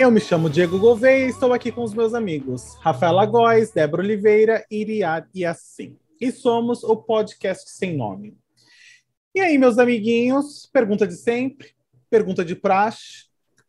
[0.00, 4.02] Eu me chamo Diego Gouveia e estou aqui com os meus amigos Rafaela Góes, Débora
[4.02, 5.96] Oliveira, Iriad e assim.
[6.20, 8.36] E somos o podcast sem nome.
[9.34, 11.74] E aí, meus amiguinhos, pergunta de sempre,
[12.08, 13.26] pergunta de praxe.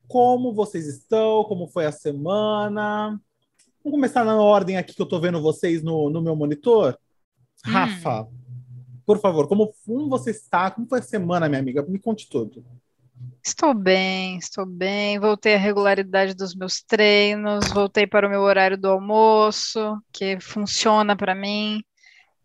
[0.08, 1.44] Como vocês estão?
[1.44, 3.22] Como foi a semana?
[3.84, 6.98] Vamos começar na ordem aqui que eu estou vendo vocês no, no meu monitor.
[7.68, 7.72] Hum.
[7.72, 8.28] Rafa,
[9.06, 10.72] por favor, como, como você está?
[10.72, 11.84] Como foi a semana, minha amiga?
[11.84, 12.64] Me conte tudo.
[13.44, 15.20] Estou bem, estou bem.
[15.20, 21.16] Voltei à regularidade dos meus treinos, voltei para o meu horário do almoço, que funciona
[21.16, 21.82] para mim.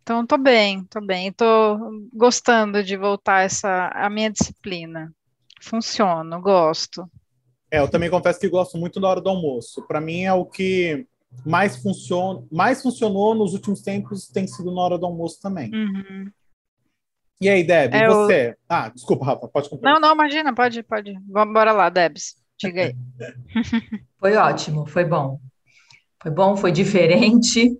[0.03, 1.29] Então, estou bem, estou bem.
[1.29, 1.79] Estou
[2.13, 5.13] gostando de voltar essa a minha disciplina.
[5.61, 7.11] Funciona, gosto.
[7.71, 9.87] É, eu também confesso que gosto muito da hora do almoço.
[9.87, 11.07] Para mim é o que
[11.45, 15.71] mais funciona, mais funcionou nos últimos tempos tem sido na hora do almoço também.
[15.75, 16.31] Uhum.
[17.41, 18.51] E aí, Deb, é você?
[18.51, 18.57] O...
[18.69, 19.93] Ah, desculpa, Rafa, pode comprar.
[19.93, 21.15] Não, não, imagina, pode, pode.
[21.29, 22.37] Vamos bora lá, Debs.
[22.59, 22.97] Diga aí.
[24.19, 25.39] foi ótimo, foi bom.
[26.23, 27.79] Foi bom, foi diferente,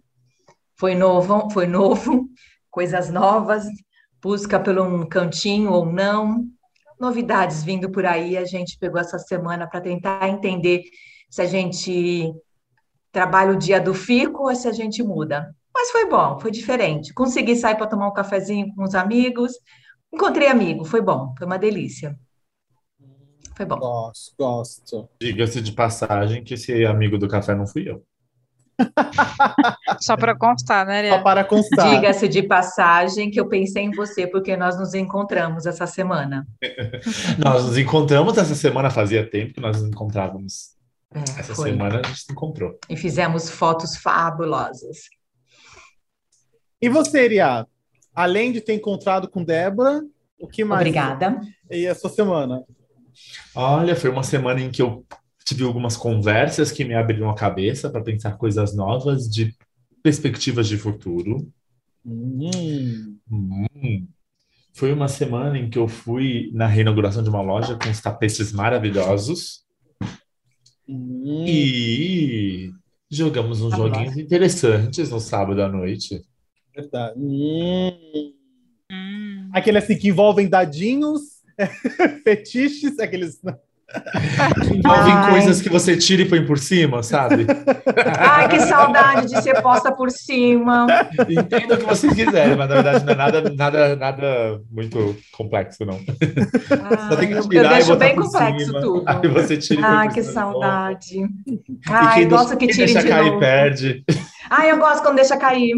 [0.79, 2.29] foi novo, foi novo,
[2.71, 3.65] coisas novas,
[4.23, 6.45] busca pelo um cantinho ou não,
[7.01, 8.37] novidades vindo por aí.
[8.37, 10.85] A gente pegou essa semana para tentar entender
[11.31, 12.31] se a gente
[13.11, 15.55] trabalha o dia do fico ou se a gente muda.
[15.77, 17.13] Mas foi bom, foi diferente.
[17.13, 19.53] Consegui sair para tomar um cafezinho com os amigos.
[20.13, 22.19] Encontrei amigo, foi bom, foi uma delícia.
[23.55, 23.79] Foi bom.
[23.79, 25.09] Gosto, gosto.
[25.21, 28.03] Diga-se de passagem que esse amigo do café não fui eu.
[30.01, 31.91] Só para constar, né, Só para constar.
[31.91, 36.47] Diga-se de passagem que eu pensei em você porque nós nos encontramos essa semana.
[37.39, 40.75] nós nos encontramos essa semana, fazia tempo que nós nos encontrávamos.
[41.15, 41.71] É, essa foi.
[41.71, 42.79] semana a gente se encontrou.
[42.89, 45.16] E fizemos fotos fabulosas.
[46.81, 47.67] E você, Iria?
[48.15, 50.03] Além de ter encontrado com Débora,
[50.39, 50.81] o que mais?
[50.81, 51.41] Obrigada.
[51.71, 52.65] E a sua semana?
[53.55, 55.05] Olha, foi uma semana em que eu
[55.45, 59.55] tive algumas conversas que me abriram a cabeça para pensar coisas novas de
[60.03, 61.51] perspectivas de futuro.
[62.05, 63.19] Hum.
[63.31, 64.07] Hum.
[64.73, 68.53] Foi uma semana em que eu fui na reinauguração de uma loja com os tapetes
[68.53, 69.65] maravilhosos.
[70.89, 71.45] Hum.
[71.47, 72.71] E
[73.11, 76.23] jogamos uns ah, joguinhos interessantes no sábado à noite.
[76.77, 77.15] Verdade.
[77.19, 77.93] Hum.
[78.93, 79.51] Hum.
[79.53, 81.21] Aquele assim que envolvem dadinhos,
[82.23, 83.41] fetiches, aqueles.
[84.65, 85.31] Envolvem Ai.
[85.31, 87.47] coisas que você tira e põe por cima, sabe?
[88.19, 90.87] Ai, que saudade de ser posta por cima.
[91.29, 95.85] Entendo o que vocês quiserem, mas na verdade não é nada, nada, nada muito complexo,
[95.87, 96.01] não.
[96.83, 99.05] Ah, Só tem que tirar eu deixo bem complexo cima, tudo.
[99.07, 101.25] Aí você tira Ai, que saudade.
[101.89, 103.41] Ai, gosto que tire deixa de cair novo.
[103.41, 104.05] perde.
[104.51, 105.73] Ai, eu gosto quando deixa cair.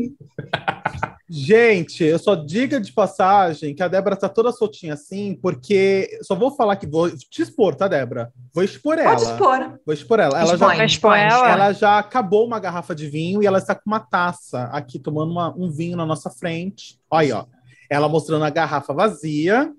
[1.31, 6.35] Gente, eu só diga de passagem que a Débora tá toda soltinha assim, porque só
[6.35, 8.33] vou falar que vou te expor, tá, Débora?
[8.55, 9.11] Vou expor ela.
[9.11, 9.81] Pode expor.
[9.85, 10.41] Vou expor ela.
[10.41, 11.51] Ela expõe, já, expõe ela.
[11.51, 15.31] ela já acabou uma garrafa de vinho e ela está com uma taça aqui tomando
[15.31, 16.99] uma, um vinho na nossa frente.
[17.11, 17.45] Olha aí, ó.
[17.91, 19.71] Ela mostrando a garrafa vazia.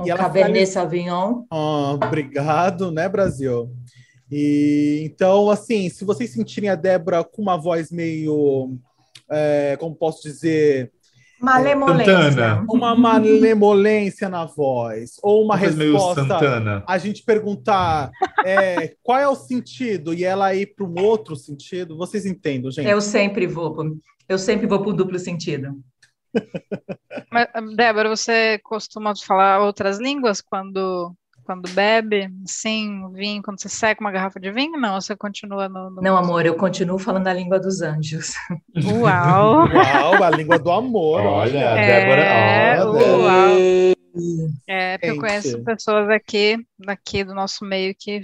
[0.00, 1.44] Um e ela Cabernet Sauvignon.
[1.52, 3.70] Oh, obrigado, né, Brasil?
[4.30, 8.78] E então, assim, se vocês sentirem a Débora com uma voz meio
[9.30, 10.92] é, como posso dizer,
[11.40, 12.64] Malemolência.
[12.68, 15.18] Uma malemolência na voz.
[15.22, 16.84] Ou uma resposta.
[16.86, 18.10] A gente perguntar
[18.44, 21.96] é, qual é o sentido e ela ir para um outro sentido.
[21.96, 22.88] Vocês entendem, gente?
[22.88, 23.96] Eu sempre vou.
[24.28, 25.78] Eu sempre vou para o duplo sentido.
[27.32, 31.14] Mas, Débora, você costuma falar outras línguas quando
[31.48, 34.78] quando bebe, sim, vinho, quando você seca uma garrafa de vinho?
[34.78, 35.88] Não, você continua no.
[35.88, 38.34] no não, amor, eu continuo falando a língua dos anjos.
[38.76, 39.64] Uau!
[39.72, 41.22] Uau, a língua do amor.
[41.22, 42.90] Olha, é, Débora.
[42.90, 43.56] Olha, uau!
[44.66, 48.20] É, porque eu conheço pessoas aqui, daqui do nosso meio que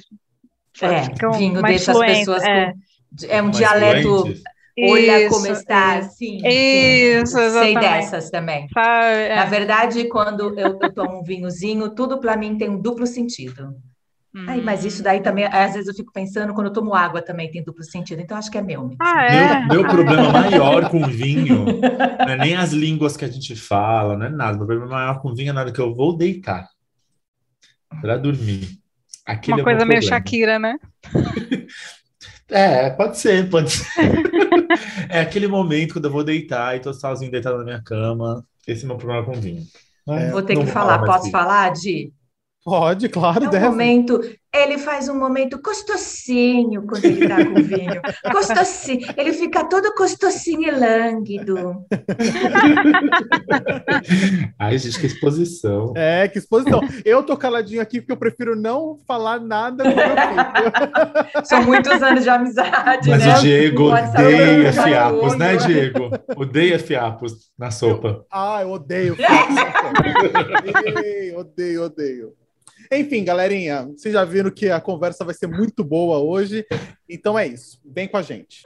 [0.83, 2.73] é, ficam vinho mais deixa fluentes, as pessoas é.
[2.73, 2.79] com,
[3.27, 4.43] é um mais dialeto fluentes.
[4.77, 6.39] Olha isso, como está, sim.
[6.45, 7.51] Isso, sim.
[7.51, 8.67] Sei dessas também.
[8.77, 9.37] é.
[9.37, 13.77] Na verdade, quando eu, eu, tomo um vinhozinho, tudo para mim tem um duplo sentido.
[14.35, 14.47] Hum.
[14.49, 17.49] Ai, mas isso daí também, às vezes eu fico pensando, quando eu tomo água também
[17.49, 18.91] tem duplo sentido, então acho que é meu.
[19.01, 19.67] Ah, é?
[19.69, 21.67] Meu, meu problema maior com vinho
[22.19, 24.59] não é nem as línguas que a gente fala, não é nada.
[24.59, 26.69] Meu problema maior com vinho é na hora que eu vou deitar
[28.01, 28.81] para dormir.
[29.25, 30.77] Aquele Uma é coisa meio Shakira, né?
[32.55, 33.85] É, pode ser, pode ser.
[35.11, 38.47] é aquele momento quando eu vou deitar e tô sozinho deitado na minha cama.
[38.65, 39.65] Esse é o meu problema com vinho.
[40.09, 41.05] É, vou ter que falar.
[41.05, 42.13] Posso falar, Di?
[42.65, 43.45] Pode, claro.
[43.45, 44.21] É um momento
[44.55, 48.01] ele faz um momento costocinho quando ele tá com vinho.
[48.31, 49.13] Costocinho.
[49.17, 51.85] Ele fica todo costocinho e lânguido.
[54.57, 55.93] Ai, gente, que exposição.
[55.97, 56.81] É, que exposição.
[57.05, 60.13] Eu tô caladinho aqui porque eu prefiro não falar nada com meu filho.
[61.45, 63.37] São muitos anos de amizade, Mas né?
[63.37, 66.11] o Diego odeia fiapos, né, Diego?
[66.37, 68.25] Odeia fiapos na sopa.
[68.31, 69.17] Ah, eu odeio.
[70.87, 72.44] odeio, odeio, odeio.
[72.93, 76.67] Enfim, galerinha, vocês já viram que a conversa vai ser muito boa hoje.
[77.09, 77.81] Então é isso.
[77.85, 78.63] Vem com a gente.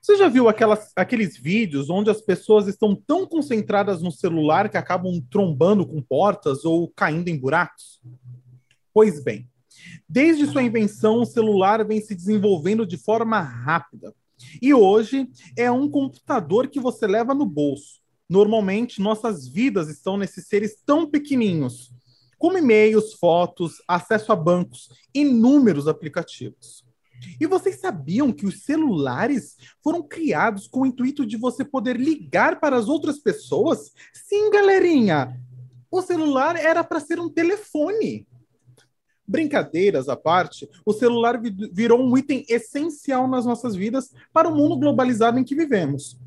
[0.00, 4.76] Você já viu aquelas, aqueles vídeos onde as pessoas estão tão concentradas no celular que
[4.76, 8.02] acabam trombando com portas ou caindo em buracos?
[8.92, 9.48] Pois bem,
[10.08, 14.14] desde sua invenção, o celular vem se desenvolvendo de forma rápida.
[14.60, 18.03] E hoje é um computador que você leva no bolso.
[18.28, 21.92] Normalmente, nossas vidas estão nesses seres tão pequenininhos,
[22.38, 26.84] como e-mails, fotos, acesso a bancos, inúmeros aplicativos.
[27.40, 32.60] E vocês sabiam que os celulares foram criados com o intuito de você poder ligar
[32.60, 33.92] para as outras pessoas?
[34.12, 35.40] Sim, galerinha!
[35.90, 38.26] O celular era para ser um telefone.
[39.26, 44.54] Brincadeiras à parte, o celular vi- virou um item essencial nas nossas vidas para o
[44.54, 46.18] mundo globalizado em que vivemos.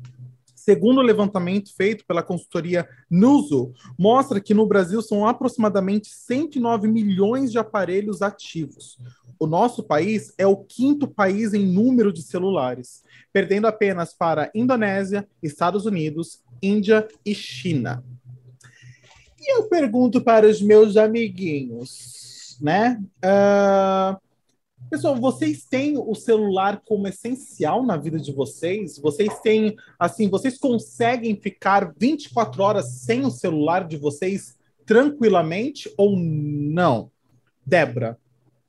[0.68, 7.50] Segundo o levantamento feito pela consultoria Nuso, mostra que no Brasil são aproximadamente 109 milhões
[7.50, 8.98] de aparelhos ativos.
[9.38, 15.26] O nosso país é o quinto país em número de celulares, perdendo apenas para Indonésia,
[15.42, 18.04] Estados Unidos, Índia e China.
[19.40, 23.02] E eu pergunto para os meus amiguinhos, né?
[23.24, 24.18] Ah,
[24.90, 28.98] Pessoal, vocês têm o celular como essencial na vida de vocês?
[28.98, 36.16] Vocês têm, assim, vocês conseguem ficar 24 horas sem o celular de vocês tranquilamente ou
[36.16, 37.10] não?
[37.66, 38.18] Débora,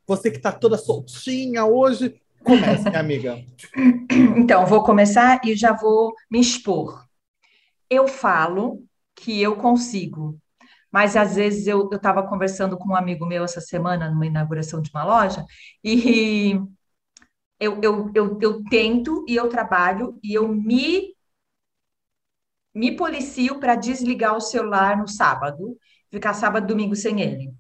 [0.06, 3.44] você que tá toda soltinha hoje, comece, minha amiga.
[4.35, 7.06] Então, vou começar e já vou me expor.
[7.89, 8.83] Eu falo
[9.15, 10.38] que eu consigo,
[10.91, 14.89] mas às vezes eu estava conversando com um amigo meu essa semana, numa inauguração de
[14.91, 15.45] uma loja,
[15.83, 16.53] e
[17.59, 21.15] eu, eu, eu, eu tento e eu trabalho e eu me,
[22.74, 25.77] me policio para desligar o celular no sábado,
[26.12, 27.53] ficar sábado, domingo sem ele.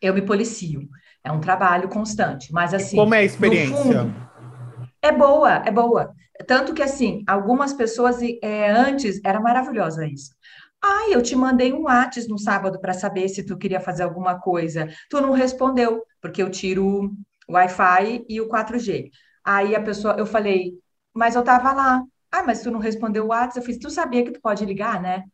[0.00, 0.88] Eu me policio.
[1.24, 2.96] É um trabalho constante, mas assim.
[2.96, 3.74] Como é a experiência?
[3.74, 4.26] fundo,
[5.02, 6.12] é boa, é boa.
[6.46, 10.34] Tanto que, assim, algumas pessoas, é, antes, era maravilhosa isso.
[10.82, 14.38] Ai, eu te mandei um WhatsApp no sábado para saber se tu queria fazer alguma
[14.40, 14.88] coisa.
[15.10, 16.86] Tu não respondeu, porque eu tiro
[17.48, 19.10] o Wi-Fi e o 4G.
[19.44, 20.74] Aí a pessoa, eu falei,
[21.14, 22.02] mas eu tava lá.
[22.30, 23.58] Ah, mas tu não respondeu o WhatsApp?
[23.58, 25.24] Eu fiz, tu sabia que tu pode ligar, né?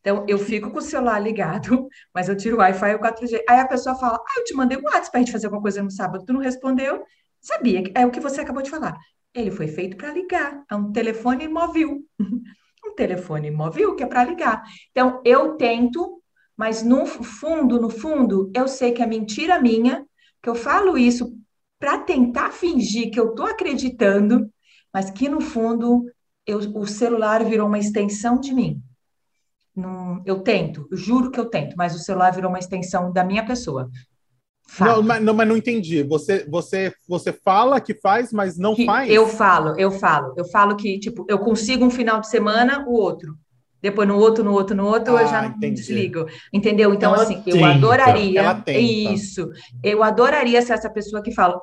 [0.00, 3.44] Então, eu fico com o celular ligado, mas eu tiro o Wi-Fi e o 4G.
[3.48, 5.62] Aí a pessoa fala, ah, eu te mandei um WhatsApp para a gente fazer alguma
[5.62, 7.04] coisa no sábado, tu não respondeu?
[7.40, 8.96] Sabia, é o que você acabou de falar.
[9.34, 12.00] Ele foi feito para ligar, é um telefone móvel.
[12.94, 14.62] Telefone móvel que é para ligar.
[14.90, 16.22] Então, eu tento,
[16.56, 20.06] mas no fundo, no fundo, eu sei que é mentira minha,
[20.42, 21.36] que eu falo isso
[21.78, 24.48] para tentar fingir que eu estou acreditando,
[24.92, 26.04] mas que no fundo
[26.46, 28.82] eu, o celular virou uma extensão de mim.
[29.74, 33.24] Não, eu tento, eu juro que eu tento, mas o celular virou uma extensão da
[33.24, 33.90] minha pessoa.
[34.78, 36.02] Não, mas não, mas não entendi.
[36.02, 39.08] Você, você, você fala que faz, mas não Que faz?
[39.10, 42.92] Eu falo, eu falo, eu falo que, tipo, eu consigo um final de semana, o
[42.92, 43.36] outro.
[43.82, 45.82] Depois no outro, no outro, no outro, eu Ah, já não entendi.
[45.82, 46.26] desligo.
[46.52, 46.94] Entendeu?
[46.94, 48.40] Então, Ela assim, eu tenta, adoraria.
[48.40, 49.10] ela tenta.
[49.14, 49.50] Isso.
[49.82, 51.60] Eu adoraria ser essa pessoa que fala: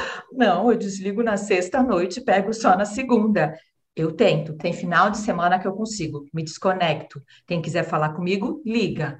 [0.32, 3.54] não, eu desligo na sexta-noite, pego só na segunda.
[3.94, 4.54] Eu tento.
[4.56, 7.20] Tem final de semana que eu consigo, me desconecto.
[7.46, 9.18] Quem quiser falar comigo, liga.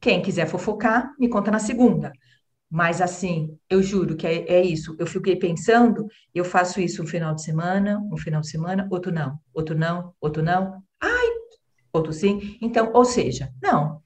[0.00, 2.12] Quem quiser fofocar, me conta na segunda.
[2.70, 4.94] Mas assim, eu juro que é, é isso.
[4.98, 9.10] Eu fiquei pensando, eu faço isso um final de semana, um final de semana, outro
[9.10, 10.80] não, outro não, outro não.
[11.02, 11.26] Ai,
[11.92, 12.56] outro sim.
[12.62, 14.00] Então, ou seja, não,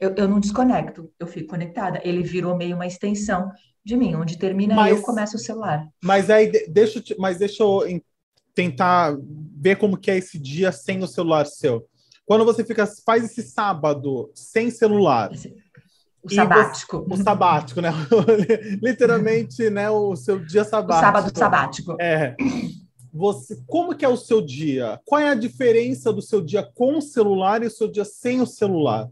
[0.00, 2.00] eu, eu não desconecto, eu fico conectada.
[2.04, 3.48] Ele virou meio uma extensão
[3.84, 5.86] de mim, onde termina Mas- eu, começa o celular.
[6.02, 7.82] Mas aí, de- deixa, mas deixa eu
[8.54, 9.16] tentar
[9.56, 11.86] ver como que é esse dia sem o celular seu.
[12.26, 15.30] Quando você fica, faz esse sábado sem celular,
[16.24, 17.06] O sabático.
[17.10, 17.90] o sabático, né?
[18.82, 19.90] Literalmente, né?
[19.90, 21.06] O seu dia O sabático.
[21.06, 21.96] sábado sabático.
[22.00, 22.34] É.
[23.12, 25.00] Você, como que é o seu dia?
[25.04, 28.40] Qual é a diferença do seu dia com o celular e o seu dia sem
[28.40, 29.08] o celular?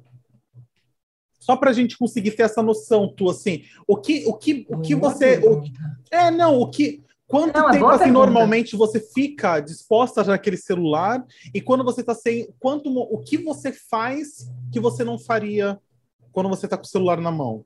[1.38, 4.80] Só para a gente conseguir ter essa noção, tu assim, o que, o que, o
[4.80, 5.62] que Boa você, o,
[6.10, 8.18] é não, o que, quanto Não, é tempo assim pergunta.
[8.26, 13.72] normalmente você fica disposta naquele celular e quando você está sem, quanto, o que você
[13.72, 15.80] faz que você não faria
[16.32, 17.64] quando você está com o celular na mão?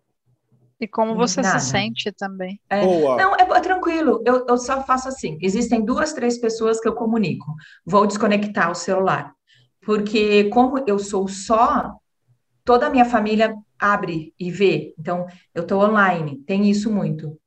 [0.78, 1.58] E como você Nada.
[1.58, 2.61] se sente também.
[2.68, 3.16] É, Boa.
[3.16, 4.23] Não, é, é tranquilo.
[4.26, 5.38] Eu, eu só faço assim.
[5.40, 7.46] Existem duas, três pessoas que eu comunico.
[7.85, 9.32] Vou desconectar o celular.
[9.80, 11.94] Porque como eu sou só,
[12.62, 14.94] toda a minha família abre e vê.
[14.99, 16.42] Então, eu estou online.
[16.46, 17.38] Tem isso muito.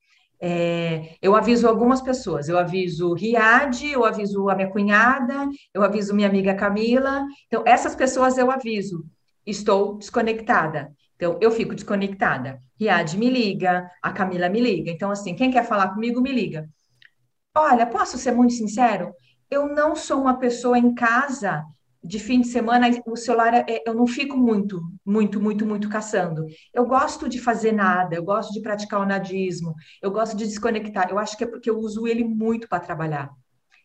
[0.42, 2.50] É, eu aviso algumas pessoas.
[2.50, 7.26] Eu aviso Riad, eu aviso a minha cunhada, eu aviso minha amiga Camila.
[7.46, 9.06] Então, essas pessoas eu aviso.
[9.46, 10.92] Estou desconectada.
[11.20, 12.62] Então, eu fico desconectada.
[12.80, 14.90] Riad me liga, a Camila me liga.
[14.90, 16.70] Então, assim, quem quer falar comigo, me liga.
[17.56, 19.14] Olha, posso ser muito sincero?
[19.50, 21.64] Eu não sou uma pessoa em casa
[22.04, 26.46] de fim de semana, o celular, é- eu não fico muito, muito, muito, muito caçando.
[26.74, 31.10] Eu gosto de fazer nada, eu gosto de praticar o nadismo, eu gosto de desconectar.
[31.10, 33.30] Eu acho que é porque eu uso ele muito para trabalhar.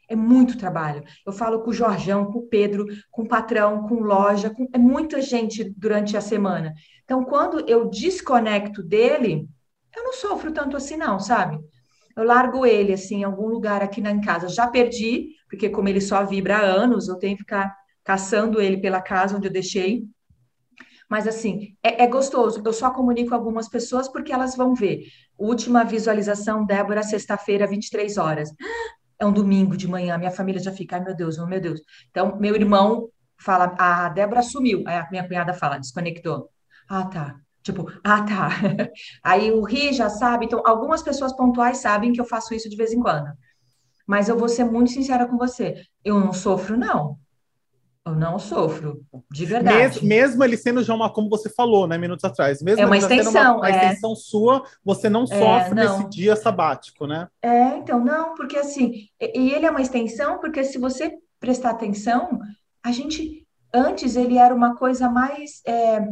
[0.09, 1.03] É muito trabalho.
[1.27, 4.69] Eu falo com o Jorjão, com o Pedro, com o patrão, com loja, com...
[4.73, 6.73] é muita gente durante a semana.
[7.05, 9.49] Então, quando eu desconecto dele,
[9.97, 11.59] eu não sofro tanto assim, não, sabe?
[12.17, 14.49] Eu largo ele assim em algum lugar aqui na casa.
[14.49, 18.77] Já perdi, porque como ele só vibra há anos, eu tenho que ficar caçando ele
[18.77, 20.05] pela casa onde eu deixei.
[21.09, 22.63] Mas assim, é, é gostoso.
[22.65, 25.05] Eu só comunico algumas pessoas porque elas vão ver.
[25.37, 28.51] Última visualização, Débora, sexta-feira, 23 horas.
[29.19, 31.81] É um domingo de manhã, minha família já fica, ai meu Deus, meu Deus.
[32.11, 34.83] Então, meu irmão fala, a Débora sumiu.
[34.87, 36.49] Aí a minha cunhada fala, desconectou.
[36.89, 37.37] Ah, tá.
[37.63, 38.49] Tipo, ah, tá.
[39.23, 40.47] Aí o Ri já sabe.
[40.47, 43.33] Então, algumas pessoas pontuais sabem que eu faço isso de vez em quando.
[44.07, 45.83] Mas eu vou ser muito sincera com você.
[46.05, 47.19] Eu não sofro, não.
[48.07, 49.77] Eu não sofro, de verdade.
[49.77, 52.99] Mes- mesmo ele sendo já uma, como você falou, né, minutos atrás, mesmo É uma
[52.99, 53.71] extensão, uma, é.
[53.71, 55.99] extensão sua, você não sofre não.
[55.99, 57.29] nesse dia sabático, né?
[57.41, 62.39] É, então, não, porque assim, e ele é uma extensão, porque se você prestar atenção,
[62.83, 66.07] a gente, antes ele era uma coisa mais é,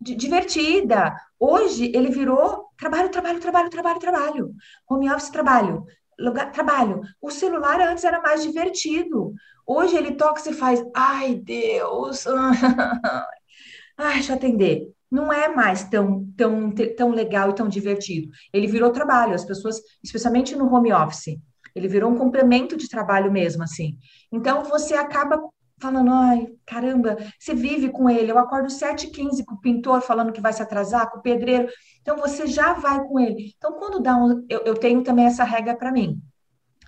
[0.00, 1.14] di- divertida.
[1.38, 4.50] Hoje ele virou trabalho, trabalho, trabalho, trabalho, trabalho.
[4.90, 5.84] Home office, trabalho.
[6.18, 7.00] Lugar, trabalho.
[7.20, 9.34] O celular antes era mais divertido.
[9.66, 12.24] Hoje ele toca e faz, ai Deus,
[13.98, 14.92] ai, deixa eu atender.
[15.10, 18.28] Não é mais tão, tão, tão legal e tão divertido.
[18.52, 21.38] Ele virou trabalho, as pessoas, especialmente no home office,
[21.74, 23.98] ele virou um complemento de trabalho mesmo, assim.
[24.32, 25.38] Então você acaba
[25.78, 28.32] falando, ai, caramba, você vive com ele.
[28.32, 31.68] Eu acordo 7h15 com o pintor falando que vai se atrasar, com o pedreiro.
[32.00, 33.52] Então você já vai com ele.
[33.56, 34.44] Então, quando dá um.
[34.48, 36.18] Eu, eu tenho também essa regra para mim.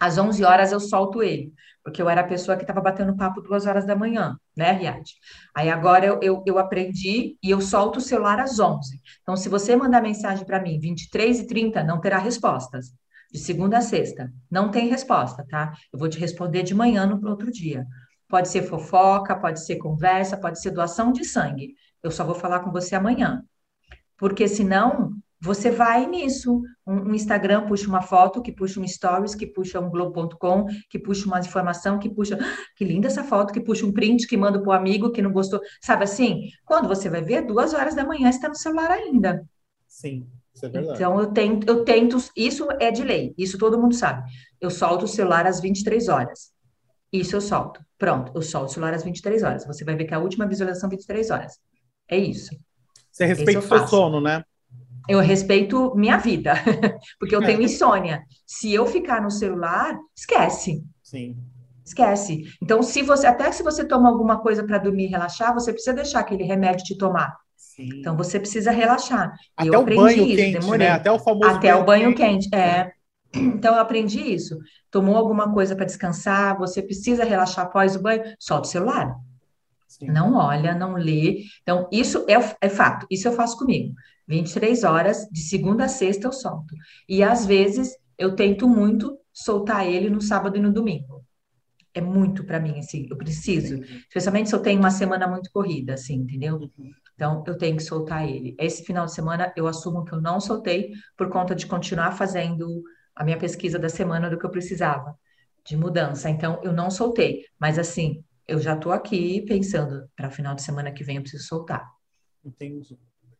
[0.00, 1.52] Às 11 horas eu solto ele,
[1.88, 5.10] porque eu era a pessoa que estava batendo papo duas horas da manhã, né, Riad?
[5.54, 9.00] Aí agora eu, eu, eu aprendi e eu solto o celular às 11.
[9.22, 12.92] Então, se você mandar mensagem para mim 23 e 30, não terá respostas.
[13.32, 15.72] De segunda a sexta, não tem resposta, tá?
[15.90, 17.86] Eu vou te responder de manhã no outro dia.
[18.28, 21.74] Pode ser fofoca, pode ser conversa, pode ser doação de sangue.
[22.02, 23.42] Eu só vou falar com você amanhã.
[24.18, 26.60] Porque senão você vai nisso.
[26.86, 30.98] Um, um Instagram puxa uma foto, que puxa um stories, que puxa um globo.com, que
[30.98, 32.38] puxa uma informação, que puxa.
[32.40, 35.22] "Ah, Que linda essa foto, que puxa um print, que manda para o amigo que
[35.22, 35.60] não gostou.
[35.82, 36.48] Sabe assim?
[36.64, 39.44] Quando você vai ver, duas horas da manhã está no celular ainda.
[39.86, 40.96] Sim, isso é verdade.
[40.96, 44.28] Então, eu tento, eu tento, isso é de lei, isso todo mundo sabe.
[44.60, 46.52] Eu solto o celular às 23 horas.
[47.12, 47.80] Isso eu solto.
[47.96, 49.66] Pronto, eu solto o celular às 23 horas.
[49.66, 51.58] Você vai ver que a última visualização é 23 horas.
[52.08, 52.50] É isso.
[53.10, 54.44] Você respeita o seu sono, né?
[55.08, 56.54] Eu respeito minha vida,
[57.18, 57.46] porque eu É.
[57.46, 58.22] tenho insônia.
[58.46, 60.82] Se eu ficar no celular, esquece.
[61.02, 61.36] Sim.
[61.84, 62.44] Esquece.
[62.62, 65.94] Então, se você, até se você toma alguma coisa para dormir e relaxar, você precisa
[65.94, 67.34] deixar aquele remédio te tomar.
[67.56, 67.88] Sim.
[68.00, 69.32] Então, você precisa relaxar.
[69.56, 70.86] Até eu o aprendi banho isso, quente, demorei.
[70.86, 70.92] né?
[70.92, 72.92] Até o famoso Até o banho quente, é.
[73.34, 74.58] Então eu aprendi isso.
[74.90, 79.14] Tomou alguma coisa para descansar, você precisa relaxar após o banho, solta o celular.
[79.86, 80.06] Sim.
[80.10, 81.42] Não olha, não lê.
[81.62, 82.34] Então, isso é,
[82.66, 83.94] é fato, isso eu faço comigo.
[84.28, 86.74] 23 horas, de segunda a sexta eu solto.
[87.08, 91.24] E às vezes eu tento muito soltar ele no sábado e no domingo.
[91.94, 93.76] É muito para mim, assim, eu preciso.
[93.76, 94.04] Entendi.
[94.06, 96.56] Especialmente se eu tenho uma semana muito corrida, assim, entendeu?
[96.56, 96.90] Uhum.
[97.14, 98.54] Então, eu tenho que soltar ele.
[98.58, 102.82] Esse final de semana, eu assumo que eu não soltei por conta de continuar fazendo
[103.16, 105.18] a minha pesquisa da semana do que eu precisava
[105.66, 106.30] de mudança.
[106.30, 107.44] Então, eu não soltei.
[107.58, 111.44] Mas, assim, eu já estou aqui pensando, para final de semana que vem eu preciso
[111.44, 111.84] soltar.
[112.44, 112.98] Entendi.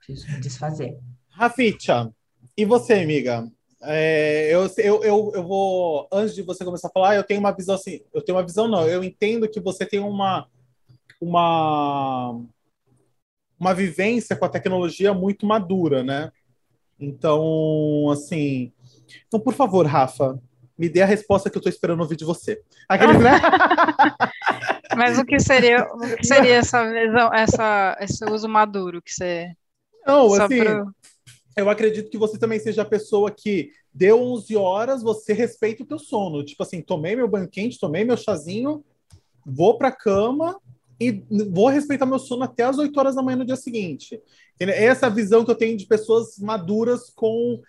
[0.09, 0.99] Preciso me desfazer.
[1.29, 2.11] Raficha,
[2.57, 3.47] e você, amiga?
[3.83, 7.53] É, eu, eu, eu, eu vou, antes de você começar a falar, eu tenho uma
[7.53, 10.49] visão assim, eu tenho uma visão não, eu entendo que você tem uma,
[11.21, 12.41] uma,
[13.61, 16.33] uma vivência com a tecnologia muito madura, né?
[16.99, 18.73] Então, assim,
[19.27, 20.41] então, por favor, Rafa,
[20.77, 22.63] me dê a resposta que eu estou esperando ouvir de você.
[22.89, 23.33] Aqueles, né?
[24.97, 29.53] Mas o que seria, o que seria essa visão, essa, esse uso maduro que você.
[30.09, 30.87] Não, Só assim, pra-
[31.57, 35.87] eu acredito que você também seja a pessoa que deu 11 horas, você respeita o
[35.87, 36.45] teu sono.
[36.45, 38.85] Tipo assim, tomei meu banho quente, tomei meu chazinho,
[39.45, 40.59] vou pra cama
[41.01, 44.21] e vou respeitar meu sono até as 8 horas da manhã no dia seguinte.
[44.61, 47.61] Essa é a visão que eu tenho de pessoas maduras com,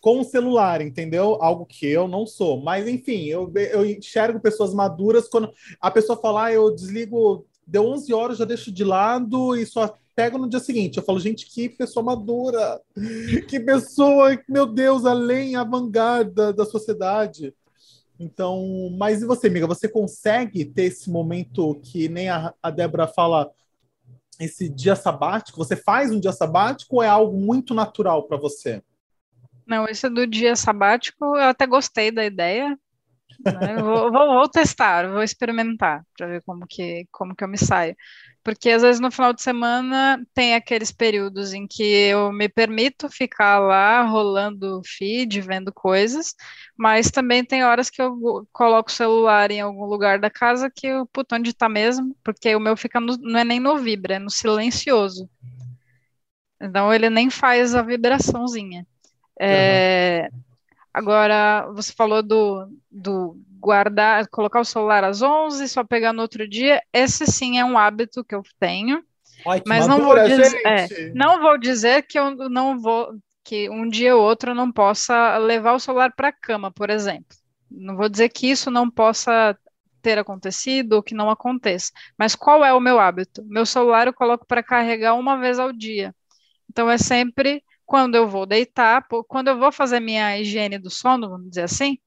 [0.00, 1.38] com o celular, entendeu?
[1.42, 2.60] Algo que eu não sou.
[2.60, 7.84] Mas, enfim, eu, eu enxergo pessoas maduras quando a pessoa fala, ah, eu desligo, deu
[7.86, 10.98] 11 horas, já deixo de lado e só pego no dia seguinte.
[10.98, 12.80] Eu falo, gente, que pessoa madura!
[13.48, 17.54] Que pessoa, meu Deus, além, avant-garde da sociedade.
[18.18, 19.66] Então, mas e você, amiga?
[19.66, 23.50] Você consegue ter esse momento que nem a, a Débora fala,
[24.38, 25.58] esse dia sabático?
[25.58, 28.82] Você faz um dia sabático ou é algo muito natural para você?
[29.66, 32.78] Não, esse do dia sabático, eu até gostei da ideia.
[33.40, 33.78] né?
[33.80, 37.96] Vou, vou- vou testar, vou experimentar para ver como que, como que eu me saio.
[38.42, 43.08] Porque às vezes no final de semana tem aqueles períodos em que eu me permito
[43.10, 46.34] ficar lá rolando o feed, vendo coisas,
[46.76, 50.86] mas também tem horas que eu coloco o celular em algum lugar da casa que
[50.86, 52.16] eu, puta, onde tá mesmo?
[52.24, 55.28] Porque o meu fica no- não é nem no vibra, é no silencioso.
[56.60, 58.86] Então ele nem faz a vibraçãozinha.
[59.40, 60.30] É,
[60.94, 66.48] Agora, você falou do, do guardar, colocar o celular às 11, só pegar no outro
[66.48, 66.82] dia.
[66.92, 69.02] Esse sim é um hábito que eu tenho.
[69.46, 70.88] Ai, que Mas não madura, vou dizer- é!
[71.14, 73.12] Não vou dizer que eu não vou,
[73.44, 76.90] que um dia ou outro eu não possa levar o celular para a cama, por
[76.90, 77.36] exemplo.
[77.70, 79.56] Não vou dizer que isso não possa
[80.02, 81.90] ter acontecido ou que não aconteça.
[82.18, 83.44] Mas qual é o meu hábito?
[83.46, 86.14] Meu celular eu coloco para carregar uma vez ao dia.
[86.68, 91.28] Então é sempre quando eu vou deitar, quando eu vou fazer minha higiene do sono,
[91.28, 91.98] vamos dizer assim,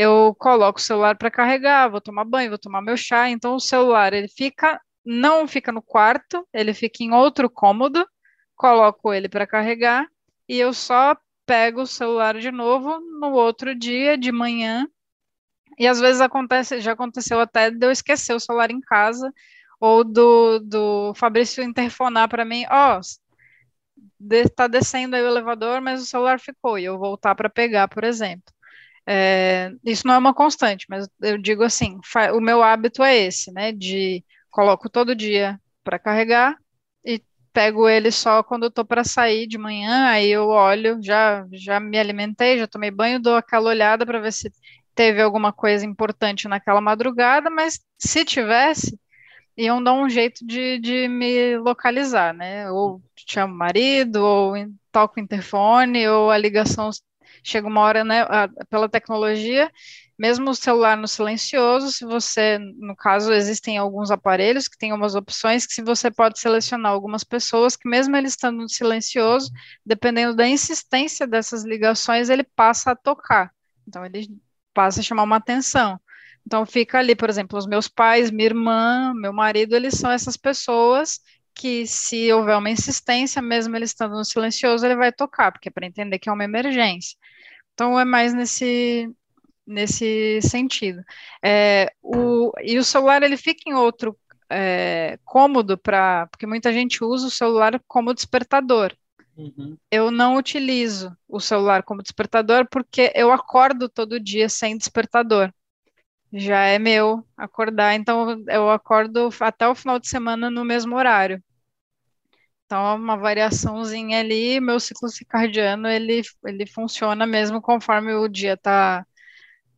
[0.00, 3.60] eu coloco o celular para carregar, vou tomar banho, vou tomar meu chá, então o
[3.60, 8.06] celular ele fica não fica no quarto, ele fica em outro cômodo,
[8.54, 10.06] coloco ele para carregar
[10.48, 14.86] e eu só pego o celular de novo no outro dia de manhã.
[15.78, 19.32] E às vezes acontece, já aconteceu até de eu esquecer o celular em casa
[19.80, 23.00] ou do, do Fabrício interfonar para mim, ó,
[24.20, 27.88] de, tá descendo aí o elevador, mas o celular ficou, e eu voltar para pegar,
[27.88, 28.52] por exemplo.
[29.10, 31.98] É, isso não é uma constante, mas eu digo assim,
[32.34, 33.72] o meu hábito é esse, né?
[33.72, 36.56] De coloco todo dia para carregar
[37.02, 41.46] e pego ele só quando eu tô para sair de manhã, aí eu olho, já
[41.52, 44.52] já me alimentei, já tomei banho, dou aquela olhada para ver se
[44.94, 48.98] teve alguma coisa importante naquela madrugada, mas se tivesse,
[49.56, 52.70] iam dar um jeito de, de me localizar, né?
[52.70, 54.54] Ou chamo o marido, ou
[54.92, 56.90] toco o interfone, ou a ligação
[57.44, 58.22] chega uma hora, né?
[58.22, 59.70] a- pela tecnologia,
[60.18, 65.14] mesmo o celular no silencioso, se você, no caso, existem alguns aparelhos que têm umas
[65.14, 69.50] opções que se você pode selecionar algumas pessoas que mesmo ele estando no silencioso,
[69.86, 73.52] dependendo da insistência dessas ligações, ele passa a tocar.
[73.86, 74.28] Então ele
[74.74, 76.00] passa a chamar uma atenção.
[76.46, 80.36] Então fica ali, por exemplo, os meus pais, minha irmã, meu marido, eles são essas
[80.36, 81.20] pessoas
[81.54, 85.72] que se houver uma insistência, mesmo ele estando no silencioso, ele vai tocar, porque é
[85.72, 87.16] para entender que é uma emergência.
[87.78, 89.08] Então é mais nesse
[89.64, 91.00] nesse sentido.
[91.44, 94.18] É, o, e o celular ele fica em outro
[94.50, 98.96] é, cômodo para, porque muita gente usa o celular como despertador.
[99.36, 99.76] Uhum.
[99.92, 105.52] Eu não utilizo o celular como despertador porque eu acordo todo dia sem despertador.
[106.32, 111.40] Já é meu acordar, então eu acordo até o final de semana no mesmo horário.
[112.68, 118.58] Então, é uma variaçãozinha ali, meu ciclo circadiano, ele, ele funciona mesmo conforme o dia
[118.58, 119.06] tá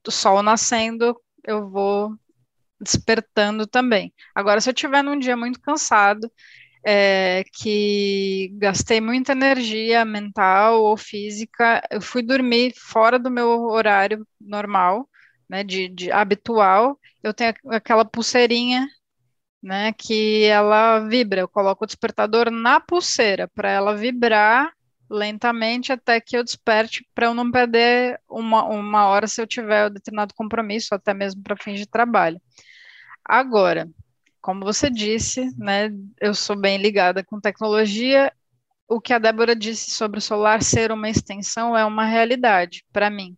[0.02, 2.16] do sol nascendo, eu vou
[2.80, 4.12] despertando também.
[4.34, 6.28] Agora, se eu tiver num dia muito cansado,
[6.84, 14.26] é, que gastei muita energia mental ou física, eu fui dormir fora do meu horário
[14.40, 15.08] normal,
[15.48, 18.88] né, de, de habitual, eu tenho aquela pulseirinha,
[19.62, 24.72] né, que ela vibra, eu coloco o despertador na pulseira para ela vibrar
[25.10, 29.88] lentamente até que eu desperte para eu não perder uma, uma hora se eu tiver
[29.88, 32.40] um determinado compromisso, até mesmo para fins de trabalho.
[33.24, 33.88] Agora,
[34.40, 38.32] como você disse, né, eu sou bem ligada com tecnologia.
[38.88, 43.10] O que a Débora disse sobre o celular ser uma extensão é uma realidade para
[43.10, 43.36] mim.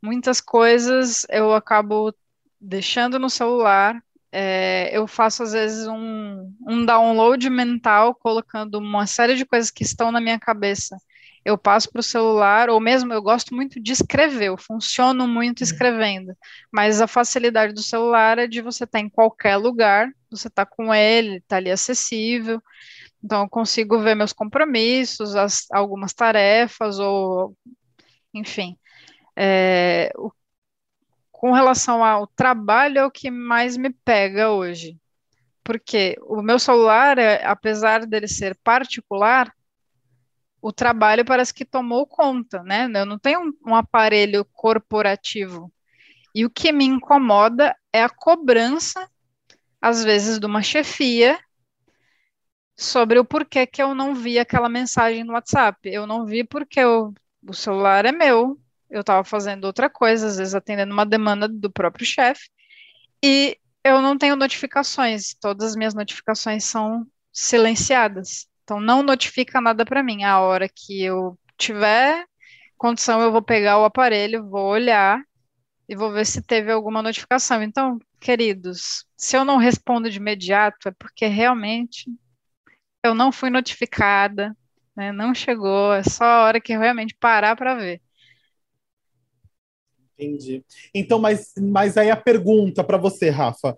[0.00, 2.14] Muitas coisas eu acabo
[2.60, 4.02] deixando no celular.
[4.32, 9.82] É, eu faço às vezes um, um download mental, colocando uma série de coisas que
[9.84, 10.96] estão na minha cabeça
[11.44, 15.60] eu passo para o celular, ou mesmo eu gosto muito de escrever, eu funciono muito
[15.60, 15.64] uhum.
[15.64, 16.36] escrevendo,
[16.70, 20.64] mas a facilidade do celular é de você estar tá em qualquer lugar, você está
[20.64, 22.62] com ele, está ali acessível,
[23.22, 27.56] então eu consigo ver meus compromissos, as, algumas tarefas, ou
[28.32, 28.76] enfim.
[29.36, 30.30] É, o,
[31.42, 34.96] com relação ao trabalho, é o que mais me pega hoje.
[35.64, 39.52] Porque o meu celular, é, apesar dele ser particular,
[40.60, 42.88] o trabalho parece que tomou conta, né?
[42.94, 45.72] Eu não tenho um, um aparelho corporativo.
[46.32, 49.10] E o que me incomoda é a cobrança,
[49.80, 51.36] às vezes, de uma chefia
[52.76, 55.88] sobre o porquê que eu não vi aquela mensagem no WhatsApp.
[55.90, 57.12] Eu não vi porque eu,
[57.44, 58.61] o celular é meu,
[58.92, 62.48] eu estava fazendo outra coisa, às vezes atendendo uma demanda do próprio chefe,
[63.24, 68.46] e eu não tenho notificações, todas as minhas notificações são silenciadas.
[68.62, 70.24] Então não notifica nada para mim.
[70.24, 72.24] A hora que eu tiver
[72.78, 75.20] condição, eu vou pegar o aparelho, vou olhar
[75.88, 77.62] e vou ver se teve alguma notificação.
[77.62, 82.10] Então, queridos, se eu não respondo de imediato, é porque realmente
[83.04, 84.56] eu não fui notificada,
[84.96, 85.12] né?
[85.12, 88.00] Não chegou, é só a hora que eu realmente parar para ver.
[90.22, 90.64] Entendi.
[90.94, 93.76] Então, mas, mas aí a pergunta para você, Rafa: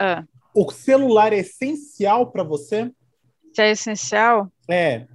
[0.00, 0.24] ah.
[0.54, 2.90] o celular é essencial para você?
[3.56, 4.52] que é essencial?
[4.70, 5.06] É.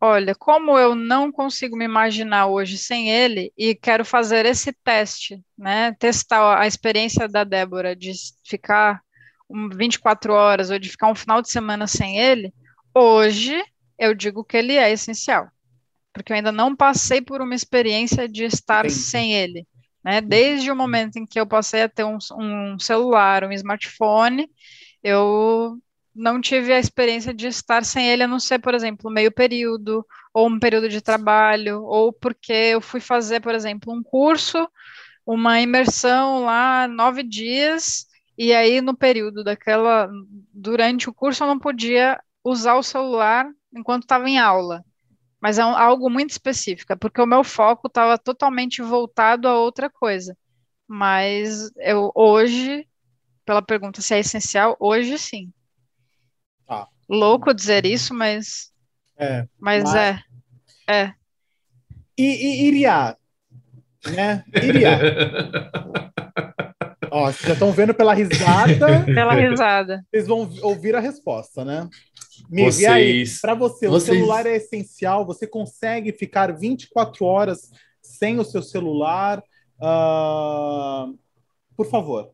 [0.00, 5.40] Olha, como eu não consigo me imaginar hoje sem ele e quero fazer esse teste,
[5.56, 5.94] né?
[5.98, 8.12] Testar a experiência da Débora de
[8.44, 9.02] ficar
[9.74, 12.52] 24 horas ou de ficar um final de semana sem ele,
[12.94, 13.62] hoje
[13.98, 15.48] eu digo que ele é essencial.
[16.12, 19.00] Porque eu ainda não passei por uma experiência de estar Entendi.
[19.00, 19.66] sem ele.
[20.04, 20.20] Né?
[20.20, 24.50] Desde o momento em que eu passei a ter um, um celular, um smartphone,
[25.02, 25.78] eu
[26.14, 30.06] não tive a experiência de estar sem ele, a não ser, por exemplo, meio período,
[30.34, 34.68] ou um período de trabalho, ou porque eu fui fazer, por exemplo, um curso,
[35.26, 40.10] uma imersão lá, nove dias, e aí no período daquela,
[40.52, 44.84] durante o curso eu não podia usar o celular enquanto estava em aula.
[45.42, 49.90] Mas é um, algo muito específico, porque o meu foco estava totalmente voltado a outra
[49.90, 50.36] coisa.
[50.88, 52.86] Mas eu hoje,
[53.44, 55.52] pela pergunta se é essencial, hoje sim
[57.12, 58.72] louco dizer isso, mas.
[59.16, 59.46] É.
[59.58, 59.94] Mas, mas...
[59.94, 60.22] é.
[60.88, 61.14] É.
[62.18, 63.16] E, e Iria,
[64.14, 64.44] né?
[64.54, 64.98] Iria.
[67.12, 69.04] Ó, vocês já estão vendo pela risada.
[69.04, 70.02] Pela risada.
[70.10, 71.86] Vocês vão ouvir a resposta, né?
[72.48, 72.80] Miv, vocês...
[72.80, 74.16] e aí, para você, vocês...
[74.16, 75.26] o celular é essencial?
[75.26, 77.70] Você consegue ficar 24 horas
[78.00, 79.42] sem o seu celular?
[79.78, 81.18] Uh...
[81.76, 82.30] Por favor.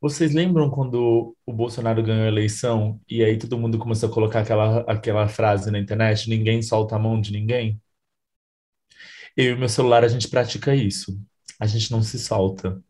[0.00, 4.40] Vocês lembram quando o Bolsonaro ganhou a eleição e aí todo mundo começou a colocar
[4.40, 7.80] aquela, aquela frase na internet: ninguém solta a mão de ninguém?
[9.36, 11.20] Eu e meu celular, a gente pratica isso.
[11.58, 12.80] A gente não se solta.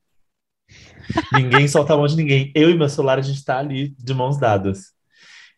[1.32, 2.52] Ninguém solta a mão de ninguém.
[2.54, 4.96] Eu e meu celular, a gente está ali de mãos dadas.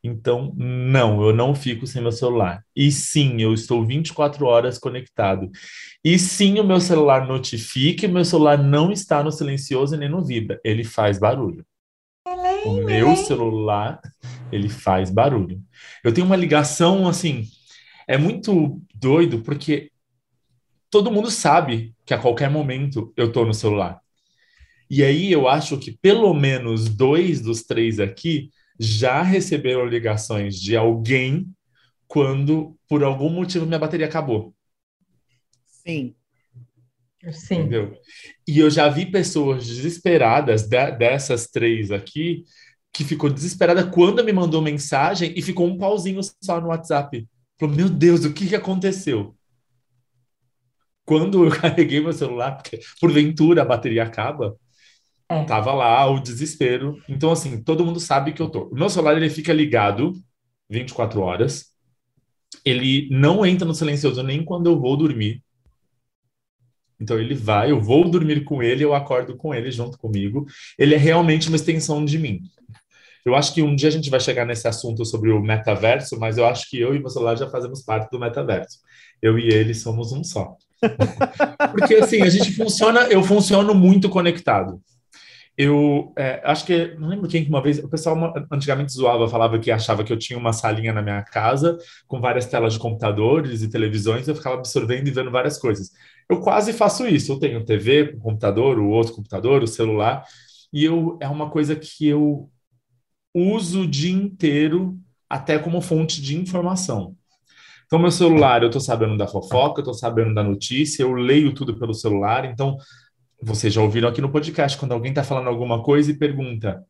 [0.03, 2.65] Então, não, eu não fico sem meu celular.
[2.75, 5.51] E sim, eu estou 24 horas conectado.
[6.05, 10.25] E sim, o meu celular notifica e meu celular não está no silencioso nem no
[10.25, 10.61] vibra.
[10.65, 11.65] Ele faz barulho.
[12.65, 14.01] O meu celular,
[14.53, 15.61] ele faz barulho.
[16.05, 17.45] Eu tenho uma ligação, assim,
[18.07, 19.91] é muito doido, porque
[20.91, 24.01] todo mundo sabe que a qualquer momento eu estou no celular.
[24.91, 30.77] E aí eu acho que pelo menos dois dos três aqui já receberam ligações de
[30.77, 31.47] alguém
[32.07, 34.55] quando, por algum motivo, minha bateria acabou.
[35.67, 36.15] Sim.
[37.33, 37.61] Sim.
[37.61, 37.95] Entendeu?
[38.47, 42.45] E eu já vi pessoas desesperadas, de, dessas três aqui,
[42.93, 47.29] que ficou desesperada quando me mandou mensagem e ficou um pauzinho só no WhatsApp.
[47.59, 49.37] Falou, meu Deus, o que, que aconteceu?
[51.05, 54.57] Quando eu carreguei meu celular, porque porventura a bateria acaba,
[55.31, 55.45] é.
[55.45, 57.03] Tava lá o desespero.
[57.09, 58.65] Então, assim, todo mundo sabe que eu tô.
[58.69, 60.15] O meu celular, ele fica ligado
[60.71, 61.67] 24 horas.
[62.65, 65.43] Ele não entra no silencioso nem quando eu vou dormir.
[67.01, 70.47] Então, ele vai, eu vou dormir com ele, eu acordo com ele junto comigo.
[70.79, 72.41] Ele é realmente uma extensão de mim.
[73.25, 76.39] Eu acho que um dia a gente vai chegar nesse assunto sobre o metaverso, mas
[76.39, 78.79] eu acho que eu e meu celular já fazemos parte do metaverso.
[79.21, 80.57] Eu e ele somos um só.
[81.73, 84.81] Porque assim, a gente funciona, eu funciono muito conectado
[85.59, 89.59] eu é, acho que não lembro quem que uma vez o pessoal antigamente zoava, falava
[89.59, 93.61] que achava que eu tinha uma salinha na minha casa com várias telas de computadores
[93.61, 95.91] e televisões, eu ficava absorvendo e vendo várias coisas.
[96.31, 97.33] Eu quase faço isso.
[97.33, 100.25] Eu tenho TV, computador, o outro computador, o celular,
[100.73, 102.49] e eu é uma coisa que eu
[103.35, 104.97] uso o dia inteiro
[105.29, 107.17] até como fonte de informação.
[107.87, 111.53] Então, meu celular, eu tô sabendo da fofoca, eu tô sabendo da notícia, eu leio
[111.55, 112.45] tudo pelo celular.
[112.45, 112.77] Então,
[113.41, 116.83] vocês já ouviram aqui no podcast, quando alguém tá falando alguma coisa e pergunta,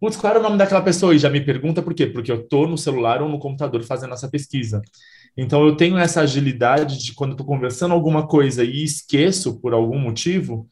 [0.00, 1.14] putz, qual era o nome daquela pessoa?
[1.14, 2.06] E já me pergunta por quê?
[2.06, 4.80] Porque eu tô no celular ou no computador fazendo essa pesquisa.
[5.36, 9.98] Então, eu tenho essa agilidade de quando tô conversando alguma coisa e esqueço por algum
[9.98, 10.68] motivo,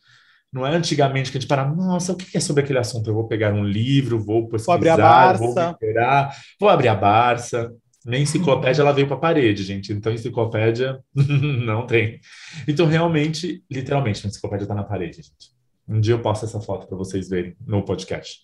[0.53, 3.09] não é antigamente que a gente para, nossa, o que é sobre aquele assunto?
[3.11, 5.45] Eu vou pegar um livro, vou pesquisar, vou abrir a Barça.
[5.45, 7.73] vou, esperar, vou abrir a Barça.
[8.07, 9.93] Nem enciclopédia ela veio para a parede, gente.
[9.93, 12.21] Então, enciclopédia não tem.
[12.69, 15.57] Então, realmente, literalmente, a enciclopédia está na parede, gente.
[15.89, 18.41] Um dia eu posto essa foto para vocês verem no podcast.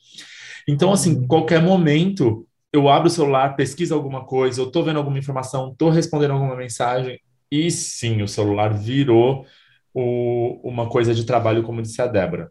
[0.68, 5.18] Então, assim, qualquer momento, eu abro o celular, pesquiso alguma coisa, eu estou vendo alguma
[5.18, 7.20] informação, estou respondendo alguma mensagem,
[7.50, 9.46] e sim, o celular virou
[9.94, 12.50] o, uma coisa de trabalho, como disse a Débora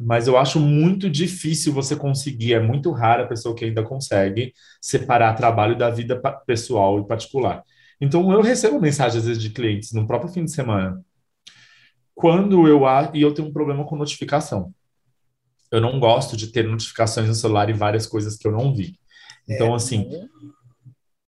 [0.00, 4.54] mas eu acho muito difícil você conseguir, é muito rara a pessoa que ainda consegue
[4.80, 7.62] separar trabalho da vida pessoal e particular.
[8.00, 11.04] Então, eu recebo mensagens, às vezes, de clientes no próprio fim de semana,
[12.14, 12.82] quando eu...
[13.12, 14.72] E eu tenho um problema com notificação.
[15.70, 18.98] Eu não gosto de ter notificações no celular e várias coisas que eu não vi.
[19.46, 20.08] Então, é, assim,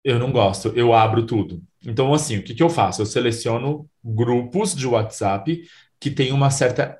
[0.04, 1.61] eu não gosto, eu abro tudo.
[1.85, 3.02] Então, assim, o que, que eu faço?
[3.02, 5.62] Eu seleciono grupos de WhatsApp
[5.98, 6.99] que tem uma certa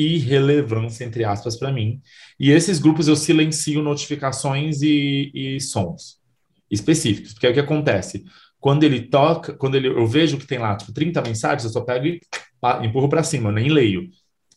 [0.00, 2.00] irrelevância, entre aspas, para mim.
[2.38, 6.18] E esses grupos eu silencio notificações e, e sons
[6.70, 8.24] específicos, porque é o que acontece.
[8.60, 11.80] Quando ele toca, quando ele, eu vejo que tem lá, tipo, 30 mensagens, eu só
[11.80, 12.20] pego e
[12.82, 14.08] empurro para cima, eu nem leio.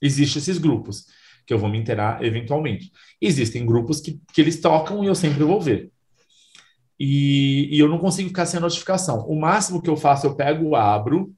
[0.01, 1.05] Existem esses grupos,
[1.45, 2.91] que eu vou me inteirar eventualmente.
[3.19, 5.91] Existem grupos que, que eles tocam e eu sempre vou ver.
[6.99, 9.25] E, e eu não consigo ficar sem a notificação.
[9.27, 11.33] O máximo que eu faço, eu pego, abro,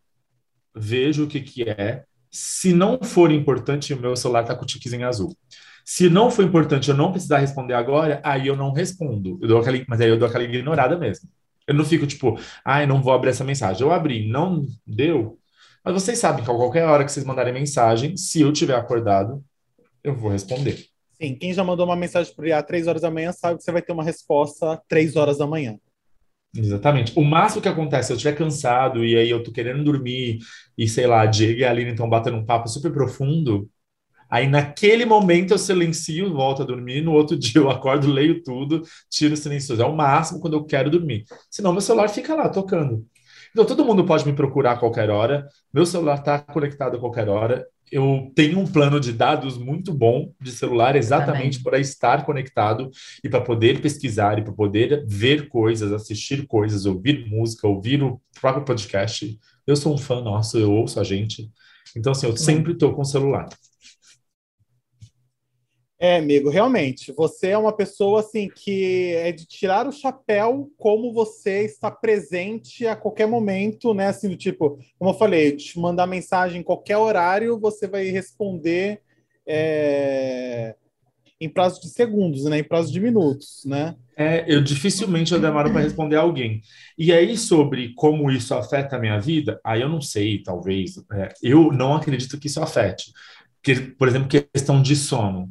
[0.75, 4.65] vejo o que, que é, se não for importante, o meu celular está com o
[4.65, 5.37] tiquezinho azul.
[5.85, 9.37] Se não for importante, eu não precisar responder agora, aí eu não respondo.
[9.39, 11.29] Eu dou aquela, mas aí eu dou aquela ignorada mesmo.
[11.67, 13.83] Eu não fico tipo, ai, não vou abrir essa mensagem.
[13.83, 15.37] Eu abri, não deu.
[15.85, 19.43] Mas vocês sabem que a qualquer hora que vocês mandarem mensagem, se eu tiver acordado,
[20.03, 20.87] eu vou responder.
[21.21, 23.71] Sim, quem já mandou uma mensagem para às três horas da manhã sabe que você
[23.71, 25.77] vai ter uma resposta três horas da manhã.
[26.55, 27.13] Exatamente.
[27.17, 30.37] O máximo que acontece, se eu estiver cansado e aí eu tô querendo dormir
[30.77, 33.67] e sei lá, Diego e a Aline estão batendo um papo super profundo,
[34.29, 38.83] aí naquele momento eu silencio, volto a dormir, no outro dia eu acordo, leio tudo,
[39.09, 39.81] tiro o silencioso.
[39.81, 41.25] É o máximo quando eu quero dormir.
[41.51, 43.05] Senão meu celular fica lá tocando.
[43.53, 47.29] Então todo mundo pode me procurar a qualquer hora, meu celular está conectado a qualquer
[47.29, 52.89] hora, eu tenho um plano de dados muito bom de celular exatamente para estar conectado
[53.23, 58.19] e para poder pesquisar e para poder ver coisas, assistir coisas, ouvir música, ouvir o
[58.41, 59.39] próprio podcast.
[59.67, 61.51] Eu sou um fã nosso, eu ouço a gente.
[61.95, 63.47] Então, assim, eu sempre estou com o celular.
[66.03, 71.13] É, amigo, realmente, você é uma pessoa assim que é de tirar o chapéu como
[71.13, 74.07] você está presente a qualquer momento, né?
[74.07, 78.99] Assim, do tipo, como eu falei, te mandar mensagem em qualquer horário, você vai responder
[79.47, 80.75] é,
[81.39, 82.59] em prazo de segundos, né?
[82.59, 83.95] Em prazo de minutos, né?
[84.17, 86.59] É, eu dificilmente eu demoro para responder alguém.
[86.97, 90.97] E aí, sobre como isso afeta a minha vida, aí eu não sei, talvez.
[91.13, 93.13] É, eu não acredito que isso afete.
[93.63, 95.49] Que, por exemplo, questão de sono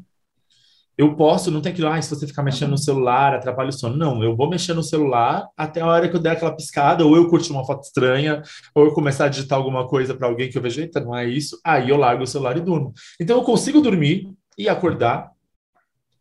[0.96, 3.72] eu posso, não tem que ir lá, se você ficar mexendo no celular, atrapalha o
[3.72, 3.96] sono.
[3.96, 7.16] Não, eu vou mexer no celular até a hora que eu der aquela piscada, ou
[7.16, 8.42] eu curtir uma foto estranha,
[8.74, 11.26] ou eu começar a digitar alguma coisa para alguém que eu vejo, eita, não é
[11.26, 12.92] isso, aí eu largo o celular e durmo.
[13.20, 14.28] Então eu consigo dormir
[14.58, 15.30] e acordar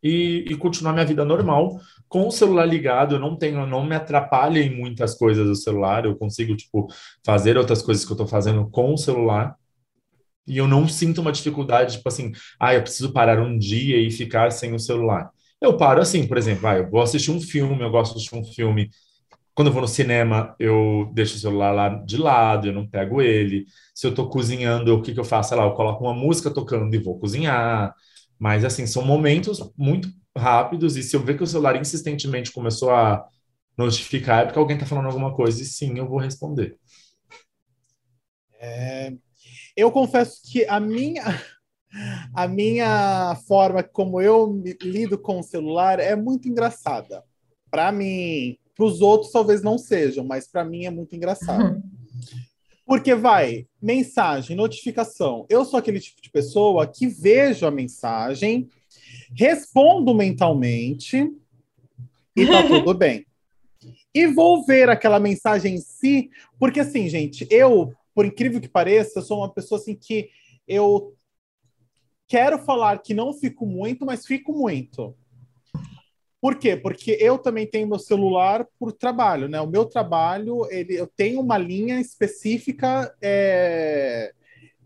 [0.02, 3.94] e, e continuar minha vida normal com o celular ligado, eu não tenho, não me
[3.94, 6.86] atrapalha em muitas coisas o celular, eu consigo, tipo,
[7.24, 9.56] fazer outras coisas que eu estou fazendo com o celular
[10.46, 14.10] e eu não sinto uma dificuldade, tipo assim, ah, eu preciso parar um dia e
[14.10, 15.30] ficar sem o celular.
[15.60, 18.34] Eu paro assim, por exemplo, ah, eu vou assistir um filme, eu gosto de assistir
[18.36, 18.90] um filme.
[19.54, 23.20] Quando eu vou no cinema, eu deixo o celular lá de lado, eu não pego
[23.20, 23.66] ele.
[23.94, 25.50] Se eu estou cozinhando, o que, que eu faço?
[25.50, 27.94] Sei lá, eu coloco uma música tocando e vou cozinhar.
[28.38, 30.96] Mas, assim, são momentos muito rápidos.
[30.96, 33.24] E se eu ver que o celular insistentemente começou a
[33.76, 36.76] notificar, é porque alguém está falando alguma coisa, e sim, eu vou responder.
[38.58, 39.12] É,
[39.76, 41.22] eu confesso que a minha
[42.34, 47.22] a minha forma como eu lido com o celular é muito engraçada.
[47.70, 51.74] Para mim, para os outros talvez não sejam, mas para mim é muito engraçado.
[51.74, 51.82] Uhum.
[52.86, 55.46] Porque vai, mensagem, notificação.
[55.48, 58.68] Eu sou aquele tipo de pessoa que vejo a mensagem,
[59.34, 61.30] respondo mentalmente
[62.36, 63.26] e tá tudo bem.
[64.14, 69.18] E vou ver aquela mensagem em si, porque assim, gente, eu por incrível que pareça,
[69.18, 70.30] eu sou uma pessoa assim que
[70.66, 71.14] eu
[72.28, 75.14] quero falar que não fico muito, mas fico muito.
[76.40, 76.76] Por quê?
[76.76, 79.60] Porque eu também tenho meu celular por trabalho, né?
[79.60, 84.32] O meu trabalho, ele, eu tenho uma linha específica é,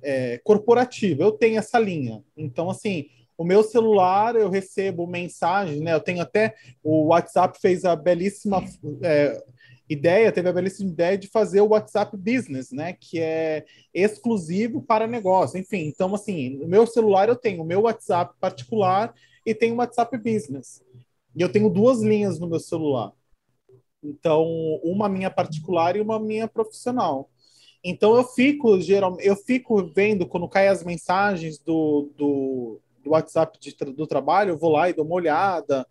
[0.02, 1.22] é, corporativa.
[1.22, 2.22] Eu tenho essa linha.
[2.36, 3.06] Então, assim,
[3.38, 5.94] o meu celular eu recebo mensagens, né?
[5.94, 8.62] Eu tenho até o WhatsApp fez a belíssima
[9.02, 9.42] é,
[9.88, 12.92] ideia, teve a belíssima ideia de fazer o WhatsApp Business, né?
[12.92, 15.58] Que é exclusivo para negócio.
[15.58, 19.78] Enfim, então assim, no meu celular eu tenho o meu WhatsApp particular e tenho o
[19.78, 20.82] WhatsApp Business.
[21.34, 23.12] E eu tenho duas linhas no meu celular.
[24.02, 24.44] Então,
[24.82, 27.30] uma minha particular e uma minha profissional.
[27.84, 33.58] Então eu fico geralmente, eu fico vendo quando caem as mensagens do, do, do WhatsApp
[33.60, 35.86] de, do trabalho, eu vou lá e dou uma olhada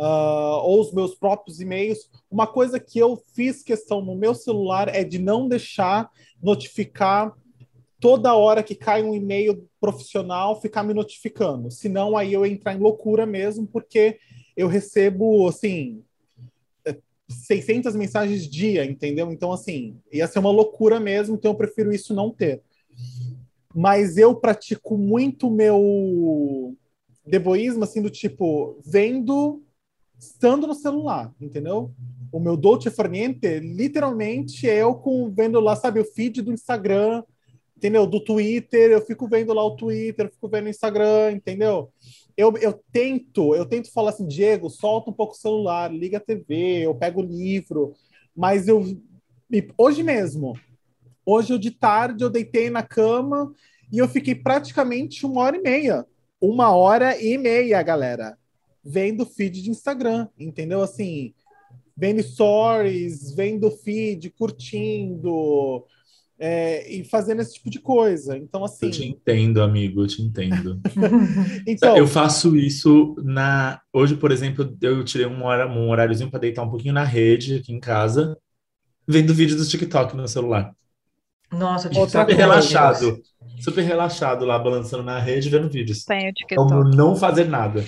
[0.00, 2.10] uh, ou os meus próprios e-mails.
[2.30, 6.10] Uma coisa que eu fiz questão no meu celular é de não deixar
[6.42, 7.36] notificar
[8.00, 11.70] toda hora que cai um e-mail profissional, ficar me notificando.
[11.70, 14.18] Senão, aí eu entrar em loucura mesmo, porque
[14.56, 16.02] eu recebo, assim,
[17.28, 19.30] 600 mensagens dia, entendeu?
[19.30, 22.62] Então, assim, ia ser uma loucura mesmo, então eu prefiro isso não ter.
[23.74, 26.74] Mas eu pratico muito meu
[27.26, 29.62] deboísmo, assim, do tipo, vendo
[30.20, 31.90] estando no celular, entendeu?
[32.30, 37.24] O meu Dolce Farniente, literalmente, é eu com, vendo lá, sabe, o feed do Instagram,
[37.76, 38.06] entendeu?
[38.06, 41.90] Do Twitter, eu fico vendo lá o Twitter, fico vendo o Instagram, entendeu?
[42.36, 46.20] Eu, eu tento, eu tento falar assim, Diego, solta um pouco o celular, liga a
[46.20, 47.94] TV, eu pego o livro,
[48.36, 48.84] mas eu,
[49.76, 50.52] hoje mesmo,
[51.24, 53.52] hoje eu de tarde, eu deitei na cama
[53.90, 56.06] e eu fiquei praticamente uma hora e meia,
[56.40, 58.38] uma hora e meia, galera,
[58.84, 60.82] vendo feed de Instagram, entendeu?
[60.82, 61.34] Assim,
[61.96, 65.84] vendo stories, vendo feed, curtindo
[66.40, 68.36] é, e fazendo esse tipo de coisa.
[68.38, 68.86] Então, assim.
[68.86, 70.80] Eu te entendo, amigo, eu te entendo.
[71.68, 73.80] então, eu faço isso na.
[73.92, 77.56] Hoje, por exemplo, eu tirei um, hora, um horáriozinho para deitar um pouquinho na rede
[77.56, 78.38] aqui em casa,
[79.06, 80.74] vendo vídeos do TikTok no celular.
[81.52, 83.20] Nossa, tipo, super relaxado.
[83.60, 86.04] Super relaxado lá, balançando na rede, vendo vídeos.
[86.04, 86.70] Tem o TikTok.
[86.70, 87.84] Como não fazer nada.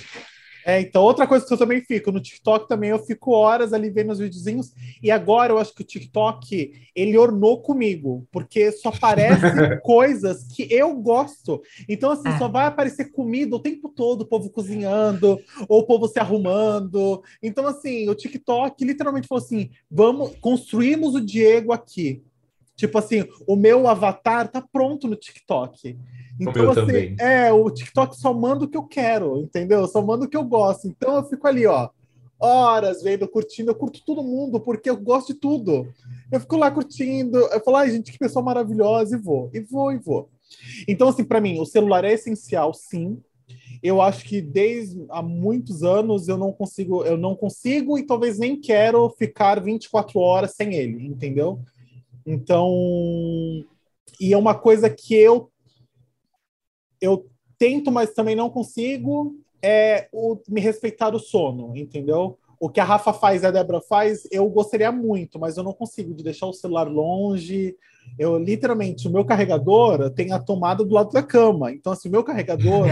[0.65, 3.91] É, então, outra coisa que eu também fico, no TikTok também eu fico horas ali
[3.91, 4.73] vendo os videozinhos,
[5.03, 9.43] e agora eu acho que o TikTok, ele ornou comigo, porque só aparece
[9.83, 11.63] coisas que eu gosto.
[11.89, 12.39] Então, assim, é.
[12.39, 17.23] só vai aparecer comida o tempo todo, o povo cozinhando, ou o povo se arrumando.
[17.43, 22.23] Então, assim, o TikTok literalmente falou assim, vamos, construímos o Diego aqui.
[22.83, 25.97] Tipo assim, o meu avatar tá pronto no TikTok.
[26.41, 27.17] Então, assim, também.
[27.21, 29.87] é, o TikTok só manda o que eu quero, entendeu?
[29.87, 30.89] Só manda o que eu gosto.
[30.89, 31.91] Então eu fico ali, ó,
[32.41, 35.87] horas vendo, curtindo, eu curto todo mundo, porque eu gosto de tudo.
[36.33, 39.93] Eu fico lá curtindo, eu falo, ai, gente, que pessoa maravilhosa, e vou, e vou,
[39.93, 40.29] e vou.
[40.89, 43.17] Então, assim, para mim, o celular é essencial, sim.
[43.81, 48.41] Eu acho que desde há muitos anos eu não consigo, eu não consigo e talvez
[48.41, 51.61] nem quero ficar 24 horas sem ele, entendeu?
[52.27, 52.71] Então,
[54.21, 55.51] e é uma coisa que eu
[57.01, 57.27] eu
[57.59, 62.39] tento, mas também não consigo, é o, me respeitar o sono, entendeu?
[62.59, 65.73] O que a Rafa faz e a Débora faz, eu gostaria muito, mas eu não
[65.73, 67.77] consigo de deixar o celular longe.
[68.17, 71.73] Eu literalmente, o meu carregador tem a tomada do lado da cama.
[71.73, 72.87] Então, assim, o meu carregador.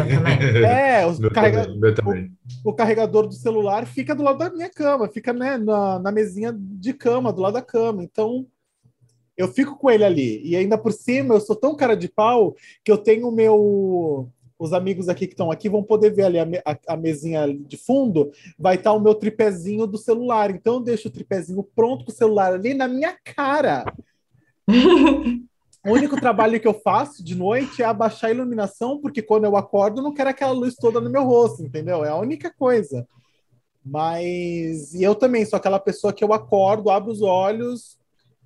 [0.64, 1.66] é, o, meu carrega...
[1.94, 2.32] também,
[2.64, 6.10] o, o, carregador do celular fica do lado da minha cama, fica né, na, na
[6.10, 8.02] mesinha de cama, do lado da cama.
[8.02, 8.46] Então,
[9.40, 10.42] eu fico com ele ali.
[10.44, 14.28] E ainda por cima, eu sou tão cara de pau que eu tenho o meu.
[14.58, 17.78] Os amigos aqui que estão aqui vão poder ver ali a, a, a mesinha de
[17.78, 20.50] fundo, vai estar tá o meu tripézinho do celular.
[20.50, 23.86] Então eu deixo o tripézinho pronto com o celular ali na minha cara.
[24.68, 29.56] o único trabalho que eu faço de noite é abaixar a iluminação, porque quando eu
[29.56, 32.04] acordo, eu não quero aquela luz toda no meu rosto, entendeu?
[32.04, 33.08] É a única coisa.
[33.82, 37.98] Mas e eu também sou aquela pessoa que eu acordo, abro os olhos,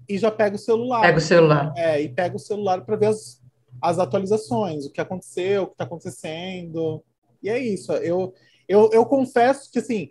[0.09, 1.01] e já pega o celular.
[1.01, 1.73] Pega o celular.
[1.77, 3.43] É, e pega o celular para ver as,
[3.81, 7.03] as atualizações, o que aconteceu, o que está acontecendo.
[7.43, 7.93] E é isso.
[7.93, 8.35] Eu,
[8.69, 10.11] eu, eu confesso que, assim,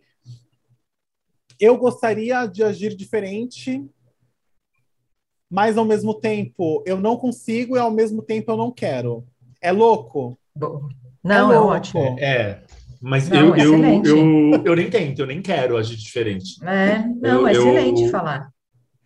[1.60, 3.84] eu gostaria de agir diferente,
[5.49, 9.25] mas ao mesmo tempo eu não consigo e ao mesmo tempo eu não quero.
[9.62, 10.38] É louco?
[11.23, 12.19] Não, é, é ótimo.
[12.19, 12.63] É,
[13.01, 16.63] mas não, eu, eu, eu, eu, nem tento, eu nem quero agir diferente.
[16.65, 18.49] É, não, eu, é excelente eu, falar.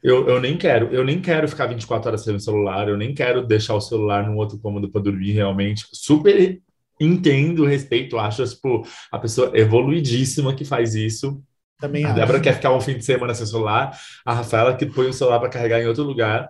[0.03, 3.13] Eu, eu nem quero, eu nem quero ficar 24 horas sem o celular, eu nem
[3.13, 5.85] quero deixar o celular no outro cômodo para dormir realmente.
[5.91, 6.61] Super
[6.99, 11.41] entendo, respeito, acho tipo, a pessoa evoluidíssima que faz isso.
[11.79, 15.07] Também a Débora quer ficar um fim de semana sem celular, a Rafaela que põe
[15.07, 16.49] o celular para carregar em outro lugar.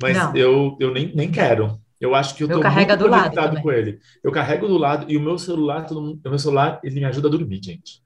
[0.00, 1.80] Mas eu, eu nem, nem quero.
[2.00, 3.98] Eu acho que eu estou muito do lado com ele.
[4.22, 7.04] Eu carrego do lado e o meu celular, todo mundo, o meu celular, ele me
[7.04, 8.02] ajuda a dormir, gente.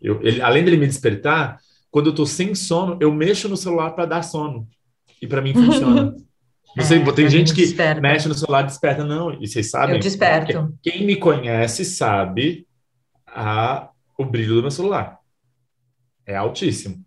[0.00, 1.58] Eu, ele, além dele me despertar,
[1.94, 4.66] quando eu tô sem sono, eu mexo no celular para dar sono.
[5.22, 6.12] E para mim funciona.
[6.76, 8.00] Não sei, É, tem gente que desperta.
[8.00, 9.32] mexe no celular e desperta, não.
[9.40, 9.94] E vocês sabem?
[9.94, 10.76] Eu desperto.
[10.82, 12.66] Quem me conhece sabe
[13.24, 15.20] a, o brilho do meu celular.
[16.26, 17.04] É altíssimo.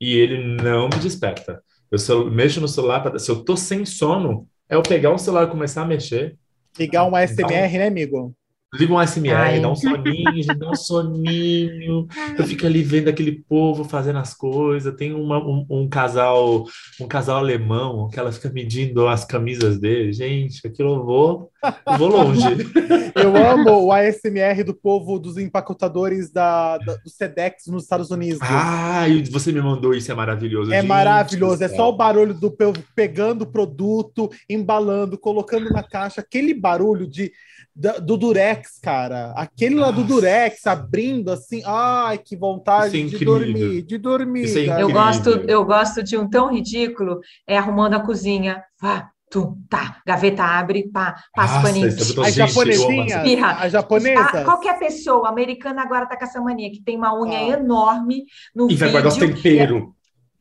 [0.00, 1.62] E ele não me desperta.
[1.90, 5.18] Eu celu- mexo no celular, pra, se eu tô sem sono, é eu pegar o
[5.18, 6.38] celular e começar a mexer.
[6.78, 8.34] Ligar um ASMR, né, amigo?
[8.74, 9.60] Liga um SMR, Ai.
[9.60, 12.06] dá um soninho, dá um soninho.
[12.38, 14.94] Eu fico ali vendo aquele povo fazendo as coisas.
[14.96, 16.64] Tem uma- um, um casal,
[17.00, 20.12] um casal alemão que ela fica medindo as camisas dele.
[20.12, 21.50] Gente, aquilo eu vou,
[21.86, 22.42] eu vou longe.
[23.14, 28.40] Eu amo o ASMR do povo dos empacotadores da, da- do SEDEX nos Estados Unidos.
[28.42, 30.72] Ah, e você me mandou isso, é maravilhoso.
[30.72, 35.82] É Gente maravilhoso, é só o barulho do povo pegando o produto, embalando, colocando na
[35.84, 37.30] caixa, aquele barulho de,
[37.74, 39.32] do Durex, cara.
[39.36, 40.14] Aquele lá do Nossa.
[40.14, 44.70] Durex abrindo assim, ai, que vontade é de dormir, de dormir.
[44.70, 44.80] É.
[44.82, 48.62] Eu gosto, eu gosto de um tão ridículo, é arrumando a cozinha.
[48.80, 51.88] Vá, tu, tá, gaveta abre, pá, passa o Nossa, paninho.
[51.88, 53.50] é amo japonesinhas, Espirra.
[53.52, 54.34] as japonesas.
[54.34, 57.58] Ah, qualquer pessoa americana agora tá com essa mania, que tem uma unha Ah.
[57.58, 58.90] enorme no E vai vídeo.
[58.92, 59.82] guardar os temperos.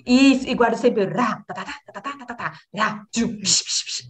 [0.06, 1.08] Isso, e guardo sempre.
[1.08, 2.26] Tá, tá, tá, tá, tá, tá, tá.
[2.26, 2.54] tá, tá.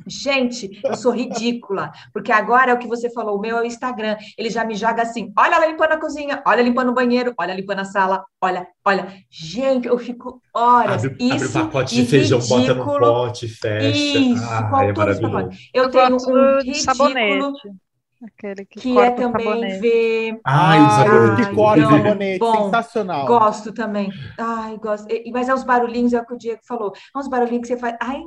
[0.07, 3.65] Gente, eu sou ridícula, porque agora é o que você falou, o meu é o
[3.65, 4.17] Instagram.
[4.37, 7.53] Ele já me joga assim: olha ela limpando a cozinha, olha limpando o banheiro, olha
[7.53, 9.07] limpando a sala, olha, olha.
[9.29, 11.05] Gente, eu fico horas.
[11.05, 12.61] Abre, isso, abre um pacote é de feijão, ridículo.
[12.61, 14.17] bota no pote, fecha.
[14.17, 15.49] Isso, ah, é maravilhoso.
[15.73, 16.75] Eu, eu tenho um ridículo.
[16.75, 17.82] Sabonete.
[18.25, 20.39] Aquele que, que é também ver.
[20.45, 21.41] Ai, o sabonete.
[21.41, 23.25] o que corta o sabonete, Bom, sensacional.
[23.27, 24.11] Gosto também.
[24.39, 25.11] Ai, gosto.
[25.11, 26.93] E- Mas é os barulhinhos, é o que o Diego falou.
[27.13, 27.95] É uns barulhinhos que você faz.
[28.01, 28.21] Ai,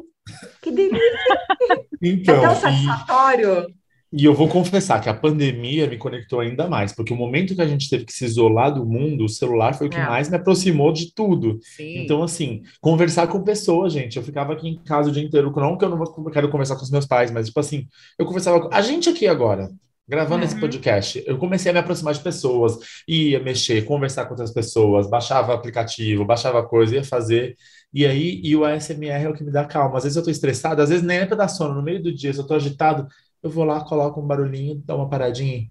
[0.62, 1.00] que delícia.
[2.02, 3.66] É Então, tão e, satisfatório.
[4.12, 7.62] e eu vou confessar que a pandemia me conectou ainda mais, porque o momento que
[7.62, 10.06] a gente teve que se isolar do mundo, o celular foi o que É.
[10.06, 11.58] mais me aproximou de tudo.
[11.62, 12.02] Sim.
[12.04, 14.16] Então, assim, conversar com pessoas, gente.
[14.18, 16.82] Eu ficava aqui em casa o dia inteiro, não que eu não quero conversar com
[16.82, 17.86] os meus pais, mas, tipo assim,
[18.18, 19.70] eu conversava com a gente aqui agora,
[20.08, 20.60] gravando esse Uhum.
[20.60, 21.22] podcast.
[21.26, 22.78] Eu comecei a me aproximar de pessoas,
[23.08, 27.56] ia mexer, conversar com outras pessoas, baixava aplicativo, baixava coisa, ia fazer.
[27.92, 29.96] E aí, e o ASMR é o que me dá calma.
[29.98, 31.74] Às vezes eu tô estressado, às vezes nem é pra dar sono.
[31.74, 33.06] No meio do dia, se eu tô agitado,
[33.42, 35.58] eu vou lá, coloco um barulhinho, dou uma paradinha.
[35.58, 35.70] e,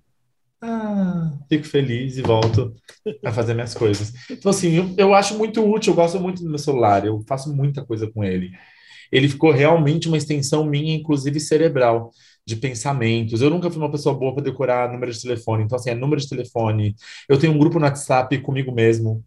[0.61, 2.73] Ah, fico feliz e volto
[3.23, 4.13] a fazer minhas coisas.
[4.31, 7.53] Então, assim, eu, eu acho muito útil, eu gosto muito do meu celular, eu faço
[7.53, 8.51] muita coisa com ele.
[9.11, 12.11] Ele ficou realmente uma extensão minha, inclusive cerebral,
[12.45, 13.41] de pensamentos.
[13.41, 16.21] Eu nunca fui uma pessoa boa para decorar número de telefone, então, assim, é número
[16.21, 16.95] de telefone.
[17.27, 19.23] Eu tenho um grupo no WhatsApp comigo mesmo,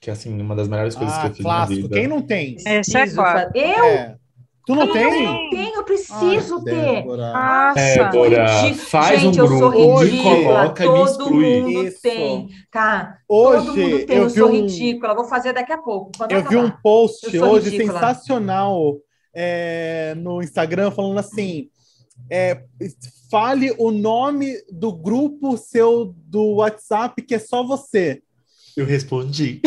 [0.00, 1.82] que é, assim, uma das melhores coisas que Ah, eu fiz na clássico.
[1.82, 1.94] vida.
[1.96, 2.54] Quem não tem?
[2.56, 3.50] Esse é Preciso claro.
[3.54, 4.16] Eu É.
[4.66, 5.24] Tu não eu tem?
[5.24, 6.74] não tenho, eu preciso Ai, ter.
[6.74, 7.32] Débora.
[7.32, 7.74] Nossa.
[7.74, 8.86] Débora, Ridículo.
[8.86, 10.34] faz Gente, um eu sou grupo, ridícula.
[10.44, 11.60] coloca e me Todo exclui.
[11.62, 12.02] mundo Isso.
[12.02, 13.18] tem, tá?
[13.26, 15.14] Todo mundo Hoje tem, eu eu vi sou um, ridícula.
[15.14, 16.12] Vou fazer daqui a pouco.
[16.18, 16.82] quando eu vi um acabar.
[16.82, 17.98] post Eu hoje ridícula.
[17.98, 18.96] sensacional
[19.34, 21.70] é, no Instagram falando assim:
[22.30, 22.62] é,
[23.30, 28.22] fale o nome do grupo seu do WhatsApp que é só você.
[28.76, 29.60] Eu respondi.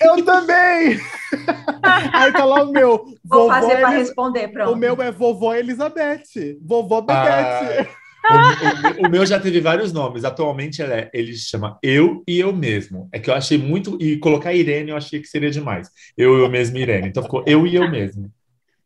[0.00, 0.98] Eu também!
[2.12, 2.98] Aí tá lá o meu.
[3.24, 4.72] Vou vovó fazer para Elis- responder, pronto.
[4.72, 6.56] O meu é vovó Elizabeth.
[6.60, 7.88] Vovó Bebete.
[8.30, 10.24] O, o- o meu já teve vários nomes.
[10.24, 13.08] Atualmente ele, é- ele se chama Eu e Eu Mesmo.
[13.12, 13.96] É que eu achei muito.
[14.00, 15.90] E colocar Irene eu achei que seria demais.
[16.16, 17.08] Eu e eu mesmo Irene.
[17.08, 18.30] Então ficou Eu e Eu Mesmo.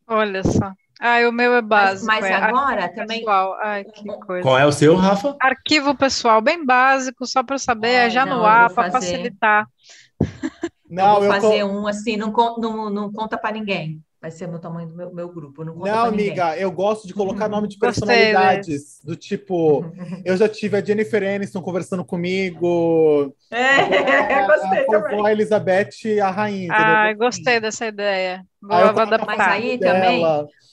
[0.07, 0.73] Olha só.
[1.03, 2.05] Ah, o meu é Mas, básico.
[2.05, 3.19] mas é agora também.
[3.19, 3.57] pessoal.
[3.61, 4.43] Ai, que coisa.
[4.43, 5.37] Qual é o seu, Rafa?
[5.39, 9.67] Arquivo pessoal, bem básico, só para saber, Ai, já não, no ar, para facilitar.
[10.89, 14.01] Não, eu vou eu fazer co- um assim, não, não, não conta para ninguém.
[14.23, 15.65] Vai ser o tamanho do meu, meu grupo.
[15.65, 19.01] Não conta Não, amiga, eu gosto de colocar nome de Gostei personalidades.
[19.03, 19.83] Do tipo,
[20.23, 23.35] eu já tive a Jennifer Aniston conversando comigo.
[23.51, 23.81] É,
[24.39, 25.17] a, gostei a também.
[25.17, 26.67] vovó Elizabeth, a rainha.
[26.67, 26.85] entendeu?
[26.85, 28.45] Ai, gostei dessa ideia.
[28.61, 29.37] Vou, Aí eu vou coloco a adaptar.
[29.37, 30.23] Mas aí também,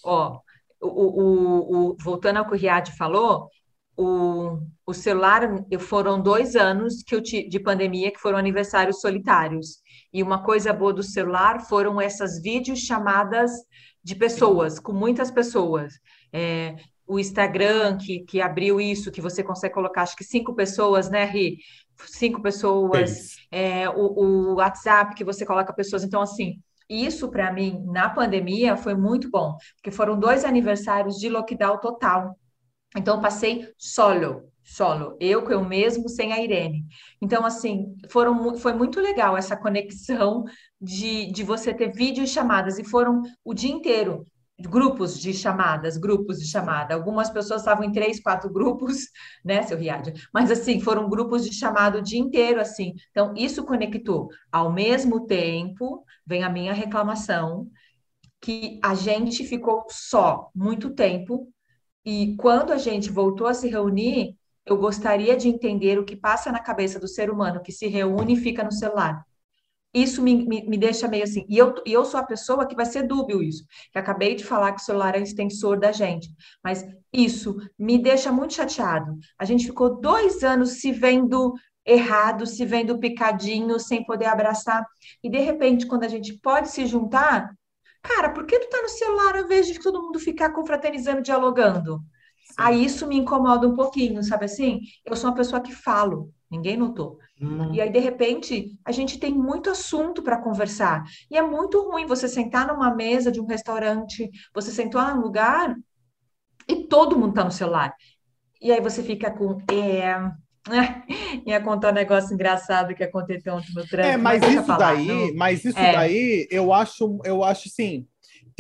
[0.05, 0.39] ó,
[0.81, 3.49] o, o, o, voltando ao que o Riad falou,
[3.97, 9.81] o, o celular, eu, foram dois anos que eu de pandemia que foram aniversários solitários.
[10.13, 13.51] E uma coisa boa do celular foram essas videochamadas
[14.03, 15.95] de pessoas, com muitas pessoas.
[16.33, 21.11] É, o Instagram que, que abriu isso, que você consegue colocar, acho que cinco pessoas,
[21.11, 21.59] né, Ri?
[22.07, 26.05] Cinco pessoas é, o, o WhatsApp que você coloca pessoas.
[26.05, 31.29] Então, assim, isso para mim, na pandemia, foi muito bom, porque foram dois aniversários de
[31.29, 32.37] lockdown total.
[32.97, 36.85] Então, passei solo, solo, eu com eu mesmo, sem a Irene.
[37.21, 40.45] Então, assim, foram, foi muito legal essa conexão
[40.81, 44.25] de, de você ter vídeos chamadas, e foram o dia inteiro.
[44.61, 46.95] grupos de chamadas, grupos de chamada.
[46.95, 48.97] Algumas pessoas estavam em três, quatro grupos,
[49.45, 50.13] né, seu Riad?
[50.33, 52.93] Mas assim, foram grupos de chamada o dia inteiro, assim.
[53.11, 54.29] Então, isso conectou.
[54.53, 57.69] Ao mesmo tempo, vem a minha reclamação
[58.41, 61.49] que a gente ficou só muito tempo
[62.05, 64.37] e quando a gente voltou a se reunir,
[64.73, 68.35] eu gostaria de entender o que passa na cabeça do ser humano que se reúne
[68.35, 69.25] e fica no celular
[69.93, 71.45] isso me, me, me, deixa meio assim.
[71.49, 73.65] E eu, e eu sou a pessoa que vai ser dúbio isso.
[73.93, 76.29] Que acabei de falar que o celular é um extensor da gente.
[76.63, 79.19] Mas isso me deixa muito chateado.
[79.39, 81.55] A gente ficou dois anos se vendo
[81.85, 84.87] errado, se vendo picadinho, sem poder abraçar.
[85.23, 87.51] E de repente, quando a gente pode se juntar,
[88.03, 92.01] cara, por que tu tá no celular ao invés de todo mundo ficar confraternizando, dialogando?
[92.57, 94.81] Aí isso me incomoda um pouquinho, sabe assim?
[95.05, 97.19] Eu sou uma pessoa que falo, ninguém notou.
[97.41, 97.73] Hum.
[97.73, 101.05] E aí, de repente, a gente tem muito assunto para conversar.
[101.31, 105.75] E é muito ruim você sentar numa mesa de um restaurante, você sentou num lugar
[106.69, 107.95] e todo mundo está no celular.
[108.61, 109.59] E aí você fica com.
[109.73, 110.31] É,
[111.47, 114.15] ia contar um negócio engraçado que aconteceu ontem no trânsito.
[114.15, 115.35] É, mas, mas isso falar, daí, não...
[115.35, 115.93] mas isso é.
[115.93, 118.07] daí, eu acho, eu acho sim.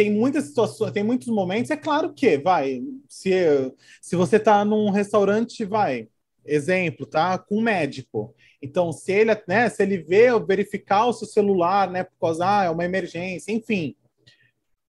[0.01, 3.35] Tem muitas situações, tem muitos momentos, é claro que, vai, se,
[4.01, 6.09] se você está num restaurante, vai,
[6.43, 7.37] exemplo, tá?
[7.37, 8.35] Com um médico.
[8.63, 12.65] Então, se ele, né, se ele vê verificar o seu celular, né, por causa ah,
[12.65, 13.95] é uma emergência, enfim.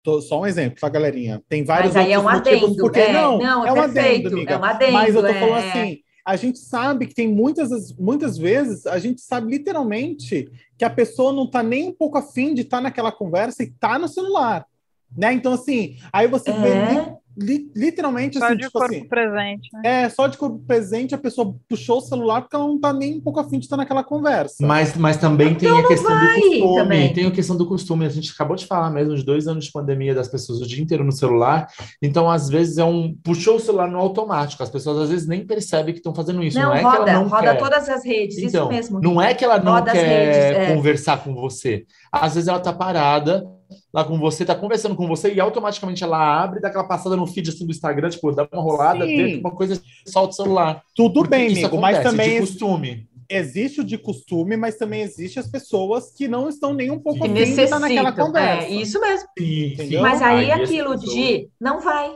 [0.00, 1.42] Tô, só um exemplo, tá, galerinha?
[1.48, 2.76] Tem vários Mas aí é um adendo.
[2.76, 4.54] Porque é, não, não, é, é um adendo, amiga.
[4.54, 7.92] É um adendo, Mas eu tô é, falando assim, a gente sabe que tem muitas,
[7.96, 10.48] muitas vezes, a gente sabe literalmente
[10.78, 13.72] que a pessoa não tá nem um pouco afim de estar tá naquela conversa e
[13.72, 14.69] tá no celular.
[15.16, 15.32] Né?
[15.32, 16.54] Então, assim, aí você é.
[16.54, 20.04] vê li, literalmente só assim, de tipo corpo assim, presente, né?
[20.04, 23.16] É, só de corpo presente a pessoa puxou o celular porque ela não tá nem
[23.16, 24.56] um pouco afim de estar naquela conversa.
[24.60, 26.74] Mas, mas também tem a questão do costume.
[26.74, 27.12] Também.
[27.12, 28.06] Tem a questão do costume.
[28.06, 30.82] A gente acabou de falar mesmo de dois anos de pandemia das pessoas o dia
[30.82, 31.68] inteiro no celular.
[32.02, 33.14] Então, às vezes, é um.
[33.22, 34.62] Puxou o celular no automático.
[34.62, 36.58] As pessoas às vezes nem percebem que estão fazendo isso.
[36.58, 37.58] Não, não é roda, que ela não roda quer.
[37.58, 39.00] todas as redes, então, isso mesmo.
[39.00, 40.74] Não é que ela não roda quer redes, é.
[40.74, 41.84] conversar com você.
[42.12, 43.44] Às vezes ela tá parada
[43.92, 47.26] lá com você, tá conversando com você e automaticamente ela abre, dá aquela passada no
[47.26, 50.82] feed assim do Instagram, tipo, dá uma rolada, tem uma coisa, solta o celular.
[50.94, 53.10] Tudo bem, amigo, acontece, mas também de costume.
[53.28, 57.22] Existe o de costume, mas também existe as pessoas que não estão nem um pouco
[57.22, 58.66] afim de estar naquela é, conversa.
[58.66, 59.28] É, isso mesmo.
[59.38, 62.12] Sim, Mas aí, aí aquilo de não vai.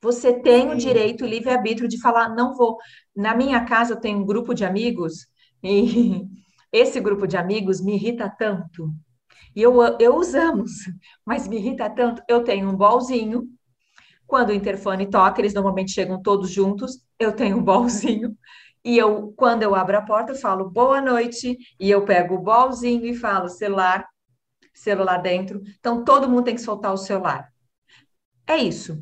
[0.00, 2.78] Você tem o direito, o livre-arbítrio de falar, não vou.
[3.14, 5.26] Na minha casa, eu tenho um grupo de amigos,
[5.62, 6.22] e
[6.72, 8.90] esse grupo de amigos me irrita tanto
[9.54, 10.72] e eu, eu usamos,
[11.24, 12.22] mas me irrita tanto.
[12.28, 13.48] Eu tenho um bolzinho.
[14.26, 17.00] Quando o interfone toca, eles normalmente chegam todos juntos.
[17.18, 18.36] Eu tenho um bolzinho.
[18.84, 21.56] E eu, quando eu abro a porta, eu falo boa noite.
[21.80, 24.06] E eu pego o bolzinho e falo celular,
[24.74, 25.62] celular dentro.
[25.80, 27.48] Então, todo mundo tem que soltar o celular.
[28.46, 28.98] É isso.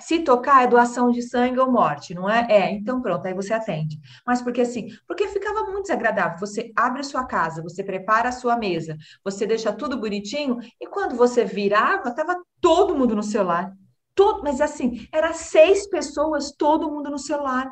[0.00, 2.46] Se tocar é doação de sangue ou morte, não é?
[2.50, 3.98] É, então pronto, aí você atende.
[4.26, 6.38] Mas porque assim, porque ficava muito desagradável.
[6.38, 10.86] Você abre a sua casa, você prepara a sua mesa, você deixa tudo bonitinho, e
[10.86, 13.72] quando você virava, tava todo mundo no celular.
[14.14, 17.70] Todo, mas assim, era seis pessoas, todo mundo no celular.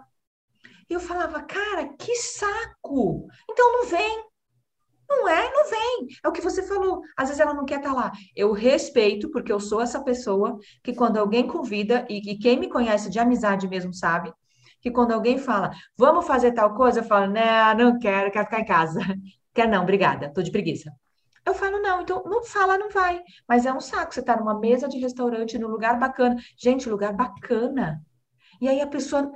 [0.88, 3.26] E eu falava, cara, que saco!
[3.50, 4.24] Então não vem,
[5.08, 6.08] não é, não vem.
[6.22, 7.02] É o que você falou.
[7.16, 8.12] Às vezes ela não quer estar tá lá.
[8.34, 12.68] Eu respeito, porque eu sou essa pessoa que quando alguém convida, e, e quem me
[12.68, 14.32] conhece de amizade mesmo sabe,
[14.80, 18.60] que quando alguém fala, vamos fazer tal coisa, eu falo, não, não quero, quero ficar
[18.60, 19.00] em casa.
[19.54, 20.92] Quer não, obrigada, tô de preguiça.
[21.46, 23.22] Eu falo, não, então não fala, não vai.
[23.48, 26.36] Mas é um saco, você tá numa mesa de restaurante, num lugar bacana.
[26.56, 28.02] Gente, lugar bacana.
[28.60, 29.30] E aí a pessoa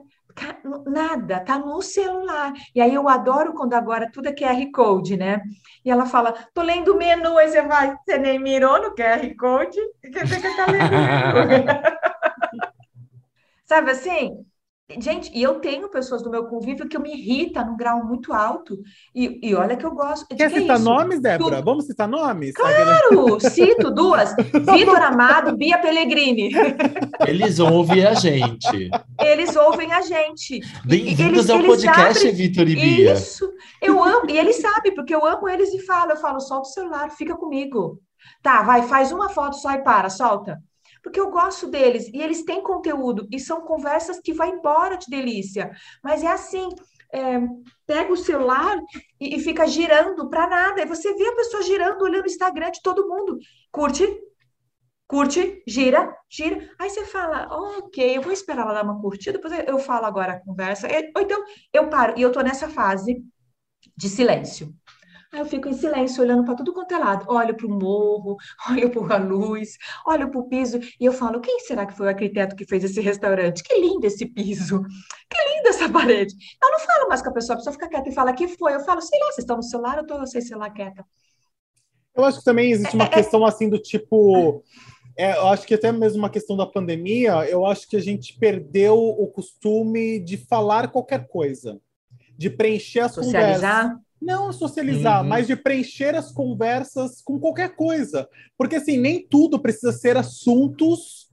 [0.86, 2.52] nada, tá no celular.
[2.74, 5.40] E aí eu adoro quando agora tudo é QR Code, né?
[5.84, 9.34] E ela fala, tô lendo o menu, aí você vai, você nem mirou no QR
[9.38, 10.88] Code, quer dizer que tá lendo
[13.64, 14.44] Sabe assim?
[14.96, 18.32] Gente, e eu tenho pessoas do meu convívio que eu me irrita num grau muito
[18.32, 18.78] alto.
[19.14, 20.26] E, e olha que eu gosto.
[20.34, 21.58] Quer que citar é nomes, Débora?
[21.58, 21.64] Tu...
[21.64, 22.54] Vamos citar nomes?
[22.54, 23.38] Claro!
[23.50, 24.34] Cito duas.
[24.34, 26.50] Vitor Amado, Bia Pellegrini.
[27.26, 28.88] Eles ouvem a gente.
[29.20, 30.58] Eles ouvem a gente.
[30.86, 32.34] Bem-vindos ao podcast, sabem...
[32.34, 33.12] Vitor e Bia.
[33.12, 33.46] Isso.
[33.82, 34.30] Eu amo.
[34.30, 36.12] E eles sabem, porque eu amo eles e falo.
[36.12, 38.00] Eu falo, solta o celular, fica comigo.
[38.42, 40.58] Tá, vai, faz uma foto só e para, solta
[41.08, 45.06] porque eu gosto deles e eles têm conteúdo e são conversas que vai embora de
[45.08, 45.70] delícia.
[46.04, 46.68] Mas é assim,
[47.10, 47.40] é,
[47.86, 48.78] pega o celular
[49.18, 50.82] e, e fica girando para nada.
[50.82, 53.38] E você vê a pessoa girando, olhando o Instagram de todo mundo.
[53.72, 54.06] Curte,
[55.06, 56.70] curte, gira, gira.
[56.78, 60.34] Aí você fala, ok, eu vou esperar ela dar uma curtida, depois eu falo agora
[60.34, 60.88] a conversa.
[61.16, 61.42] Ou então
[61.72, 63.24] eu paro, e eu tô nessa fase
[63.96, 64.74] de silêncio.
[65.30, 67.26] Aí eu fico em silêncio, olhando para tudo quanto é lado.
[67.28, 68.36] Olho para o morro,
[68.70, 69.76] olho para a luz,
[70.06, 72.82] olho para o piso e eu falo: quem será que foi o arquiteto que fez
[72.84, 73.62] esse restaurante?
[73.62, 74.82] Que lindo esse piso,
[75.28, 76.34] que linda essa parede.
[76.62, 78.74] Eu não falo mais com a pessoa, a pessoa fica quieta e fala: que foi?
[78.74, 81.04] Eu falo: sei lá, vocês estão no celular, eu estou sem celular quieta.
[82.16, 84.64] Eu acho que também existe uma questão assim do tipo.
[85.16, 88.38] É, eu acho que até mesmo uma questão da pandemia, eu acho que a gente
[88.38, 91.80] perdeu o costume de falar qualquer coisa,
[92.36, 93.88] de preencher as Socializar?
[93.88, 94.07] conversas.
[94.20, 95.28] Não socializar, Uhum.
[95.28, 98.28] mas de preencher as conversas com qualquer coisa.
[98.56, 101.28] Porque assim, nem tudo precisa ser assuntos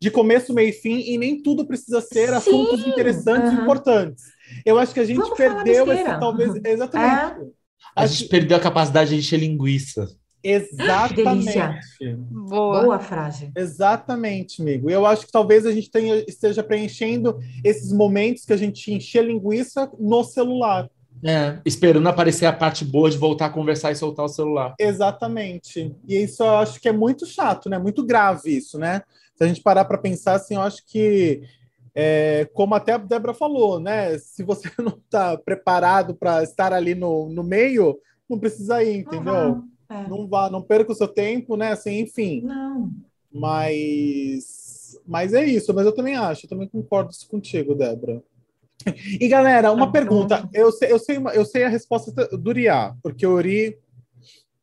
[0.00, 3.62] de começo, meio e fim, e nem tudo precisa ser Sim, assuntos interessantes e aham.
[3.62, 4.24] importantes.
[4.64, 6.52] Eu acho que a gente Vamos perdeu esse, talvez.
[6.64, 7.52] Exatamente.
[7.94, 10.08] A Acho gente que- perdeu a capacidade de encher linguiça.
[10.42, 11.58] Exatamente.
[12.30, 12.82] Boa.
[12.82, 13.50] Boa frase.
[13.56, 14.88] Exatamente, amigo.
[14.90, 19.22] Eu acho que talvez a gente tenha, esteja preenchendo esses momentos que a gente enchia
[19.22, 20.88] linguiça no celular.
[21.22, 24.74] É, esperando aparecer a parte boa de voltar a conversar e soltar o celular.
[24.78, 25.94] Exatamente.
[26.08, 27.78] E isso eu acho que é muito chato, né?
[27.78, 29.02] Muito grave isso, né?
[29.34, 31.42] Se a gente parar para pensar assim, eu acho que,
[31.94, 34.16] é, como até a Débora falou, né?
[34.18, 37.98] Se você não está preparado para estar ali no, no meio,
[38.28, 39.62] não precisa ir, entendeu?
[39.90, 40.08] É.
[40.08, 41.72] Não vá, não perca o seu tempo, né?
[41.72, 42.42] Assim, enfim.
[42.42, 42.90] Não.
[43.32, 48.22] Mas, mas é isso, mas eu também acho, eu também concordo isso contigo, Débora.
[49.20, 50.48] E galera, uma pergunta.
[50.52, 53.78] Eu sei, eu, sei, uma- eu sei a resposta do Uriá, porque o Uri,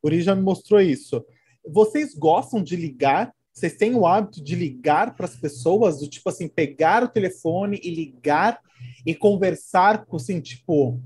[0.02, 1.24] Uri já me mostrou isso.
[1.66, 3.32] Vocês gostam de ligar?
[3.52, 7.80] Vocês têm o hábito de ligar para as pessoas, do tipo assim, pegar o telefone
[7.82, 8.60] e ligar
[9.04, 11.00] e conversar com assim, tipo,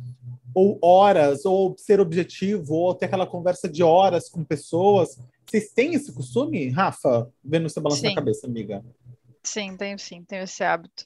[0.54, 5.18] ou horas, ou ser objetivo, ou ter aquela conversa de horas com pessoas.
[5.46, 7.30] Vocês têm esse costume, Rafa?
[7.42, 8.84] Vendo você balançar a cabeça, amiga.
[9.42, 11.04] Sim, tenho sim, tenho esse hábito.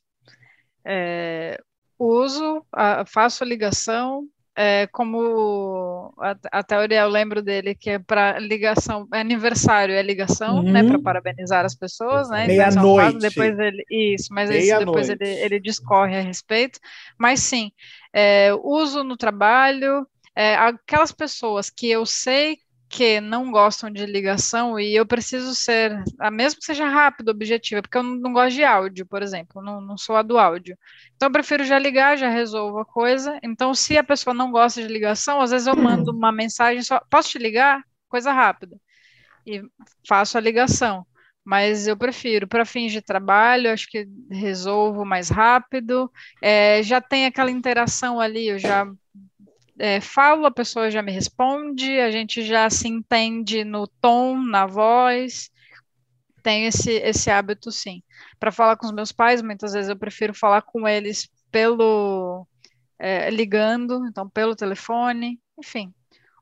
[0.84, 1.60] É,
[1.98, 4.24] uso, a- faço a ligação,
[4.56, 9.94] é, como a- até o Uriel, eu lembro dele, que é para ligação, é aniversário
[9.94, 10.84] é ligação, né, Uhum.
[10.84, 12.88] para parabenizar as pessoas, né, então um Meia-noite.
[12.94, 16.78] fato, depois ele, isso, mas isso depois ele, ele discorre a respeito,
[17.18, 17.70] mas sim,
[18.12, 22.58] é, uso no trabalho, é, aquelas pessoas que eu sei
[22.96, 27.82] que não gostam de ligação e eu preciso ser, a mesmo que seja rápido, objetiva,
[27.82, 30.78] porque eu não, não gosto de áudio, por exemplo, não, não sou a do áudio.
[31.14, 33.38] Então eu prefiro já ligar, já resolvo a coisa.
[33.42, 36.98] Então, se a pessoa não gosta de ligação, às vezes eu mando uma mensagem só,
[37.10, 37.82] posso te ligar?
[38.08, 38.78] Coisa rápida.
[39.46, 39.62] E
[40.08, 41.06] faço a ligação.
[41.44, 46.10] Mas eu prefiro, para fins de trabalho, acho que resolvo mais rápido.
[46.42, 48.86] É, já tem aquela interação ali, eu já
[49.78, 54.66] é, falo, a pessoa já me responde, a gente já se entende no tom, na
[54.66, 55.50] voz.
[56.42, 58.02] Tenho esse, esse hábito, sim.
[58.38, 62.46] Para falar com os meus pais, muitas vezes eu prefiro falar com eles pelo
[62.98, 65.92] é, ligando, então pelo telefone, enfim,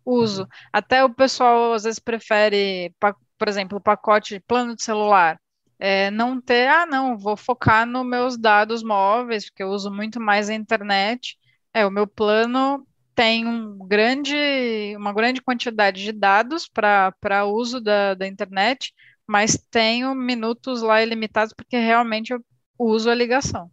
[0.04, 0.48] uso.
[0.72, 2.94] Até o pessoal às vezes prefere,
[3.38, 5.38] por exemplo, o pacote de plano de celular.
[5.78, 10.20] é, não ter, ah, não, vou focar nos meus dados móveis, porque eu uso muito
[10.20, 11.38] mais a internet.
[11.72, 17.80] É, o meu plano tem um grande, uma grande quantidade de dados para para uso
[17.80, 18.92] da, da internet,
[19.26, 22.40] mas tenho minutos lá ilimitados porque realmente eu
[22.78, 23.70] uso a ligação.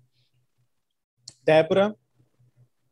[1.44, 1.96] Débora,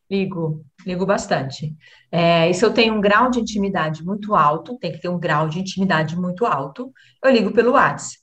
[0.10, 1.76] Ligo, ligo bastante.
[2.12, 5.20] É, e se eu tenho um grau de intimidade muito alto, tem que ter um
[5.20, 6.91] grau de intimidade muito alto,
[7.24, 8.18] eu ligo pelo WhatsApp.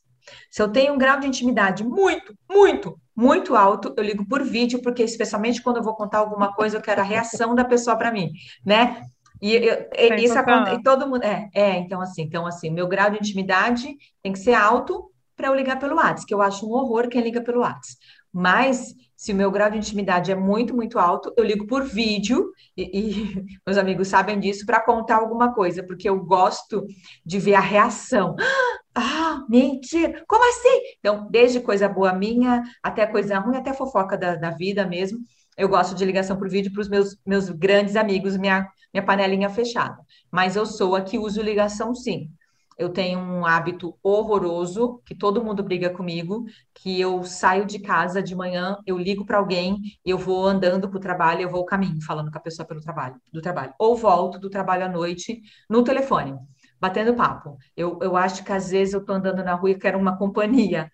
[0.51, 4.81] Se eu tenho um grau de intimidade muito, muito, muito alto, eu ligo por vídeo,
[4.83, 8.13] porque especialmente quando eu vou contar alguma coisa, eu quero a reação da pessoa para
[8.13, 8.31] mim,
[8.65, 9.03] né?
[9.41, 13.11] E eu- isso acontece, e todo mundo, é, é, então assim, então assim, meu grau
[13.11, 16.73] de intimidade tem que ser alto para eu ligar pelo WhatsApp, que eu acho um
[16.73, 17.97] horror quem liga pelo WhatsApp.
[18.33, 22.53] Mas se o meu grau de intimidade é muito, muito alto, eu ligo por vídeo,
[22.77, 26.87] e, e meus amigos sabem disso, para contar alguma coisa, porque eu gosto
[27.25, 28.37] de ver a reação.
[28.99, 30.25] Ah, mentira!
[30.27, 30.81] Como assim?
[30.99, 35.19] Então, desde coisa boa minha, até coisa ruim, até fofoca da, da vida mesmo,
[35.57, 39.51] eu gosto de ligação por vídeo para os meus, meus grandes amigos, minha, minha panelinha
[39.51, 39.99] fechada.
[40.31, 42.31] Mas eu sou a que uso ligação sim.
[42.79, 48.23] Eu tenho um hábito horroroso, que todo mundo briga comigo, que eu saio de casa
[48.23, 51.67] de manhã, eu ligo para alguém, eu vou andando para o trabalho, eu vou o
[51.67, 53.73] caminho, falando com a pessoa pelo trabalho, do trabalho.
[53.79, 56.35] Ou volto do trabalho à noite no telefone,
[56.81, 57.57] batendo papo.
[57.77, 60.91] Eu, eu acho que às vezes eu tô andando na rua e quero uma companhia.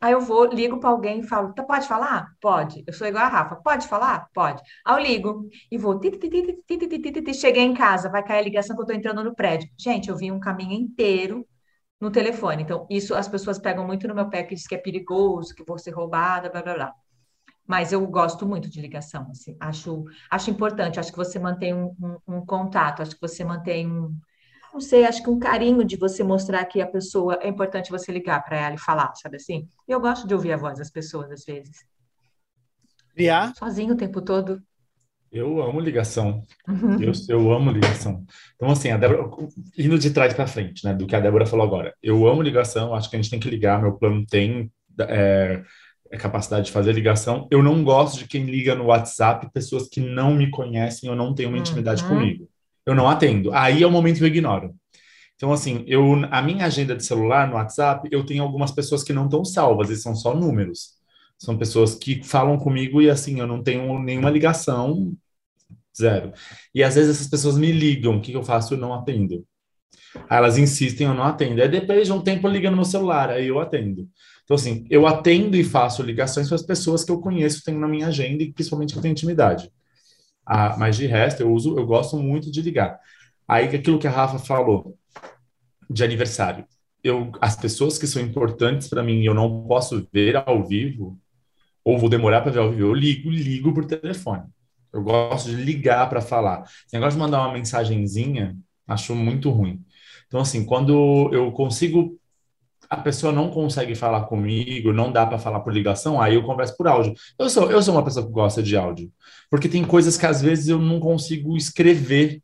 [0.00, 2.28] Aí eu vou, ligo para alguém e falo, tá, pode falar?
[2.40, 2.84] Pode.
[2.86, 3.56] Eu sou igual a Rafa.
[3.56, 4.28] Pode falar?
[4.34, 4.62] Pode.
[4.84, 6.00] Aí eu ligo e vou.
[7.34, 9.68] Cheguei em casa, vai cair a ligação que eu estou entrando no prédio.
[9.78, 11.46] Gente, eu vi um caminho inteiro
[12.00, 12.62] no telefone.
[12.62, 15.64] Então, isso as pessoas pegam muito no meu pé, que diz que é perigoso, que
[15.64, 16.94] vou ser roubada, blá, blá, blá.
[17.66, 19.56] Mas eu gosto muito de ligação, assim.
[19.60, 23.90] Acho, acho importante, acho que você mantém um, um, um contato, acho que você mantém
[23.90, 24.14] um
[24.74, 28.10] não sei, acho que um carinho de você mostrar que a pessoa, é importante você
[28.10, 29.68] ligar para ela e falar, sabe assim?
[29.86, 31.86] Eu gosto de ouvir a voz das pessoas, às vezes.
[33.14, 33.54] Criar?
[33.56, 34.60] Sozinho o tempo todo.
[35.30, 36.42] Eu amo ligação.
[37.00, 38.24] Eu, eu amo ligação.
[38.56, 39.30] Então, assim, a Débora,
[39.78, 41.94] indo de trás para frente, né, do que a Débora falou agora.
[42.02, 43.80] Eu amo ligação, acho que a gente tem que ligar.
[43.80, 45.62] Meu plano tem é,
[46.12, 47.46] a capacidade de fazer ligação.
[47.48, 51.32] Eu não gosto de quem liga no WhatsApp, pessoas que não me conhecem ou não
[51.32, 52.08] têm uma intimidade Uhum.
[52.08, 52.48] comigo.
[52.86, 53.52] Eu não atendo.
[53.52, 54.74] Aí é o momento que eu ignoro.
[55.36, 59.12] Então, assim, eu, a minha agenda de celular no WhatsApp, eu tenho algumas pessoas que
[59.12, 60.94] não estão salvas, e são só números.
[61.38, 65.12] São pessoas que falam comigo e, assim, eu não tenho nenhuma ligação,
[65.96, 66.32] zero.
[66.74, 68.74] E às vezes essas pessoas me ligam, o que que eu faço?
[68.74, 69.44] Eu não atendo.
[70.28, 71.60] Aí elas insistem, eu não atendo.
[71.62, 74.08] Aí depois de um tempo liga no meu celular, aí eu atendo.
[74.44, 77.88] Então, assim, eu atendo e faço ligações para as pessoas que eu conheço, tenho na
[77.88, 79.70] minha agenda e principalmente que eu tenho intimidade.
[80.46, 82.98] Ah, mas de resto, eu uso, eu gosto muito de ligar.
[83.46, 84.96] Aí aquilo que a Rafa falou
[85.88, 86.66] de aniversário.
[87.02, 91.18] Eu, as pessoas que são importantes para mim, eu não posso ver ao vivo,
[91.84, 94.44] ou vou demorar para ver ao vivo, eu ligo, ligo por telefone.
[94.92, 96.62] Eu gosto de ligar para falar.
[96.62, 99.84] Esse negócio de mandar uma mensagenzinha, acho muito ruim.
[100.26, 102.18] Então, assim, quando eu consigo,
[102.94, 106.76] a pessoa não consegue falar comigo, não dá para falar por ligação, aí eu converso
[106.76, 107.14] por áudio.
[107.38, 109.10] Eu sou, eu sou uma pessoa que gosta de áudio,
[109.50, 112.40] porque tem coisas que às vezes eu não consigo escrever.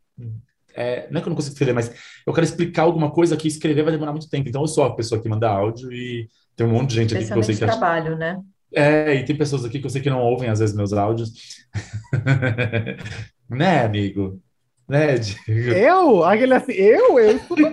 [0.73, 1.91] É, não é que eu não consigo escrever, mas
[2.25, 4.47] eu quero explicar alguma coisa que escrever vai demorar muito tempo.
[4.47, 7.25] Então, eu sou a pessoa que manda áudio e tem um monte de gente aqui
[7.25, 8.39] que eu sei que acha trabalho, né?
[8.73, 11.31] é, e tem pessoas aqui que eu sei que não ouvem às vezes meus áudios.
[13.51, 14.41] Né, amigo?
[14.91, 15.15] Né?
[15.47, 16.21] Eu?
[16.25, 17.17] Aquele assim, eu?
[17.17, 17.63] Eu escuto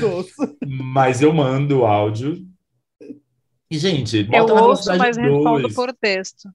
[0.00, 0.32] todos.
[0.66, 2.38] Mas eu mando áudio.
[3.70, 5.74] E, gente, Eu bota na ouço, mas velocidade respondo 2.
[5.74, 6.48] por texto.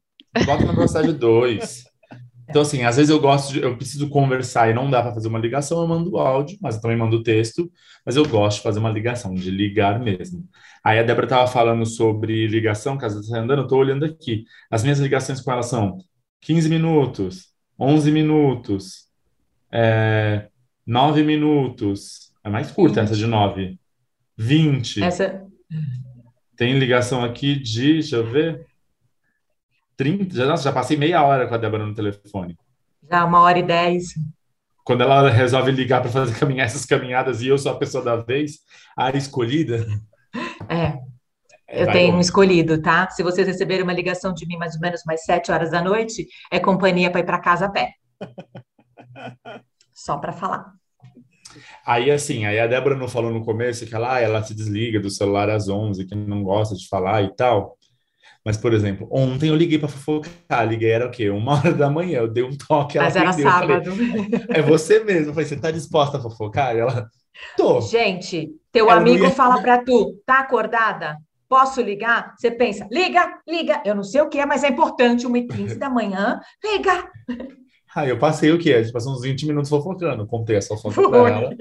[0.44, 1.84] Bota na velocidade 2.
[2.50, 5.28] Então, assim, às vezes eu gosto de, eu preciso conversar e não dá para fazer
[5.28, 7.70] uma ligação, eu mando áudio, mas eu também mando texto,
[8.06, 10.48] mas eu gosto de fazer uma ligação, de ligar mesmo.
[10.84, 14.46] Aí a Débora estava falando sobre ligação, caso você andando, eu estou olhando aqui.
[14.72, 15.98] As minhas ligações com ela são
[16.42, 17.48] 15 minutos,
[17.80, 19.07] 11 minutos,
[19.72, 20.48] é,
[20.86, 22.32] 9 minutos.
[22.44, 23.78] É mais curta essa de 9.
[24.38, 25.04] 20.
[25.04, 25.46] Essa,
[26.56, 28.66] Tem ligação aqui de, deixa eu ver,
[29.98, 30.36] 30.
[30.36, 32.58] Já, nossa, já passei meia hora com a Débora no telefone.
[33.10, 34.14] já uma hora e dez.
[34.84, 38.16] Quando ela resolve ligar para fazer caminhar essas caminhadas e eu sou a pessoa da
[38.16, 38.60] vez,
[38.98, 39.86] a escolhida.
[40.70, 40.98] É,
[41.70, 42.28] eu vai tenho um longe.
[42.28, 43.10] escolhido, tá?
[43.10, 46.28] Se vocês receberem uma ligação de mim mais ou menos mais sete horas da noite,
[46.52, 47.94] é companhia para ir para casa a pé.
[49.94, 50.74] Só para falar.
[51.86, 55.00] Aí, assim, aí a Débora não falou no começo que ela, ah, ela se desliga
[55.00, 57.78] do celular às 11, que não gosta de falar e tal.
[58.46, 61.30] Mas, por exemplo, ontem eu liguei para fofocar, liguei, era o quê?
[61.30, 64.48] Uma hora da manhã, eu dei um toque, ela Mas era atendeu, eu falei, sábado.
[64.50, 65.30] é você mesmo.
[65.30, 66.76] Eu falei, você tá disposta a fofocar?
[66.76, 67.10] E ela,
[67.58, 67.82] tô.
[67.82, 71.18] Gente, teu Ela amigo ia- fala para tu, tá acordada?
[71.50, 72.36] Posso ligar?
[72.38, 73.82] Você pensa, liga, liga.
[73.86, 77.10] Eu não sei o que é, mas é importante, 1h15 da manhã, liga.
[77.96, 78.74] Aí eu passei o quê?
[78.74, 81.58] A gente passou uns 20 minutos fofocando, contei essa fofoca pra ela.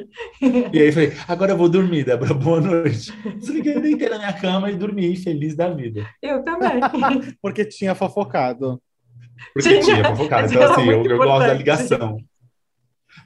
[0.72, 3.12] E aí falei, agora eu vou dormir, Débora, boa noite.
[3.36, 6.06] Desliguei, deitei na minha cama e dormi, feliz da vida.
[6.22, 6.80] Eu também.
[7.40, 8.80] Porque tinha fofocado.
[9.52, 10.52] Porque Tinha, tinha fofocado.
[10.52, 12.18] Então, assim, eu, eu gosto da ligação.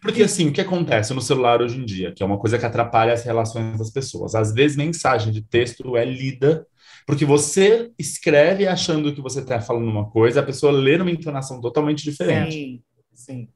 [0.02, 2.64] Porque, assim, o que acontece no celular hoje em dia, que é uma coisa que
[2.64, 4.34] atrapalha as relações das pessoas.
[4.34, 6.66] Às vezes, mensagem de texto é lida,
[7.06, 11.60] porque você escreve achando que você está falando uma coisa, a pessoa lê numa entonação
[11.60, 12.52] totalmente diferente.
[12.52, 12.82] Sim,
[13.20, 13.48] sim.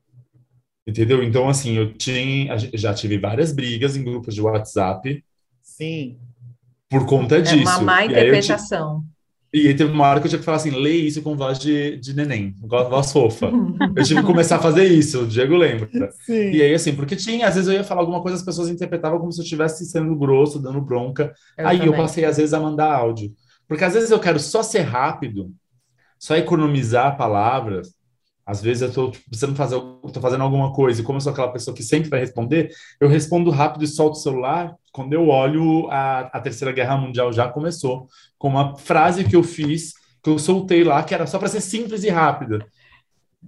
[0.86, 1.22] Entendeu?
[1.22, 5.24] Então, assim, eu tinha, já tive várias brigas em grupos de WhatsApp
[5.62, 6.20] Sim.
[6.88, 7.62] por conta É disso.
[7.62, 9.04] uma má E aí, eu interpretação.
[9.52, 11.58] e aí teve uma hora que eu tinha que falar assim, lê isso com voz
[11.60, 13.60] de, de neném, com voz fofa.
[13.96, 15.88] Eu tive que começar a fazer isso, o Diego lembra.
[16.10, 16.50] Sim.
[16.50, 19.18] E aí, assim, porque tinha, às vezes eu ia falar alguma coisa, as pessoas interpretavam
[19.20, 21.32] como se eu estivesse sendo grosso, dando bronca.
[21.56, 22.00] Eu aí eu também.
[22.00, 23.32] passei, às vezes, a mandar áudio.
[23.68, 25.52] Porque às vezes eu quero só ser rápido,
[26.18, 27.94] só economizar palavras.
[28.46, 29.80] Às vezes eu tô tipo, precisando fazer,
[30.12, 32.70] tô fazendo alguma coisa, e como eu sou aquela pessoa que sempre vai responder,
[33.00, 34.74] eu respondo rápido e solto o celular.
[34.92, 38.06] Quando eu olho, a, a Terceira Guerra Mundial já começou,
[38.38, 41.60] com uma frase que eu fiz, que eu soltei lá, que era só para ser
[41.60, 42.64] simples e rápida.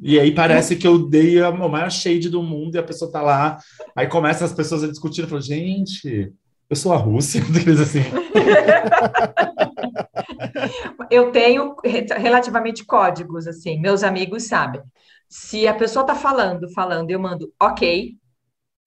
[0.03, 3.11] E aí parece que eu dei a- o maior shade do mundo e a pessoa
[3.11, 3.59] tá lá.
[3.95, 5.27] Aí começa as pessoas a discutir.
[5.27, 6.33] Falo, gente,
[6.69, 7.41] eu sou a Rússia.
[7.83, 8.01] Assim.
[11.11, 14.83] Eu tenho re- relativamente códigos, assim, meus amigos sabem.
[15.29, 18.15] Se a pessoa tá falando, falando, eu mando ok,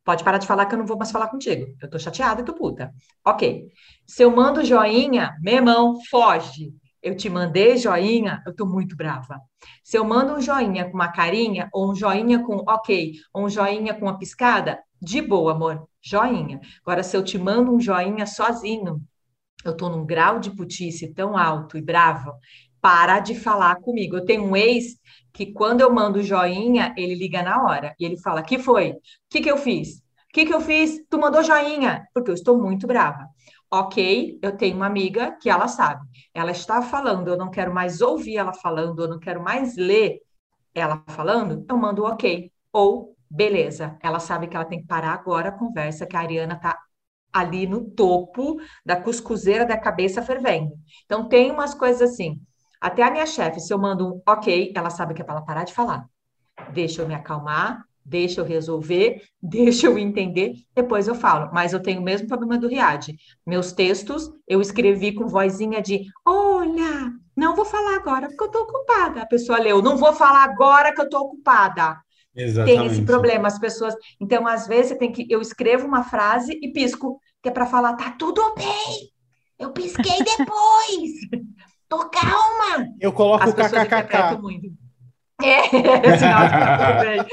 [0.04, 1.68] pode parar de falar que eu não vou mais falar contigo.
[1.82, 2.94] Eu tô chateada e tô puta.
[3.26, 3.68] Ok.
[4.08, 6.74] Se eu mando joinha, meu irmão, foge.
[7.02, 9.40] eu te mandei joinha, eu tô muito brava.
[9.84, 13.50] Se eu mando um joinha com uma carinha, ou um joinha com ok, ou um
[13.50, 16.60] joinha com uma piscada, de boa, amor, joinha.
[16.82, 19.02] Agora, se eu te mando um joinha sozinho,
[19.66, 22.34] eu tô num grau de putice tão alto e bravo,
[22.82, 24.18] para de falar comigo.
[24.18, 24.98] Eu tenho um ex
[25.34, 28.92] que quando eu mando joinha, ele liga na hora e ele fala: "Que foi?
[28.92, 29.00] O
[29.30, 29.98] que que eu fiz?
[29.98, 30.02] O
[30.34, 31.00] que que eu fiz?
[31.10, 33.28] Tu mandou joinha?" Porque eu estou muito brava.
[33.72, 36.08] Ok, eu tenho uma amiga que ela sabe.
[36.34, 40.20] Ela está falando, eu não quero mais ouvir ela falando, eu não quero mais ler
[40.74, 42.52] ela falando, eu mando ok.
[42.74, 46.56] Ou, beleza, ela sabe que ela tem que parar agora a conversa, que a Ariana
[46.56, 46.78] está
[47.32, 50.74] ali no topo da cuscuzeira da cabeça fervendo.
[51.06, 52.40] Então, tem umas coisas assim.
[52.82, 55.46] Até a minha chefe, se eu mando um ok, ela sabe que é para ela
[55.46, 56.06] parar de falar.
[56.74, 61.52] Deixa eu me acalmar, deixa eu resolver, deixa eu entender, depois eu falo.
[61.54, 63.14] Mas eu tenho o mesmo problema do Riad.
[63.46, 68.64] Meus textos eu escrevi com vozinha de: Olha, não vou falar agora porque eu estou
[68.64, 69.22] ocupada.
[69.22, 71.98] A pessoa leu: Não vou falar agora que eu estou ocupada.
[72.40, 72.80] Exatamente.
[72.80, 73.94] Tem esse problema, as pessoas.
[74.20, 75.26] Então, às vezes, tem que.
[75.30, 79.10] Eu escrevo uma frase e pisco, que é para falar: Tá tudo bem.
[79.58, 81.44] Eu pisquei depois.
[81.90, 82.88] Tô calma.
[83.00, 84.40] Eu coloco As o kkkk.
[85.42, 86.48] É, sinal
[87.00, 87.26] bem.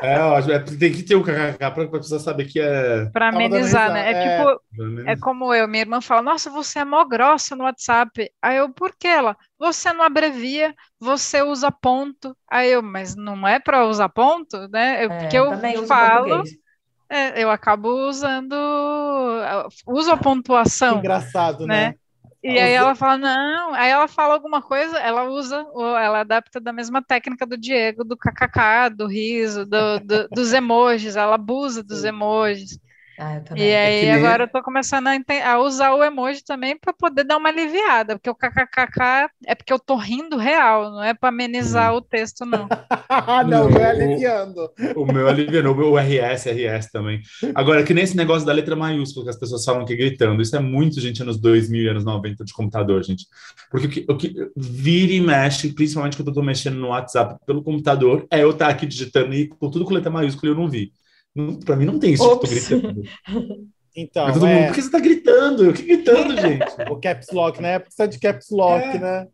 [0.00, 0.52] É, ótimo.
[0.52, 3.10] É, tem que ter um kkk para a pessoa saber que é.
[3.30, 4.12] Dando amenizar, né?
[4.12, 4.38] É é.
[4.38, 4.60] tipo,
[5.06, 8.30] é como eu, minha irmã fala, nossa, você é mó grossa no WhatsApp.
[8.42, 9.36] Aí eu, por que ela?
[9.58, 12.36] Você não abrevia, você usa ponto.
[12.50, 15.04] Aí eu, mas não é para usar ponto, né?
[15.04, 16.58] Eu, É, porque eu também uso falo, português.
[17.10, 18.54] é, eu acabo usando,
[19.86, 21.90] uso a pontuação, Engraçado, né?
[21.90, 21.94] né?
[22.48, 25.66] E aí ela fala, não, aí ela fala alguma coisa, ela usa,
[26.00, 31.16] ela adapta da mesma técnica do Diego, do kkk, do riso, do- do- dos emojis,
[31.16, 32.78] ela abusa dos emojis.
[33.18, 33.44] Ah, eu.
[33.54, 35.14] E aí que nem- agora eu tô começando a,
[35.52, 39.72] a usar o emoji também para poder dar uma aliviada, porque o kkkk é porque
[39.72, 42.70] eu tô rindo real, não é para amenizar o texto, não.
[43.08, 44.68] Ah, não, Não, vai o- aliviando.
[44.94, 47.22] O meu aliviou, o meu RS, RS também.
[47.54, 50.42] Agora, que nem esse negócio da letra maiúscula que as pessoas falam que é gritando.
[50.42, 53.26] Isso é muito, gente, anos 2000 e anos 90 de computador, gente.
[53.70, 57.36] Porque o que, o que vira e mexe, principalmente quando eu tô mexendo no WhatsApp
[57.46, 60.58] pelo computador, é eu estar aqui digitando e com tudo com letra maiúscula e eu
[60.60, 60.92] não vi.
[61.64, 62.68] Pra mim não tem isso que eu tô Ops.
[62.68, 63.02] gritando.
[63.98, 65.64] Então, todo mundo, é, por que você tá gritando?
[65.64, 66.66] Eu que gritando, gente?
[66.90, 67.78] o caps lock, né?
[67.78, 68.98] Precisa de caps lock, É.
[68.98, 69.26] né?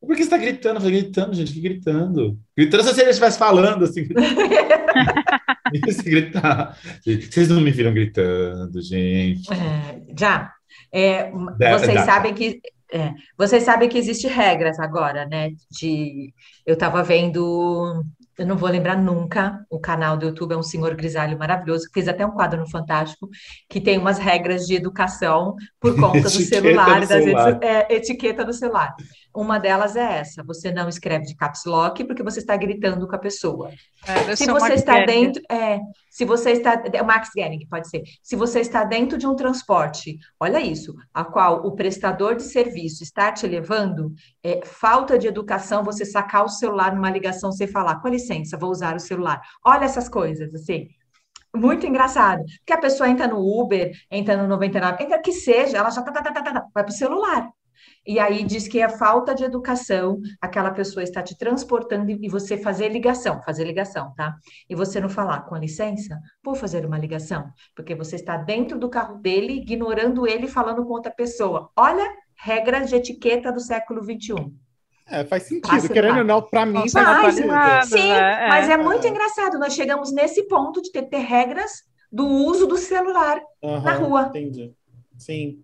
[0.00, 0.74] Por que você tá gritando?
[0.78, 2.36] Eu falei, gritando, gente, que gritando?
[2.58, 4.04] Gritando se ele estivesse falando, assim.
[5.90, 6.76] Se gritar.
[7.04, 9.48] Vocês não me viram gritando, gente.
[9.52, 10.52] É, já.
[10.92, 12.04] É, vocês dá.
[12.04, 12.60] sabem que
[12.92, 15.50] é, vocês sabem que existe regras agora, né?
[15.70, 16.32] De
[16.66, 18.04] eu estava vendo,
[18.38, 19.64] eu não vou lembrar nunca.
[19.70, 22.68] O canal do YouTube é um senhor grisalho maravilhoso, que fez até um quadro no
[22.68, 23.28] Fantástico,
[23.68, 27.58] que tem umas regras de educação por conta do celular, do das celular.
[27.62, 28.94] é, etiqueta do celular.
[29.34, 33.14] Uma delas é essa: você não escreve de caps lock porque você está gritando com
[33.16, 33.70] a pessoa.
[34.06, 35.78] É, Se você está dentro, é,
[36.14, 38.04] se você está, é Max Gehring, pode ser.
[38.22, 43.02] Se você está dentro de um transporte, olha isso, a qual o prestador de serviço
[43.02, 48.00] está te levando, é falta de educação você sacar o celular numa ligação sem falar,
[48.00, 49.40] com licença, vou usar o celular.
[49.66, 50.86] Olha essas coisas, assim.
[51.52, 52.44] Muito engraçado.
[52.58, 56.12] Porque a pessoa entra no Uber, entra no 99, entra que seja, ela já tá,
[56.12, 57.50] tá, tá, tá, tá, tá, vai para o celular.
[58.06, 62.58] E aí diz que é falta de educação, aquela pessoa está te transportando e você
[62.58, 64.34] fazer ligação, fazer ligação, tá?
[64.68, 68.90] E você não falar, com licença, vou fazer uma ligação, porque você está dentro do
[68.90, 71.70] carro dele, ignorando ele, falando com outra pessoa.
[71.76, 74.52] Olha, regras de etiqueta do século XXI.
[75.06, 75.68] É, faz sentido.
[75.68, 77.86] Passa Querendo ou não, pra mim faz mas- sentido.
[77.86, 78.48] Sim, né?
[78.48, 78.76] mas é é.
[78.76, 79.58] muito engraçado.
[79.58, 83.40] Nós chegamos nesse ponto de ter, ter regras do uso do celular.
[83.62, 84.22] Aham, na rua.
[84.28, 84.72] Entendi.
[85.18, 85.63] Sim.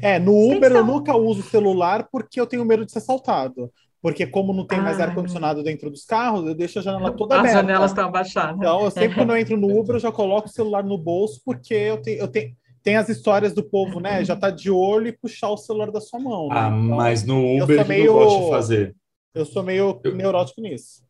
[0.00, 3.72] É, no Uber eu nunca uso o celular porque eu tenho medo de ser assaltado.
[4.00, 5.04] Porque como não tem mais Ah.
[5.04, 7.58] ar-condicionado dentro dos carros, eu deixo a janela toda As aberta.
[7.58, 8.56] janelas estão abaixadas.
[8.56, 11.40] Então, eu sempre quando eu entro no Uber, eu já coloco o celular no bolso,
[11.44, 12.52] porque eu tenho, eu tenho,
[12.82, 14.24] tem as histórias do povo, né?
[14.24, 16.48] Já tá de olho e puxar o celular da sua mão.
[16.48, 16.54] né?
[16.58, 18.96] Ah, Então, mas no eu Uber, eu meio- gosto de fazer?
[19.32, 21.04] Eu sou meio Eu- neurótico nisso.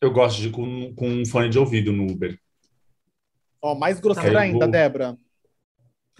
[0.00, 2.38] Eu gosto de ir com, com um fone de ouvido no Uber.
[3.60, 5.18] Ó, mais grosseiro Tá, eu ainda, vou- Débora.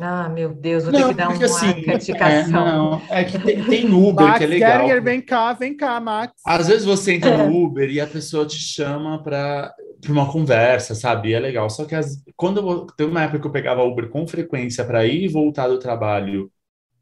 [0.00, 2.28] Ah, meu Deus, vou ter que dar uma assim, certificação.
[2.28, 4.72] é, não, é que tem, tem Uber Max que é legal.
[4.72, 6.34] Geringer, vem cá, vem cá, Max.
[6.46, 9.74] Às vezes você entra no Uber e a pessoa te chama para
[10.08, 11.32] uma conversa, sabe?
[11.32, 11.68] É legal.
[11.68, 15.04] Só que as, quando eu, teve uma época que eu pegava Uber com frequência para
[15.04, 16.48] ir e voltar do trabalho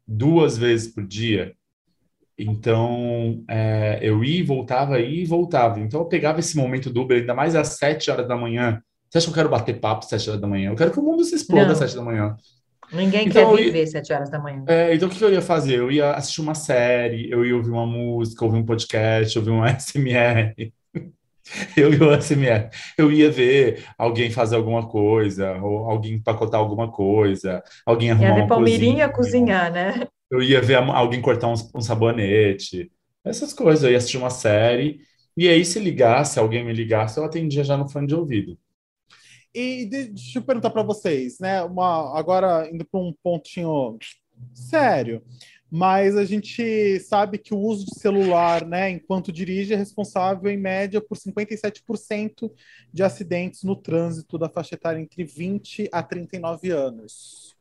[0.07, 1.53] duas vezes por dia.
[2.35, 5.79] Então, é, eu ia e voltava, ia e voltava.
[5.79, 8.81] Então, eu pegava esse momento do Uber, ainda mais às sete horas da manhã.
[9.09, 10.71] Você acha que eu quero bater papo às sete horas da manhã?
[10.71, 11.71] Eu quero que o mundo se exploda Não.
[11.71, 12.35] às sete da manhã.
[12.91, 14.63] Ninguém Então, quer viver sete horas da manhã.
[14.67, 15.75] É, então o que eu ia fazer?
[15.79, 19.63] Eu ia assistir uma série, eu ia ouvir uma música, ouvir um podcast, ouvir um
[19.65, 20.73] SMR.
[21.77, 22.69] Eu ia o SMR.
[22.97, 28.33] Eu ia ver alguém fazer alguma coisa, ou alguém empacotar alguma coisa, alguém Ia arrumar
[28.35, 29.09] ver uma Palmeirinha cozinha.
[29.09, 30.07] cozinhar, né?
[30.29, 32.91] Eu ia ver alguém cortar um, um sabonete,
[33.23, 33.83] essas coisas.
[33.83, 34.99] Eu ia assistir uma série,
[35.37, 38.57] e aí se ligasse, alguém me ligasse, eu atendia já no fone de ouvido.
[39.57, 41.63] E de- deixa eu perguntar para vocês, né?
[41.63, 43.97] Uma, agora indo para um pontinho
[44.53, 45.23] sério,
[45.67, 50.57] mas a gente sabe que o uso de celular, né, enquanto dirige, é responsável em
[50.57, 52.51] média por 57%
[52.93, 57.57] de acidentes no trânsito da faixa etária entre 20 a 39 anos.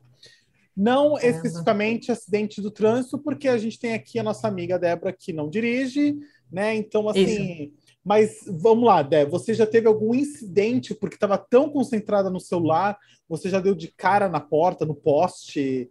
[0.77, 1.27] Não Caramba.
[1.27, 5.49] especificamente acidente do trânsito, porque a gente tem aqui a nossa amiga Débora que não
[5.49, 6.15] dirige,
[6.53, 6.75] né?
[6.75, 7.73] Então, assim.
[8.07, 12.97] Mas vamos lá, Dé, você já teve algum incidente porque estava tão concentrada no celular,
[13.29, 15.91] você já deu de cara na porta, no poste,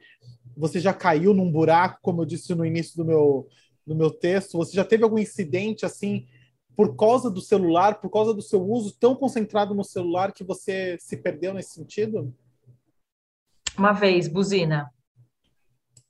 [0.56, 3.50] você já caiu num buraco, como eu disse no início do meu,
[3.86, 6.26] do meu texto, você já teve algum incidente assim
[6.74, 10.96] por causa do celular, por causa do seu uso tão concentrado no celular que você
[11.02, 12.34] se perdeu nesse sentido?
[13.78, 14.90] Uma vez, buzina.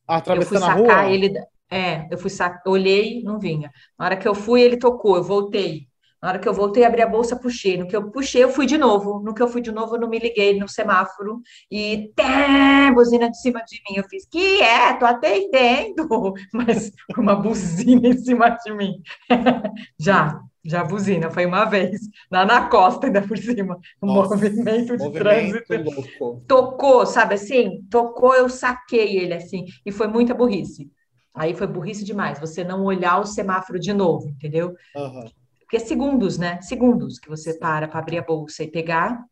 [0.07, 1.11] Eu fui Atravessando a sacar rua?
[1.11, 1.33] ele.
[1.67, 3.71] É, eu fui sacar, olhei, não vinha.
[3.97, 5.87] Na hora que eu fui, ele tocou, eu voltei.
[6.25, 7.77] Na hora que eu voltei, abri a bolsa, puxei.
[7.77, 9.21] No que eu puxei, eu fui de novo.
[9.23, 13.29] No que eu fui de novo, eu não me liguei no semáforo e té, buzina
[13.29, 13.97] de cima de mim.
[13.97, 14.91] Eu fiz, que é?
[14.93, 16.33] Tô atendendo.
[16.51, 18.93] Mas uma buzina em cima de mim.
[20.01, 22.01] Já, já buzina, foi uma vez.
[22.31, 23.77] Lá na costa, ainda por cima.
[24.01, 25.91] Um Nossa, movimento de Movimento trânsito.
[25.91, 26.43] louco.
[26.47, 27.83] Tocou, sabe assim?
[27.87, 29.65] Tocou, eu saquei ele assim.
[29.85, 30.91] E foi muita burrice.
[31.35, 32.39] Aí foi burrice demais.
[32.39, 34.73] Você não olhar o semáforo de novo, entendeu?
[34.95, 35.29] Aham.
[35.65, 36.61] Porque é segundos, né?
[36.61, 39.25] Segundos que você para para abrir a bolsa e pegar.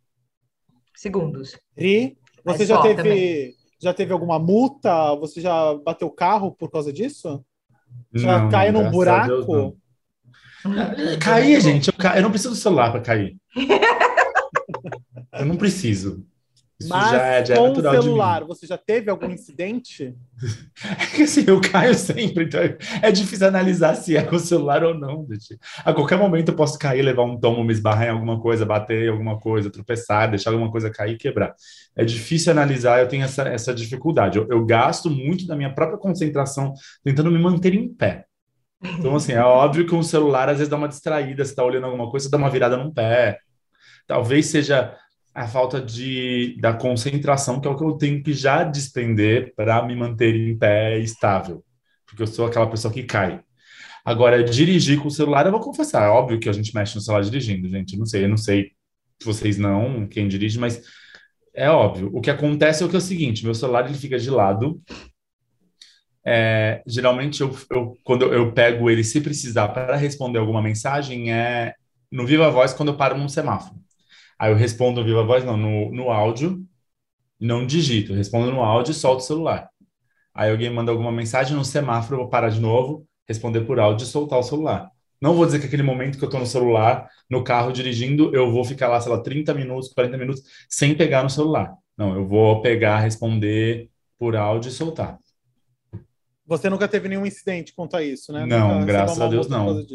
[0.96, 1.58] Segundos.
[1.78, 3.54] Ri, você já teve, também.
[3.80, 5.16] já teve alguma multa?
[5.16, 7.44] Você já bateu o carro por causa disso?
[8.12, 9.78] Já Não, caiu num buraco?
[11.20, 12.16] Cair, gente, eu, ca...
[12.16, 13.38] eu não preciso do celular para cair.
[15.34, 16.26] Eu não preciso.
[16.84, 20.14] Isso Mas já é, já é com o celular, você já teve algum incidente?
[21.00, 22.60] É que assim, eu caio sempre, então
[23.02, 25.58] é difícil analisar se é com o celular ou não, gente.
[25.86, 29.06] A qualquer momento eu posso cair, levar um tomo, me esbarrar em alguma coisa, bater
[29.06, 31.56] em alguma coisa, tropeçar, deixar alguma coisa cair e quebrar.
[31.96, 34.38] É difícil analisar, eu tenho essa, essa dificuldade.
[34.38, 36.74] Eu, eu gasto muito da minha própria concentração
[37.04, 38.26] tentando me manter em pé.
[38.84, 41.86] Então, assim, é óbvio que um celular às vezes dá uma distraída, você tá olhando
[41.86, 43.40] alguma coisa, você dá uma virada num pé.
[44.06, 44.98] Talvez seja
[45.34, 49.84] a falta de, da concentração, que é o que eu tenho que já despender para
[49.86, 51.64] me manter em pé estável.
[52.06, 53.42] Porque eu sou aquela pessoa que cai.
[54.06, 57.02] Agora, dirigir com o celular, eu vou confessar, é óbvio que a gente mexe no
[57.02, 57.94] celular dirigindo, gente.
[57.94, 58.72] Eu não sei, eu não sei
[59.20, 60.82] se vocês não, quem dirige, mas
[61.54, 62.12] é óbvio.
[62.14, 64.82] O que acontece é o que é o seguinte: meu celular ele fica de lado.
[66.26, 71.74] É, geralmente, eu, eu, quando eu pego ele, se precisar, para responder alguma mensagem, é
[72.12, 73.83] no Viva Voz quando eu paro num semáforo.
[74.44, 76.62] Aí eu respondo Viva Voz, não, no, no áudio,
[77.40, 79.70] não digito, respondo no áudio e solto o celular.
[80.34, 84.04] Aí alguém manda alguma mensagem no semáforo, eu vou parar de novo, responder por áudio
[84.04, 84.92] e soltar o celular.
[85.22, 88.52] Não vou dizer que aquele momento que eu tô no celular, no carro dirigindo, eu
[88.52, 91.74] vou ficar lá, sei lá, 30 minutos, 40 minutos, sem pegar no celular.
[91.98, 93.90] Não, eu vou pegar, responder
[94.20, 95.20] por áudio e soltar.
[96.46, 98.46] Você nunca teve nenhum incidente quanto a isso, né?
[98.46, 99.86] Não, Nunca graças a Deus, não.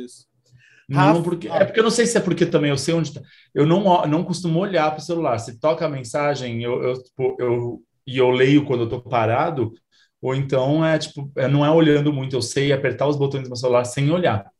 [0.89, 0.99] Disso.
[1.13, 3.13] Não, Rafa- porque, é porque eu não sei se é porque também eu sei onde
[3.13, 3.21] tá.
[3.55, 5.39] Eu não, não costumo olhar para o celular.
[5.39, 9.73] Se toca a mensagem, eu, eu, tipo, eu, e eu leio quando eu tô parado,
[10.21, 13.49] ou então é tipo, é, não é olhando muito, eu sei apertar os botões do
[13.49, 14.51] meu celular sem olhar.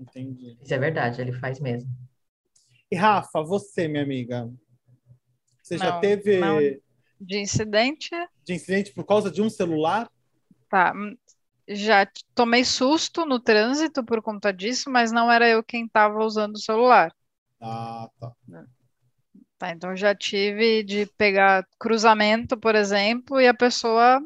[0.00, 0.58] Entendi.
[0.60, 1.88] Isso é verdade, ele faz mesmo.
[2.90, 4.48] E Rafa, você, minha amiga,
[5.62, 6.60] você já Não, teve não.
[7.20, 8.10] De incidente,
[8.44, 10.06] de incidente por causa de um celular?
[10.68, 10.92] tá.
[11.70, 16.56] Já tomei susto no trânsito por conta disso, mas não era eu quem estava usando
[16.56, 17.14] o celular.
[17.60, 18.34] Ah, tá.
[19.58, 24.20] Tá, então já tive de pegar cruzamento, por exemplo, e a pessoa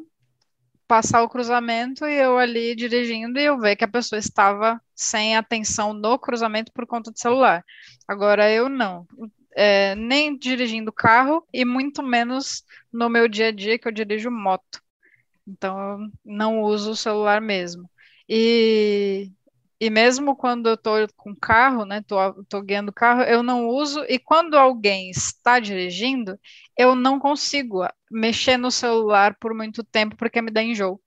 [0.87, 5.35] passar o cruzamento e eu ali dirigindo e eu ver que a pessoa estava sem
[5.37, 7.63] atenção no cruzamento por conta do celular.
[8.07, 9.07] Agora eu não,
[9.55, 14.31] É, nem dirigindo carro e muito menos no meu dia a dia que eu dirijo
[14.31, 14.81] moto.
[15.47, 17.89] Então eu não uso o celular mesmo.
[18.29, 19.31] E
[19.79, 22.15] e mesmo quando eu tô com carro, né, tô,
[22.45, 24.03] tô guiando carro, eu não uso.
[24.07, 26.39] E quando alguém está dirigindo,
[26.77, 30.99] eu não consigo mexer no celular por muito tempo porque me dá enjoo.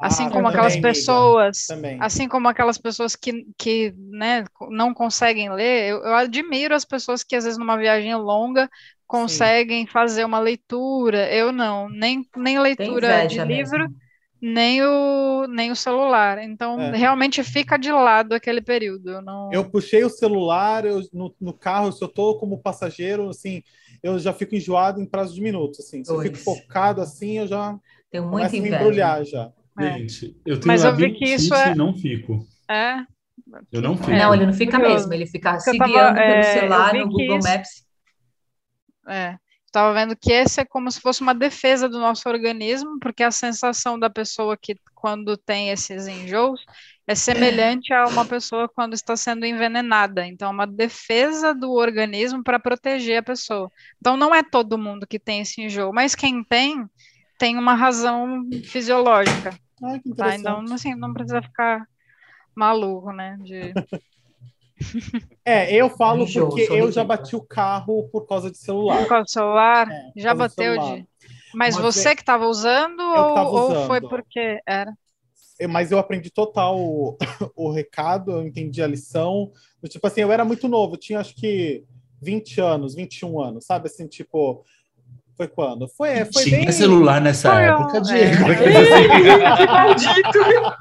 [0.00, 0.76] Assim Ah, como também, aquelas amiga.
[0.76, 1.98] pessoas, Também.
[1.98, 7.22] assim como aquelas pessoas que, que né, não conseguem ler, eu, eu admiro as pessoas
[7.24, 8.68] que às vezes numa viagem longa
[9.06, 11.30] conseguem fazer uma leitura.
[11.32, 13.94] Eu não, nem, nem leitura de livro, mesmo.
[14.40, 16.38] nem o, nem o celular.
[16.42, 16.96] Então, É.
[16.96, 19.10] realmente fica de lado aquele período.
[19.10, 19.50] Eu não.
[19.52, 23.62] Eu puxei o celular, eu, no, no carro, se eu tô como passageiro, assim,
[24.02, 26.04] eu já fico enjoado em prazo de minutos, assim.
[26.04, 27.78] Se eu fico focado assim, eu já
[28.10, 28.76] Tenho começo muita a me inveja.
[28.82, 29.50] embrulhar já.
[29.78, 29.98] É.
[29.98, 32.46] Gente, eu tenho Mas eu vi que isso é- não fico.
[32.70, 32.96] É,
[33.70, 34.10] Eu não fico.
[34.10, 34.18] É.
[34.18, 36.94] Não, ele não fica mesmo, ele fica eu se tava, guiando é, pelo eu celular
[36.94, 37.85] no Google isso- Maps.
[39.08, 39.36] É,
[39.66, 43.30] estava vendo que esse é como se fosse uma defesa do nosso organismo, porque a
[43.30, 46.64] sensação da pessoa que quando tem esses enjoos
[47.06, 50.26] é semelhante a uma pessoa quando está sendo envenenada.
[50.26, 53.70] Então, é uma defesa do organismo para proteger a pessoa.
[54.00, 56.84] Então, não é todo mundo que tem esse enjoo, mas quem tem,
[57.38, 59.50] tem uma razão fisiológica,
[60.02, 60.34] que tá?
[60.34, 61.86] Então, assim, não precisa ficar
[62.54, 63.38] maluco, né?
[63.40, 63.72] De...
[65.44, 68.98] É, eu falo Enjoo, porque eu já bati o carro por causa de celular.
[68.98, 70.96] Por causa do celular, É, já bateu celular.
[70.98, 71.06] de.
[71.54, 74.92] Mas Uma você vez- que estava usando ou, ou foi porque era?
[75.70, 77.16] Mas eu aprendi total o,
[77.56, 79.50] o recado, eu entendi a lição.
[79.82, 81.82] Do Tipo assim, eu era muito novo, eu tinha acho que
[82.20, 83.86] 20 anos, 21 anos, sabe?
[83.86, 84.62] Assim, tipo,
[85.34, 85.88] foi quando?
[85.88, 86.72] Foi, é, foi Tinha bem...
[86.72, 88.00] celular nessa Foi, época, é.
[89.96, 90.72] Diego.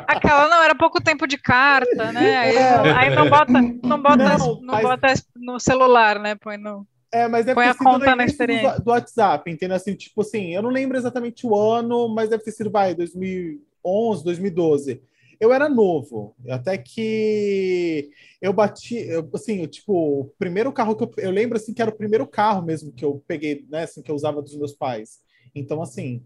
[0.16, 2.36] Aquela não, era pouco tempo de carta, né?
[2.36, 2.76] Aí, É.
[2.76, 6.34] não, aí não bota, não bota, Não, não, mas- bota no celular, né?
[6.34, 6.86] Põe no.
[7.12, 8.72] É, mas deve Põe ter a sido conta na experiência.
[8.78, 9.76] do, do WhatsApp, entendeu?
[9.76, 14.24] Assim, tipo assim, eu não lembro exatamente o ano, mas deve ter sido, vai, 2011,
[14.24, 15.00] 2012.
[15.40, 18.10] Eu era novo, até que
[18.40, 21.90] eu bati, eu, assim, tipo, o primeiro carro que eu, eu lembro, assim, que era
[21.90, 25.18] o primeiro carro mesmo que eu peguei, né, assim, que eu usava dos meus pais.
[25.54, 26.22] Então, assim,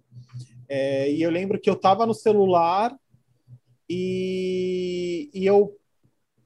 [0.68, 2.94] é, e eu lembro que eu tava no celular
[3.88, 5.76] e, e eu,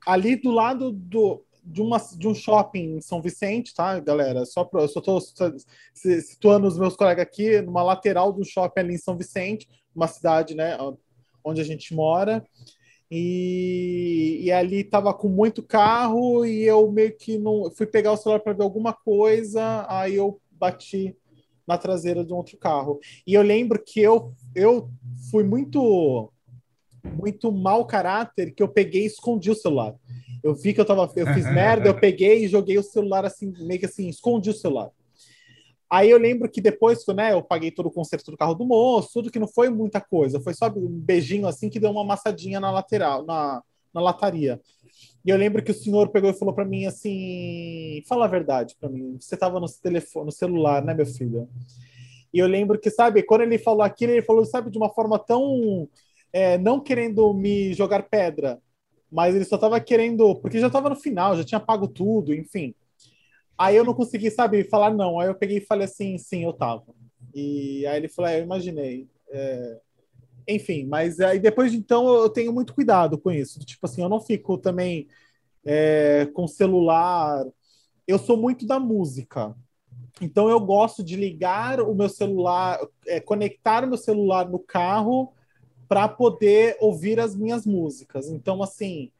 [0.06, 4.44] ali do lado do, de, uma, de um shopping em São Vicente, tá, galera?
[4.46, 5.00] Só pra, eu só
[5.94, 10.08] si- situando os meus colegas aqui, numa lateral do shopping ali em São Vicente, uma
[10.08, 10.76] cidade, né,
[11.44, 12.44] onde a gente mora.
[13.10, 18.16] E, e ali tava com muito carro e eu meio que não fui pegar o
[18.16, 21.14] celular para ver alguma coisa, aí eu bati
[21.66, 22.98] na traseira de um outro carro.
[23.26, 24.90] E eu lembro que eu, eu
[25.30, 26.31] fui muito
[27.04, 29.94] muito mau caráter que eu peguei e escondi o celular.
[30.42, 33.52] Eu vi que eu tava, eu fiz merda, eu peguei e joguei o celular assim,
[33.60, 34.90] meio que assim, escondi o celular.
[35.90, 39.10] Aí eu lembro que depois, né, eu paguei todo o conserto do carro do moço,
[39.12, 42.58] tudo que não foi muita coisa, foi só um beijinho assim que deu uma amassadinha
[42.58, 44.58] na lateral, na, na lataria.
[45.24, 48.74] E eu lembro que o senhor pegou e falou para mim assim: fala a verdade
[48.80, 51.48] para mim, você tava no telefone, no celular, né, meu filho?
[52.32, 55.18] E eu lembro que, sabe, quando ele falou aquilo, ele falou, sabe, de uma forma
[55.18, 55.88] tão.
[56.32, 58.60] É, não querendo me jogar pedra,
[59.10, 60.34] mas ele só tava querendo.
[60.36, 62.74] Porque já tava no final, já tinha pago tudo, enfim.
[63.58, 65.20] Aí eu não consegui, sabe, falar não.
[65.20, 66.94] Aí eu peguei e falei assim: sim, eu tava.
[67.34, 69.08] E aí ele falou: é, eu imaginei.
[69.30, 69.80] É,
[70.48, 73.60] enfim, mas aí depois de então eu tenho muito cuidado com isso.
[73.60, 75.08] Tipo assim, eu não fico também
[75.64, 77.44] é, com celular.
[78.06, 79.54] Eu sou muito da música.
[80.20, 85.32] Então eu gosto de ligar o meu celular, é, conectar o meu celular no carro
[85.92, 88.26] para poder ouvir as minhas músicas.
[88.30, 89.10] Então, assim,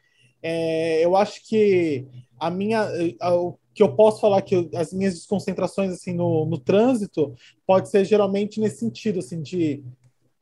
[0.43, 2.07] é, eu acho que
[2.41, 2.81] a minha,
[3.21, 7.35] a- o que eu posso falar que eu- as minhas desconcentrações assim no, no trânsito
[7.67, 9.83] pode ser geralmente nesse sentido, assim, de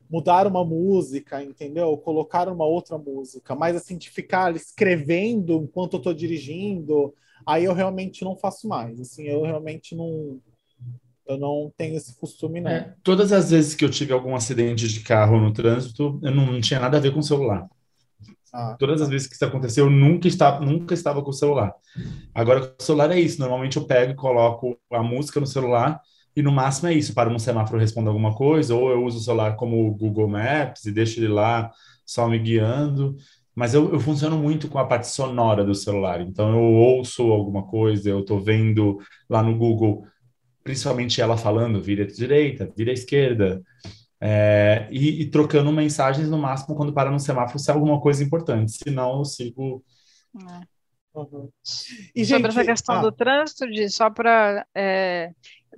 [0.09, 1.97] mudar uma música, entendeu?
[1.97, 7.13] Colocar uma outra música, mas assim de ficar escrevendo enquanto eu estou dirigindo,
[7.45, 9.01] aí eu realmente não faço mais.
[9.01, 10.39] Assim, eu realmente não
[11.31, 12.71] eu não tenho esse costume não.
[12.71, 16.45] É, todas as vezes que eu tive algum acidente de carro no trânsito, eu não,
[16.53, 17.67] não tinha nada a ver com o celular.
[18.53, 21.73] Ah, Todas as vezes que isso aconteceu, eu nunca estava, nunca estava com o celular.
[22.33, 23.39] Agora, o celular é isso.
[23.39, 26.01] Normalmente eu pego e coloco a música no celular
[26.35, 27.13] e no máximo é isso.
[27.13, 30.85] Para no semáforo responder alguma coisa, ou eu uso o celular como o Google Maps
[30.85, 31.71] e deixo ele lá
[32.05, 33.15] só me guiando.
[33.55, 36.21] Mas eu, eu funciono muito com a parte sonora do celular.
[36.21, 40.05] Então eu ouço alguma coisa, eu estou vendo lá no Google,
[40.63, 43.61] principalmente ela falando, vira à direita, vira à esquerda.
[44.23, 48.23] É, e, e trocando mensagens no máximo quando para no semáforo se é alguma coisa
[48.23, 48.71] importante.
[48.71, 49.83] Senão eu sigo.
[50.33, 50.61] né?
[51.15, 51.49] uhum.
[52.15, 54.65] E, Sobre gente, essa questão ah, do trânsito, de só para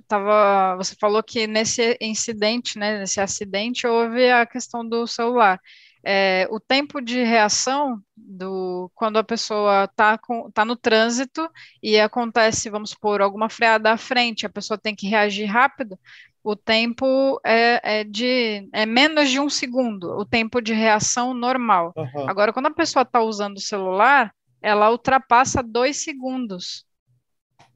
[0.08, 5.60] tava, você falou que nesse incidente, né, nesse acidente, houve a questão do celular.
[6.04, 10.18] É, o tempo de reação do quando a pessoa está
[10.52, 11.48] tá no trânsito
[11.82, 15.98] e acontece, vamos supor, alguma freada à frente, a pessoa tem que reagir rápido,
[16.42, 21.94] o tempo é, é de é menos de um segundo, o tempo de reação normal.
[21.96, 22.28] Aham.
[22.28, 26.84] Agora, quando a pessoa está usando o celular, ela ultrapassa dois segundos.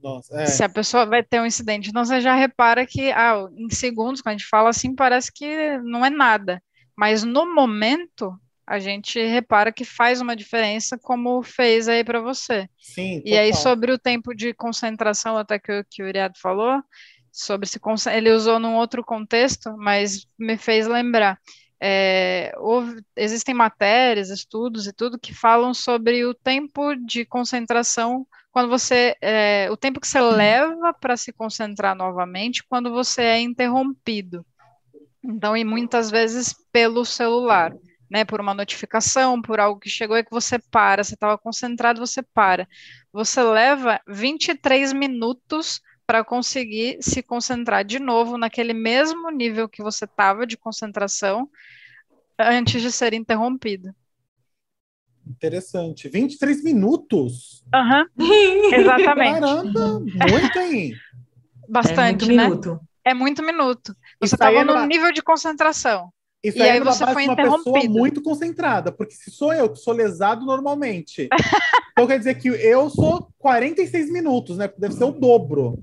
[0.03, 0.47] Nossa, é.
[0.47, 1.89] Se a pessoa vai ter um incidente.
[1.89, 5.79] Então, você já repara que ah, em segundos, quando a gente fala assim, parece que
[5.79, 6.63] não é nada.
[6.99, 12.69] Mas no momento, a gente repara que faz uma diferença, como fez aí para você.
[12.77, 13.63] Sim, E aí, total.
[13.63, 16.83] sobre o tempo de concentração, até que, o- que o Iriad falou,
[17.31, 17.79] sobre se
[18.13, 21.39] ele usou num outro contexto, mas me fez lembrar.
[21.81, 28.69] É, houve- existem matérias, estudos e tudo que falam sobre o tempo de concentração quando
[28.69, 34.45] você, é, o tempo que você leva para se concentrar novamente quando você é interrompido.
[35.23, 37.75] Então, e muitas vezes pelo celular,
[38.11, 42.01] né, por uma notificação, por algo que chegou e que você para, você estava concentrado,
[42.01, 42.67] você para.
[43.13, 50.07] Você leva 23 minutos para conseguir se concentrar de novo naquele mesmo nível que você
[50.07, 51.51] estava de concentração
[52.39, 53.95] antes de ser interrompido.
[55.27, 56.09] Interessante.
[56.09, 57.63] 23 minutos?
[57.75, 58.07] Aham,
[58.73, 59.41] exatamente.
[59.41, 60.95] Caramba, muito, hein?
[61.69, 62.49] Bastante, é muito né?
[62.49, 62.88] minuto.
[63.09, 63.95] É muito minuto.
[64.21, 66.13] Você estava é no nível de concentração.
[66.43, 69.69] Isso E aí, aí é você foi uma pessoa muito concentrada, porque se sou eu
[69.69, 71.29] que sou lesado normalmente,
[71.93, 74.71] então quer dizer que eu sou 46 minutos, né?
[74.79, 75.83] Deve ser o dobro.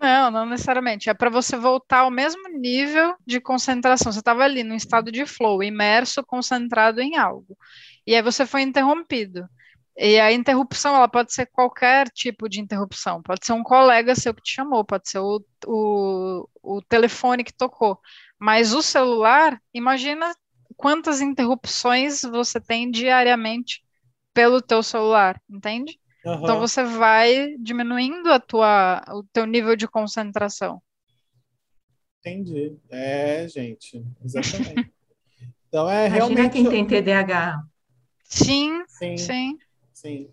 [0.00, 1.08] Não, não necessariamente.
[1.08, 4.10] É para você voltar ao mesmo nível de concentração.
[4.10, 7.56] Você estava ali no estado de flow, imerso, concentrado em algo.
[8.04, 9.48] E aí você foi interrompido.
[9.96, 13.22] E a interrupção, ela pode ser qualquer tipo de interrupção.
[13.22, 17.52] Pode ser um colega seu que te chamou, pode ser o, o, o telefone que
[17.52, 17.98] tocou.
[18.38, 20.34] Mas o celular, imagina
[20.76, 23.84] quantas interrupções você tem diariamente
[24.32, 26.00] pelo teu celular, entende?
[26.24, 26.42] Aham.
[26.42, 30.82] Então você vai diminuindo a tua, o teu nível de concentração.
[32.20, 32.76] Entendi.
[32.90, 34.90] É, gente, exatamente.
[35.68, 36.52] Então é Imagina realmente.
[36.52, 37.62] quem tem TDAH.
[38.24, 39.58] Sim, Sim, sim.
[40.02, 40.28] Sim.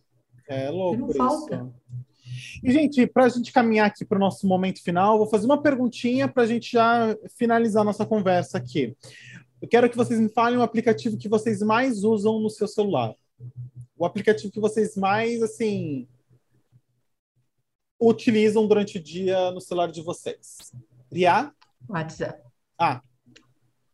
[0.47, 1.17] É louco Não isso.
[1.17, 1.71] falta.
[2.63, 5.61] E, gente, para a gente caminhar aqui para o nosso momento final, vou fazer uma
[5.61, 8.95] perguntinha para a gente já finalizar nossa conversa aqui.
[9.61, 13.13] Eu quero que vocês me falem o aplicativo que vocês mais usam no seu celular.
[13.97, 16.07] O aplicativo que vocês mais, assim,
[17.99, 20.71] utilizam durante o dia no celular de vocês.
[21.11, 21.51] Ria?
[21.87, 22.41] WhatsApp.
[22.77, 23.01] Ah,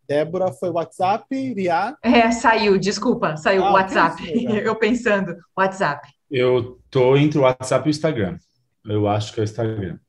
[0.08, 1.96] Débora foi WhatsApp, Ria.
[2.02, 4.22] É, saiu, desculpa, saiu Ah, o WhatsApp.
[4.22, 4.64] que isso, legal.
[4.66, 6.08] Eu pensando, WhatsApp.
[6.30, 8.38] Eu tô entre o WhatsApp e o Instagram.
[8.86, 10.00] Eu acho que é o Instagram.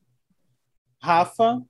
[1.01, 1.61] Rafa.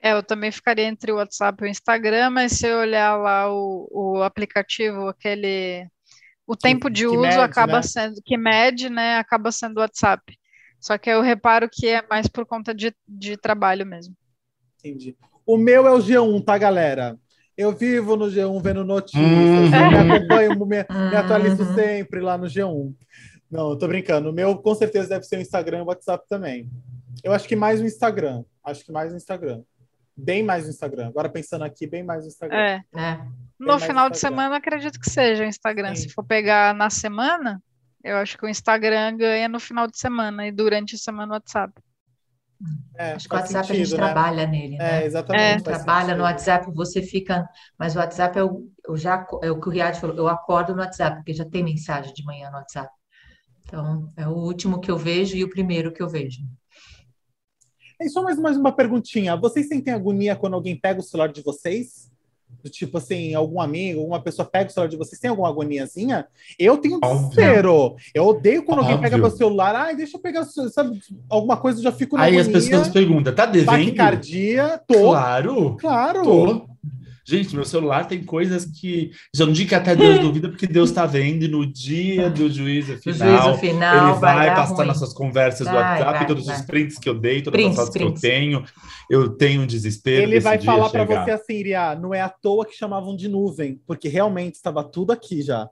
[0.00, 3.50] É, eu também ficaria entre o WhatsApp e o Instagram, mas se eu olhar lá
[3.50, 5.88] o, o aplicativo, aquele.
[6.46, 7.82] O tempo de que uso mede, acaba né?
[7.82, 9.16] sendo, que mede, né?
[9.16, 10.22] Acaba sendo o WhatsApp.
[10.78, 14.14] Só que eu reparo que é mais por conta de, de trabalho mesmo.
[14.78, 15.16] Entendi.
[15.46, 17.16] O meu é o G1, tá, galera?
[17.56, 19.66] Eu vivo no G1 vendo notícias, Hum.
[19.74, 20.66] eu me acompanho, me,
[21.10, 21.74] me atualizo Uhum.
[21.74, 22.92] sempre lá no G1.
[23.50, 24.30] Não, eu tô brincando.
[24.30, 26.68] O meu com certeza deve ser o Instagram e o WhatsApp também.
[27.22, 28.42] Eu acho que mais o Instagram.
[28.64, 29.62] Acho que mais o Instagram.
[30.16, 31.08] Bem mais o Instagram.
[31.08, 32.56] Agora pensando aqui, bem mais o Instagram.
[32.58, 32.80] É.
[32.92, 33.28] né?
[33.58, 35.94] No final de semana, acredito que seja o Instagram.
[35.94, 36.08] Sim.
[36.08, 37.62] Se for pegar na semana,
[38.02, 41.34] eu acho que o Instagram ganha no final de semana e durante a semana o
[41.34, 41.72] WhatsApp.
[42.96, 44.12] É, Acho que o WhatsApp a gente sentido, né?
[44.12, 45.02] trabalha nele, né?
[45.02, 45.60] É, exatamente.
[45.60, 45.62] É.
[45.62, 46.18] Trabalha sentido.
[46.18, 47.48] no WhatsApp, você fica.
[47.78, 50.74] Mas o WhatsApp é o, eu já, é o que o Riad falou, eu acordo
[50.74, 52.92] no WhatsApp, porque já tem mensagem de manhã no WhatsApp.
[53.66, 56.42] Então, é o último que eu vejo e o primeiro que eu vejo.
[58.00, 59.36] E só mais, mais uma perguntinha.
[59.36, 62.10] Vocês sentem agonia quando alguém pega o celular de vocês?
[62.64, 66.26] Do tipo assim, algum amigo, alguma pessoa pega o celular de vocês, tem alguma agoniazinha?
[66.58, 67.28] Eu tenho Óbvio.
[67.28, 67.94] desespero.
[68.14, 69.28] Eu odeio quando alguém pega Óbvio.
[69.28, 69.74] meu celular.
[69.74, 72.62] Ai, deixa eu pegar, sabe, alguma coisa, eu já fico na Aí as agonia.
[72.70, 73.66] pessoas perguntam, tá devendo?
[73.70, 76.22] Taquicardia, tô, Claro, claro.
[76.22, 76.66] tô.
[77.26, 79.10] Gente, meu celular tem coisas que.
[79.34, 82.50] Já não digo que até Deus duvida, porque Deus está vendo e no dia do
[82.50, 83.46] juízo final.
[83.54, 84.86] juízo final ele vai, dar passar ruim.
[84.86, 86.56] nossas conversas do Vai, WhatsApp, vai, todos vai.
[86.56, 88.20] os prints que eu dei, todas Prints, as fotos prints.
[88.20, 88.64] que eu tenho.
[89.10, 90.22] Eu tenho um desespero.
[90.22, 93.28] Ele vai dia falar para você assim, Iria, não é à toa que chamavam de
[93.28, 95.68] nuvem, porque realmente estava tudo aqui já.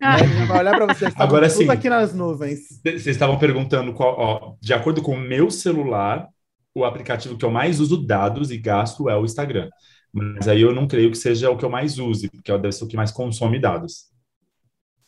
[0.00, 0.16] Ah.
[0.16, 0.22] Né?
[0.24, 1.70] Ele vai olhar para você, estava Agora tudo sim.
[1.70, 2.60] aqui nas nuvens.
[2.84, 6.28] Vocês estavam perguntando qual, ó, de acordo com o meu celular,
[6.74, 9.68] o aplicativo que eu mais uso dados e gasto é o Instagram.
[10.12, 12.84] Mas aí eu não creio que seja o que eu mais use, porque deve ser
[12.84, 14.08] o que mais consome dados.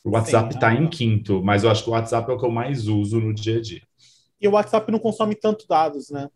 [0.05, 2.51] O WhatsApp está em quinto, mas eu acho que o WhatsApp é o que eu
[2.51, 3.83] mais uso no dia a dia.
[4.41, 6.31] E o WhatsApp não consome tanto dados, né?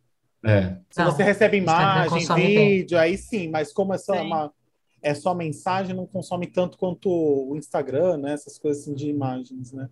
[0.45, 2.69] É, Se Não, você recebe imagem, consome bem.
[2.81, 4.53] vídeo, aí sim, mas como é só uma.
[5.01, 8.33] é só mensagem, não consome tanto quanto o Instagram, né?
[8.35, 9.89] Essas coisas assim de imagens, né?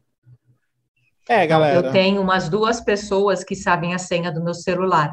[1.28, 1.86] É, galera.
[1.86, 5.12] Eu tenho umas duas pessoas que sabem a senha do meu celular.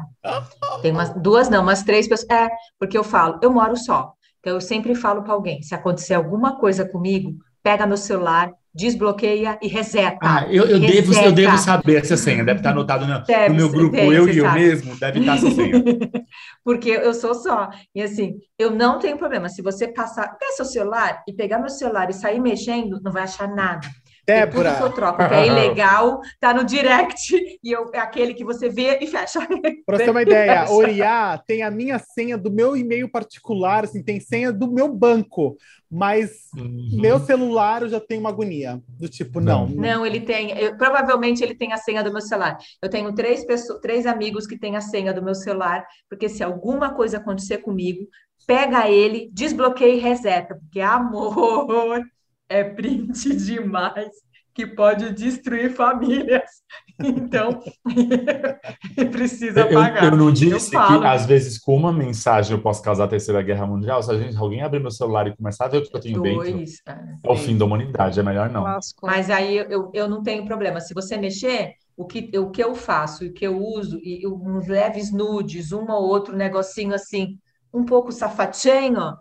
[0.82, 2.30] Tem umas duas, não, umas três pessoas.
[2.30, 4.12] É, porque eu falo, eu moro só.
[4.40, 9.58] Então eu sempre falo para alguém, se acontecer alguma coisa comigo, pega meu celular, desbloqueia
[9.60, 10.18] e reseta.
[10.22, 13.54] Ah, eu, eu devo, eu devo saber essa senha, deve estar anotado no, deve, no
[13.54, 15.82] meu grupo, deve, eu e eu mesmo, deve estar essa senha.
[16.64, 17.68] Porque eu sou só.
[17.94, 19.48] E assim, eu não tenho problema.
[19.48, 23.24] Se você passar, pegar seu celular e pegar meu celular e sair mexendo, não vai
[23.24, 23.86] achar nada.
[24.34, 24.78] Débora.
[24.80, 28.98] Eu troco, que é ilegal, tá no direct e eu, é aquele que você vê
[29.00, 29.40] e fecha.
[29.86, 34.02] Para você ter uma ideia, Oriá tem a minha senha do meu e-mail particular, assim,
[34.02, 35.56] tem senha do meu banco,
[35.90, 37.00] mas uhum.
[37.00, 39.66] meu celular eu já tenho uma agonia do tipo não.
[39.66, 42.58] Não, não ele tem, eu, provavelmente ele tem a senha do meu celular.
[42.80, 46.42] Eu tenho três pessoas, três amigos que têm a senha do meu celular, porque se
[46.42, 48.06] alguma coisa acontecer comigo,
[48.46, 52.02] pega ele, desbloqueia e reseta, porque amor
[52.50, 54.10] é print demais
[54.52, 56.42] que pode destruir famílias.
[57.02, 57.62] Então,
[59.10, 60.04] precisa pagar.
[60.04, 63.08] Eu, eu não disse eu que, às vezes, com uma mensagem eu posso causar a
[63.08, 64.02] Terceira Guerra Mundial.
[64.02, 66.20] Se a gente, alguém abrir meu celular e começar a ver o que eu tenho
[66.20, 68.20] Dois, dentro, é, é o fim da humanidade.
[68.20, 68.66] É melhor não.
[69.02, 70.78] Mas aí eu, eu não tenho problema.
[70.78, 74.66] Se você mexer, o que, o que eu faço, o que eu uso, e uns
[74.68, 77.38] leves nudes, um ou outro negocinho assim,
[77.72, 79.16] um pouco safatinho,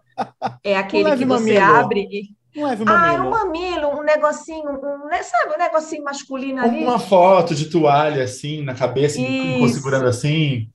[0.64, 1.76] é aquele que você mamilo.
[1.78, 3.24] abre e um leve mamilo.
[3.24, 6.84] Ah, um mamilo, um negocinho, um, né, sabe, um negocinho masculino ali.
[6.84, 9.20] Uma foto de toalha, assim, na cabeça,
[9.72, 10.70] segurando assim.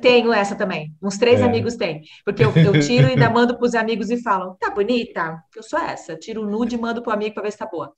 [0.00, 0.92] Tenho essa também.
[1.00, 1.44] Uns três é.
[1.44, 2.02] amigos têm.
[2.24, 5.38] Porque eu, eu tiro e ainda mando para os amigos e falam: tá bonita?
[5.54, 6.16] Eu sou essa.
[6.16, 7.92] Tiro o nude e mando para o amigo para ver se tá boa.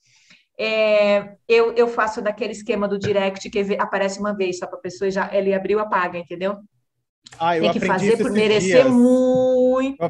[0.59, 4.81] É, eu, eu faço daquele esquema do direct que aparece uma vez só para a
[4.81, 6.57] pessoa já ele abriu apaga, entendeu?
[7.39, 8.91] Ah, tem que fazer por merecer dias.
[8.91, 10.09] muito.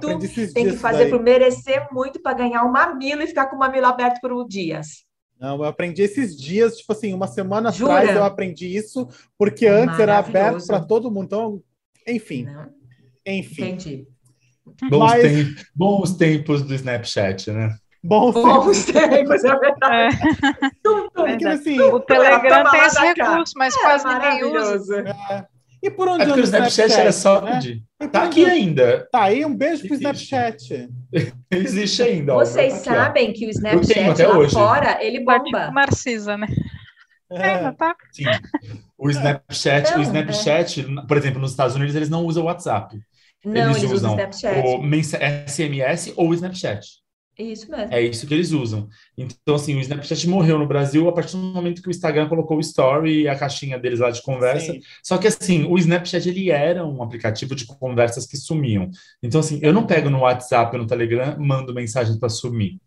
[0.54, 1.10] Tem que fazer daí.
[1.10, 5.06] por merecer muito para ganhar um mamilo e ficar com o mamilo aberto por dias.
[5.40, 7.98] Não, eu aprendi esses dias, tipo assim, uma semana Jura?
[7.98, 9.08] atrás eu aprendi isso,
[9.38, 11.26] porque antes era aberto para todo mundo.
[11.26, 11.64] Então,
[12.08, 12.46] enfim.
[12.46, 12.70] Não.
[13.26, 13.66] Enfim.
[13.66, 14.08] Entendi.
[14.90, 15.22] Bons, Mas...
[15.22, 17.76] tempos, bons tempos do Snapchat, né?
[18.04, 20.18] Bons, bons tempos, é verdade.
[21.18, 21.48] É.
[21.50, 25.00] assim, o Telegram tem esse recurso, mas é, quase ninguém usa.
[25.30, 25.46] É.
[25.82, 27.42] E por onde é porque o Snapchat, Snapchat era só.
[27.42, 27.60] Né?
[28.12, 29.08] Tá aqui ainda.
[29.12, 30.90] Tá aí, um beijo pro Snapchat.
[31.52, 32.34] Existe ainda.
[32.34, 34.54] Vocês ó, sabem que o Snapchat lá hoje.
[34.54, 35.72] fora, ele bomba.
[35.72, 36.48] Narcisa, né?
[37.30, 37.96] É, é tá.
[38.12, 38.26] Sim.
[38.98, 41.08] O Snapchat, não, o Snapchat, é.
[41.08, 42.98] por exemplo, nos Estados Unidos, eles não usam o WhatsApp.
[43.46, 44.60] Não, eles, eles usam o Snapchat.
[44.66, 47.07] O SMS ou o Snapchat.
[47.38, 47.94] Isso mesmo.
[47.94, 48.90] É isso que eles usam.
[49.16, 52.58] Então, assim, o Snapchat morreu no Brasil a partir do momento que o Instagram colocou
[52.58, 54.74] o Story e a caixinha deles lá de conversa.
[54.74, 54.82] Sim.
[55.04, 58.90] Só que, assim, o Snapchat, ele era um aplicativo de conversas que sumiam.
[59.22, 62.80] Então, assim, eu não pego no WhatsApp ou no Telegram, mando mensagem para sumir.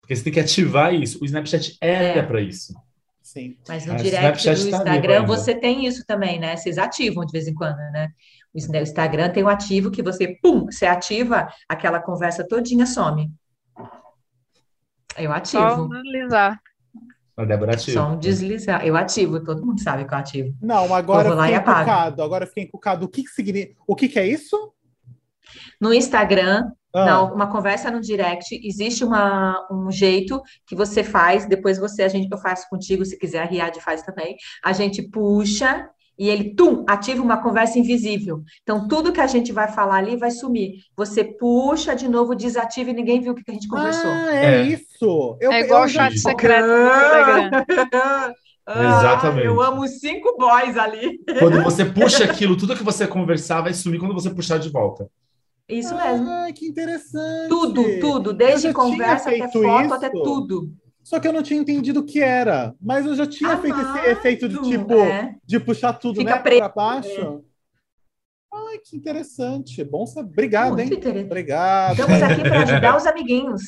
[0.00, 1.18] Porque você tem que ativar isso.
[1.20, 2.22] O Snapchat era é.
[2.22, 2.74] para isso.
[3.20, 3.56] Sim.
[3.68, 6.56] Mas no direct do tá Instagram você tem isso também, né?
[6.56, 8.08] Vocês ativam de vez em quando, né?
[8.54, 13.30] O Instagram tem um ativo que você, pum, você ativa, aquela conversa todinha some.
[15.18, 15.62] Eu ativo.
[15.62, 16.60] Só um deslizar.
[17.36, 18.00] A Débora ativa.
[18.00, 18.84] Só um deslizar.
[18.84, 20.54] Eu ativo, todo mundo sabe que eu ativo.
[20.60, 22.22] Não, agora eu fiquei encucado.
[22.22, 23.06] Agora fiquei encucado.
[23.06, 23.76] O que, que significa?
[23.86, 24.72] O que, que é isso?
[25.80, 27.04] No Instagram, ah.
[27.06, 32.08] não, uma conversa no direct, existe uma, um jeito que você faz, depois você, a
[32.08, 34.36] gente, eu faço contigo, se quiser, a Riad faz também.
[34.64, 35.88] A gente puxa
[36.18, 38.42] e ele, tum, ativa uma conversa invisível.
[38.62, 40.82] Então, tudo que a gente vai falar ali vai sumir.
[40.96, 44.10] Você puxa de novo, desativa e ninguém viu o que a gente conversou.
[44.10, 44.62] Ah, é, é.
[44.62, 45.36] isso.
[45.40, 46.66] Eu, é igual o chat secreto
[48.70, 49.46] Ah, Exatamente.
[49.46, 51.18] Eu amo cinco boys ali.
[51.38, 55.08] Quando você puxa aquilo, tudo que você conversar vai sumir quando você puxar de volta.
[55.66, 56.28] Isso mesmo.
[56.28, 57.48] Ah, que interessante.
[57.48, 59.94] Tudo, tudo, desde conversa até foto, isso.
[59.94, 60.70] até tudo.
[61.08, 62.74] Só que eu não tinha entendido o que era.
[62.78, 65.36] Mas eu já tinha Amado, feito esse efeito de tipo é.
[65.42, 67.08] de puxar tudo Fica né, para baixo.
[67.08, 67.38] É.
[68.52, 69.82] Ai, que interessante.
[69.84, 70.28] Bom saber.
[70.28, 71.24] Obrigado, Muito hein?
[71.24, 71.98] Obrigado.
[71.98, 73.62] Estamos aqui para ajudar os amiguinhos.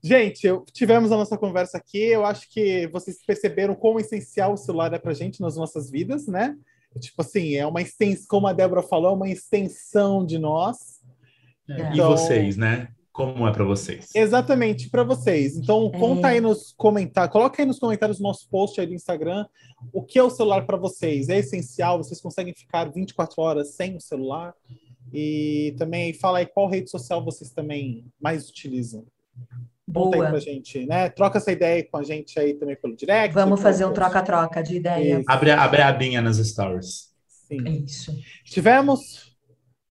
[0.00, 1.98] Gente, tivemos a nossa conversa aqui.
[1.98, 6.28] Eu acho que vocês perceberam quão essencial o celular é para gente nas nossas vidas,
[6.28, 6.56] né?
[7.00, 11.00] Tipo assim, é uma extensão, como a Débora falou, é uma extensão de nós.
[11.68, 11.74] É.
[11.92, 12.90] Então, e vocês, né?
[13.12, 14.10] Como é para vocês.
[14.14, 15.56] Exatamente, para vocês.
[15.56, 15.98] Então, é.
[15.98, 19.46] conta aí nos comentários, coloca aí nos comentários do nosso post aí do Instagram
[19.92, 21.28] o que é o celular para vocês.
[21.28, 21.98] É essencial?
[21.98, 24.54] Vocês conseguem ficar 24 horas sem o celular?
[25.12, 29.04] E também fala aí qual rede social vocês também mais utilizam.
[29.92, 30.24] Conta Boa.
[30.24, 31.10] aí pra gente, né?
[31.10, 33.34] Troca essa ideia com a gente aí também pelo direct.
[33.34, 35.22] Vamos fazer um troca-troca de ideia.
[35.26, 37.12] Abre, abre a abinha nas stories.
[37.26, 37.84] Sim.
[37.84, 38.16] Isso.
[38.44, 39.31] Tivemos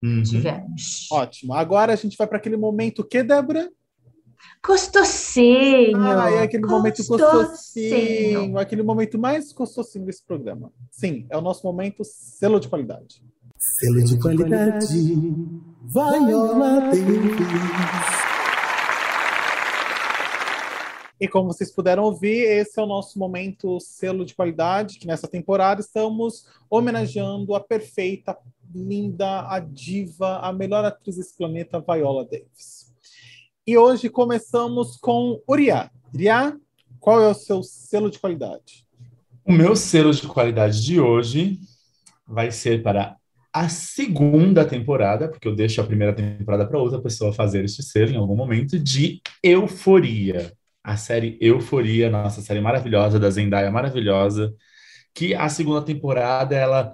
[0.04, 0.24] Uhum.
[0.24, 1.08] Tivemos.
[1.12, 1.54] Ótimo.
[1.54, 3.70] Agora a gente vai para aquele momento que, Débora?
[4.66, 5.98] Gostosinho.
[5.98, 7.32] Ah, é aquele momento gostosinho.
[7.32, 10.72] gostosinho, aquele momento mais gostosinho desse programa.
[10.92, 13.24] Sim, é o nosso momento selo de qualidade.
[13.58, 14.88] Selo de qualidade,
[15.84, 18.30] Viola Davis.
[21.20, 25.28] E como vocês puderam ouvir, esse é o nosso momento selo de qualidade, que nessa
[25.28, 28.38] temporada estamos homenageando a perfeita,
[28.74, 32.94] linda, a diva, a melhor atriz desse planeta, Viola Davis.
[33.66, 35.92] E hoje começamos com Uriah.
[36.14, 36.58] Uriah,
[37.00, 38.86] qual é o seu selo de qualidade?
[39.46, 41.60] O meu selo de qualidade de hoje
[42.28, 43.16] vai ser para
[43.52, 48.12] a segunda temporada, porque eu deixo a primeira temporada para outra pessoa fazer este selo
[48.12, 50.54] em algum momento, de Euforia.
[50.84, 54.54] A série Euforia, nossa série maravilhosa, da Zendaya maravilhosa,
[55.14, 56.94] que a segunda temporada, ela...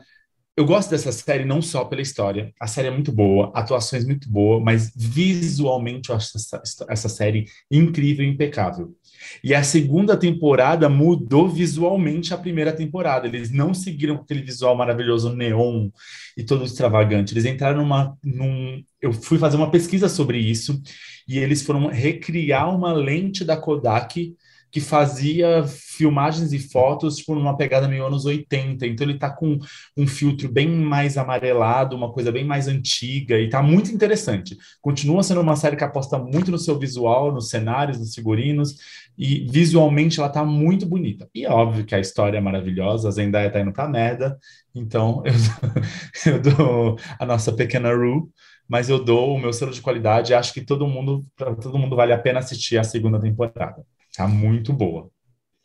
[0.57, 4.29] Eu gosto dessa série não só pela história, a série é muito boa, atuações muito
[4.29, 8.95] boas, mas visualmente eu acho essa, essa série incrível e impecável.
[9.43, 13.27] E a segunda temporada mudou visualmente a primeira temporada.
[13.27, 15.89] Eles não seguiram aquele visual maravilhoso neon
[16.37, 17.33] e todo extravagante.
[17.33, 18.17] Eles entraram numa.
[18.23, 18.81] Num...
[19.01, 20.81] Eu fui fazer uma pesquisa sobre isso
[21.27, 24.35] e eles foram recriar uma lente da Kodak
[24.75, 28.85] que fazia filmagens e fotos tipo, numa pegada meio anos 80.
[28.85, 29.57] Então ele tá com
[29.95, 34.57] um filtro bem mais amarelado, uma coisa bem mais antiga, e tá muito interessante.
[34.81, 38.75] Continua sendo uma série que aposta muito no seu visual, nos cenários, nos figurinos,
[39.17, 41.29] e visualmente ela tá muito bonita.
[41.33, 44.37] E óbvio que a história é maravilhosa, a Zendaya tá indo pra merda,
[44.75, 45.23] então
[46.25, 48.29] eu, eu dou a nossa pequena Ru,
[48.67, 51.95] mas eu dou o meu selo de qualidade, acho que todo mundo, para todo mundo
[51.95, 53.85] vale a pena assistir a segunda temporada.
[54.15, 55.09] Tá muito boa.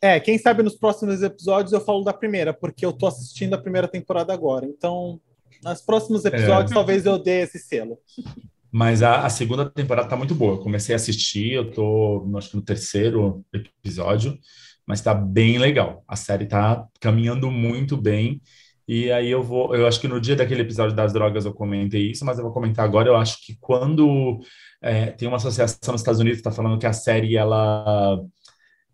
[0.01, 3.57] É, quem sabe nos próximos episódios eu falo da primeira, porque eu tô assistindo a
[3.61, 4.65] primeira temporada agora.
[4.65, 5.21] Então,
[5.63, 6.73] nos próximos episódios, É.
[6.73, 7.97] talvez eu dê esse selo.
[8.71, 10.53] Mas a, a segunda temporada tá muito boa.
[10.53, 14.37] Eu comecei a assistir, eu tô, acho que no terceiro episódio,
[14.87, 16.03] mas tá bem legal.
[16.07, 18.41] A série tá caminhando muito bem.
[18.87, 22.11] E aí eu vou, eu acho que no dia daquele episódio das drogas eu comentei
[22.11, 23.07] isso, mas eu vou comentar agora.
[23.07, 24.39] Eu acho que quando
[24.81, 28.19] é, tem uma associação nos Estados Unidos que está falando que a série ela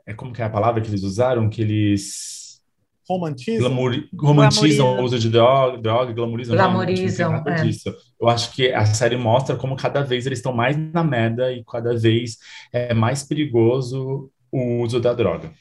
[0.08, 2.62] é como que é a palavra que eles usaram, que eles
[3.10, 3.60] Romantismo?
[3.60, 7.66] glamour, romantizam o uso de droga, droga glamorizam, não, Glamorizam, não tem nada é.
[7.66, 7.96] disso.
[8.20, 11.64] Eu acho que a série mostra como cada vez eles estão mais na merda e
[11.64, 12.38] cada vez
[12.74, 15.52] é mais perigoso o uso da droga.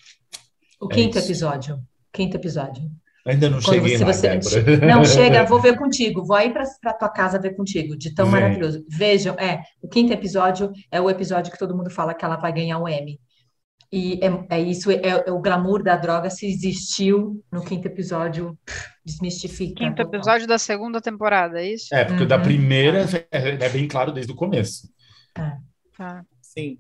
[0.81, 1.27] O É quinto isso.
[1.27, 1.79] episódio.
[2.13, 2.83] Quinto episódio.
[3.27, 4.77] Ainda não Quando cheguei você, lá, você-.
[4.87, 6.25] Não, chega, vou ver contigo.
[6.25, 8.41] Vou aí para tua casa ver contigo, de tão Vem.
[8.41, 8.85] maravilhoso.
[8.89, 12.53] Vejam, é, o quinto episódio é o episódio que todo mundo fala que ela vai
[12.53, 13.21] ganhar o Emmy.
[13.93, 18.59] E é, é isso, é, é o glamour da droga, se existiu no quinto episódio,
[19.05, 19.77] desmistifica.
[19.85, 20.15] Quinto total.
[20.21, 21.95] episódio da segunda temporada, é isso?
[21.95, 22.43] É, porque o da Uhum.
[22.43, 24.89] primeira é, é bem claro desde o começo.
[25.97, 26.25] Tá.
[26.43, 26.79] Sim.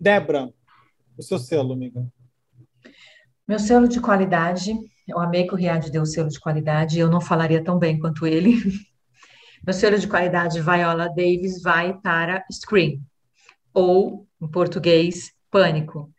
[0.00, 0.48] Débora,
[1.16, 2.06] o seu selo, amiga.
[3.46, 4.72] Meu selo de qualidade,
[5.06, 7.98] eu amei que o Riad deu o selo de qualidade, eu não falaria tão bem
[7.98, 8.54] quanto ele.
[9.66, 13.00] Meu selo de qualidade, Viola Davis, vai para Scream,
[13.74, 16.10] ou, em português, Pânico.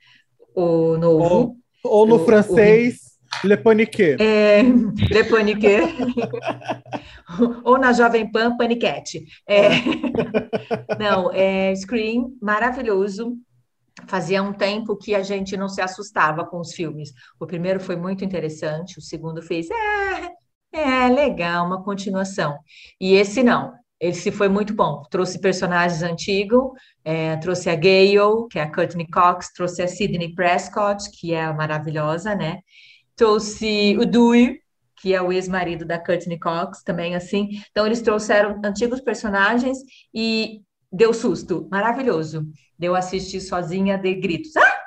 [0.60, 3.00] O novo, Ou no O- o francês,
[3.44, 4.18] Le Panique.
[4.20, 4.62] é,
[5.14, 5.68] Le Panique,
[7.64, 9.26] ou na Jovem Pan, Paniquete.
[9.48, 9.70] É,
[11.00, 13.38] não, é Scream, maravilhoso.
[14.08, 17.12] Fazia um tempo que a gente não se assustava com os filmes.
[17.40, 20.30] O primeiro foi muito interessante, o segundo fez, é,
[21.06, 22.58] é legal, uma continuação.
[23.00, 25.04] E esse não, esse foi muito bom.
[25.10, 26.72] Trouxe personagens antigos,
[27.04, 31.52] é, trouxe a Gale, que é a Courtney Cox, trouxe a Sidney Prescott, que é
[31.52, 32.60] maravilhosa, né?
[33.16, 34.62] Trouxe o Dewey,
[35.02, 37.50] que é o ex-marido da Courtney Cox, também assim.
[37.72, 39.78] Então, eles trouxeram antigos personagens
[40.14, 40.62] e
[40.92, 42.48] deu susto, maravilhoso.
[42.78, 44.56] Deu assistir sozinha, de gritos.
[44.56, 44.78] Ah,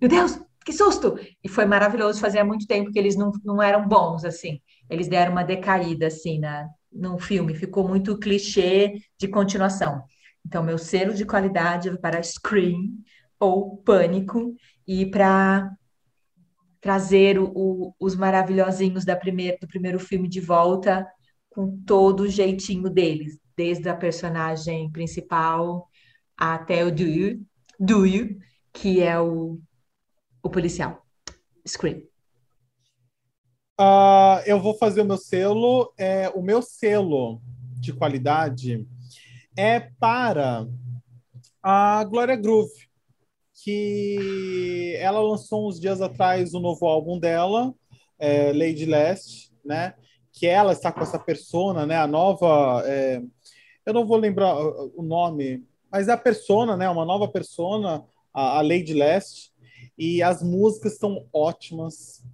[0.00, 1.18] meu Deus, que susto!
[1.44, 4.60] E foi maravilhoso, fazia muito tempo que eles não, não eram bons, assim.
[4.88, 6.66] Eles deram uma decaída, assim, na,
[6.96, 7.54] no filme.
[7.54, 10.02] Ficou muito clichê de continuação.
[10.44, 12.92] Então, meu selo de qualidade vai para Scream
[13.38, 14.54] ou Pânico
[14.86, 15.70] e para
[16.80, 21.06] trazer o- o- os maravilhosinhos da primeir, do primeiro filme de volta
[21.50, 25.88] com todo o jeitinho deles, desde a personagem principal
[26.36, 27.40] até o Dewey,
[27.80, 28.38] Dewey,
[28.72, 29.58] que é o,
[30.42, 31.04] o policial.
[31.66, 32.02] Scream.
[33.78, 35.92] Ah, eu vou fazer o meu selo.
[35.98, 37.40] É, o meu selo
[37.78, 38.86] de qualidade
[39.56, 40.66] é para
[41.62, 42.88] a Glória Groove,
[43.62, 47.74] que ela lançou uns dias atrás o novo álbum dela,
[48.18, 49.94] é, Lady Last, né?
[50.32, 51.96] Que ela está com essa persona, né?
[51.96, 53.20] A nova é,
[53.84, 56.88] eu não vou lembrar o nome, mas é a persona, né?
[56.88, 59.52] Uma nova persona, a, a Lady Last,
[59.98, 62.24] e as músicas estão ótimas.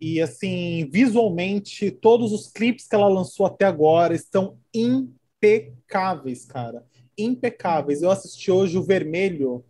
[0.00, 6.84] E assim, visualmente, todos os clipes que ela lançou até agora estão impecáveis, cara.
[7.18, 8.00] Impecáveis.
[8.00, 9.62] Eu assisti hoje o Vermelho.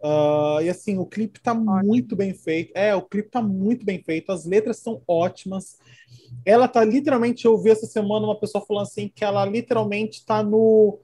[0.00, 1.82] Uh, e assim, o clipe tá Ótimo.
[1.84, 2.72] muito bem feito.
[2.74, 5.78] É, o clipe tá muito bem feito, as letras são ótimas.
[6.46, 10.42] Ela tá literalmente, eu vi essa semana uma pessoa falando assim que ela literalmente tá
[10.42, 10.98] no,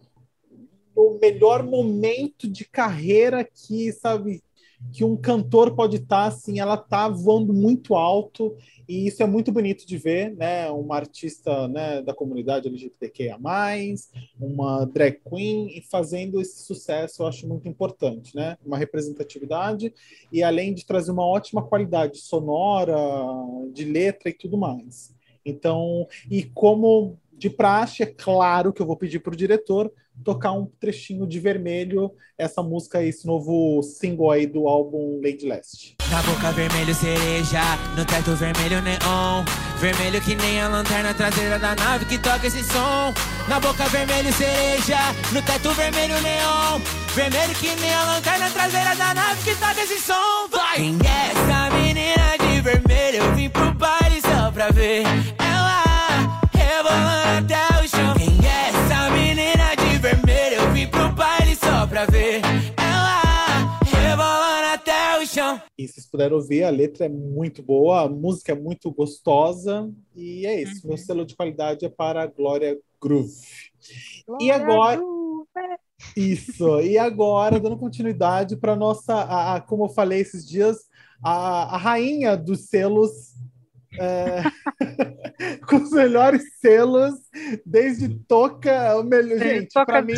[0.96, 4.42] no melhor momento de carreira que, sabe,
[4.92, 8.56] que um cantor pode estar, tá, assim, ela tá voando muito alto
[8.88, 10.68] e isso é muito bonito de ver, né?
[10.70, 13.38] Uma artista né, da comunidade LGBTQIA+,
[14.40, 18.56] uma drag queen e fazendo esse sucesso, eu acho muito importante, né?
[18.66, 19.94] Uma representatividade
[20.32, 22.96] e além de trazer uma ótima qualidade sonora,
[23.72, 25.14] de letra e tudo mais.
[25.44, 29.90] Então, e como de praxe, é claro que eu vou pedir para o diretor
[30.22, 35.96] tocar um trechinho de vermelho, essa música, esse novo single aí do álbum Lady Last.
[36.10, 37.62] Na boca vermelho cereja,
[37.96, 39.44] no teto vermelho neon,
[39.78, 43.14] vermelho que nem a lanterna traseira da nave que toca esse som.
[43.48, 44.98] Na boca vermelho cereja,
[45.32, 46.80] no teto vermelho neon,
[47.14, 50.48] vermelho que nem a lanterna traseira da nave que toca esse som.
[50.50, 50.76] Vai!
[50.76, 53.24] Quem é essa menina de vermelho?
[53.24, 55.04] Eu vim pro baile só pra ver
[56.90, 58.14] ela rebolando até o chão.
[58.16, 60.56] Quem é essa menina de vermelho?
[60.56, 62.40] Eu vim pro baile só pra ver
[62.76, 65.60] ela rebolando até o chão.
[65.78, 69.90] E vocês puderam ouvir, a letra é muito boa, a música é muito gostosa.
[70.14, 70.88] E é isso, uhum.
[70.88, 73.30] meu selo de qualidade é para a Glória Groove.
[74.26, 74.96] Glória e agora.
[74.96, 75.20] Groove.
[76.16, 80.78] Isso, e agora, dando continuidade para nossa, a, a, como eu falei esses dias,
[81.22, 83.34] a, a rainha dos selos
[83.98, 84.42] é,
[85.66, 87.14] com os melhores selos,
[87.64, 89.38] desde Toca, o melhor.
[89.38, 90.14] Gente, para mim.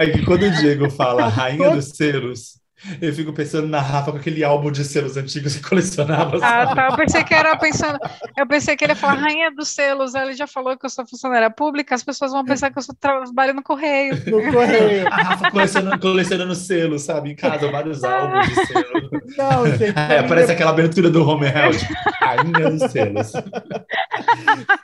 [0.00, 2.61] É que quando o Diego fala rainha dos selos,
[3.00, 6.38] eu fico pensando na Rafa com aquele álbum de selos antigos que colecionava.
[6.42, 6.88] Ah, tá.
[6.90, 7.98] Eu pensei que era pensando.
[8.36, 10.14] Eu pensei que ele ia falar rainha dos selos.
[10.14, 12.94] Ele já falou que eu sou funcionária pública, as pessoas vão pensar que eu sou
[12.94, 14.14] trabalho no correio.
[14.26, 15.06] No correio.
[15.08, 17.30] A Rafa colecionando, colecionando selos, sabe?
[17.30, 19.10] Em casa, vários álbuns de selos.
[19.36, 19.98] Não, gente.
[19.98, 20.54] É, parece é...
[20.54, 21.78] aquela abertura do Home Health.
[22.20, 23.32] Rainha dos selos.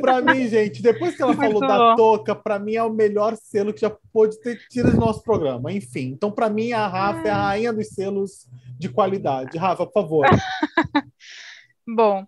[0.01, 1.67] pra mim, gente, depois que ela Muito falou bom.
[1.67, 5.23] da touca, pra mim é o melhor selo que já pôde ter tido do nosso
[5.23, 5.73] programa.
[5.73, 8.47] Enfim, então pra mim a Rafa é a rainha dos selos
[8.79, 9.59] de qualidade.
[9.59, 10.27] Rafa, por favor.
[11.87, 12.27] Bom,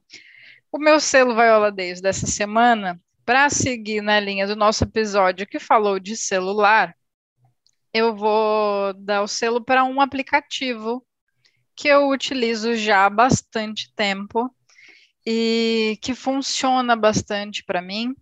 [0.73, 5.59] o meu selo Viola Days dessa semana, para seguir na linha do nosso episódio que
[5.59, 6.97] falou de celular,
[7.93, 11.05] eu vou dar o selo para um aplicativo
[11.75, 14.55] que eu utilizo já há bastante tempo
[15.27, 18.15] e que funciona bastante para mim,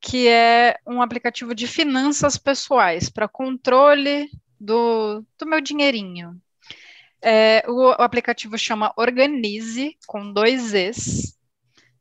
[0.00, 4.28] que é um aplicativo de finanças pessoais para controle
[4.60, 6.40] do, do meu dinheirinho.
[7.24, 11.38] É, o, o, aplicativo chama Organize, com dois Es.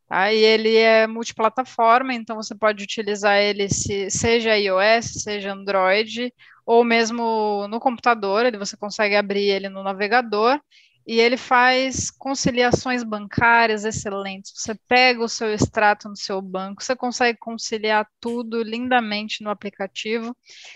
[0.08, 0.34] Tá?
[0.34, 6.34] E ele é multiplataforma, então você pode utilizar ele se, seja iOS, seja Android,
[6.66, 10.60] ou mesmo no computador, ele, você consegue abrir ele no navegador
[11.06, 14.54] e ele faz conciliações bancárias excelentes.
[14.56, 20.36] Você pega o seu extrato no seu banco, você consegue conciliar tudo lindamente no aplicativo.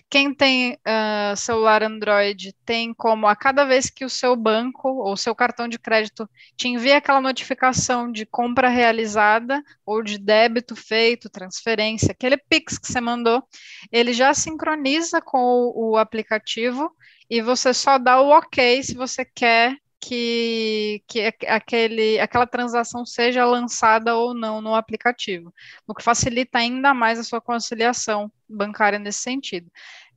[0.10, 5.16] Quem tem uh, celular Android tem como, a cada vez que o seu banco ou
[5.16, 11.30] seu cartão de crédito te envia aquela notificação de compra realizada ou de débito feito,
[11.30, 13.42] transferência, aquele Pix que você mandou,
[13.92, 16.92] ele já sincroniza com o, o aplicativo
[17.30, 19.78] e você só dá o ok se você quer
[20.08, 25.54] que, que aquele, aquela transação seja lançada ou não no aplicativo,
[25.86, 29.70] o que facilita ainda mais a sua conciliação bancária nesse sentido.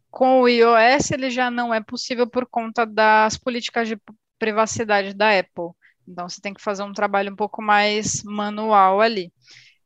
[0.09, 3.99] Com o iOS, ele já não é possível por conta das políticas de
[4.39, 5.73] privacidade da Apple.
[6.07, 9.33] Então, você tem que fazer um trabalho um pouco mais manual ali.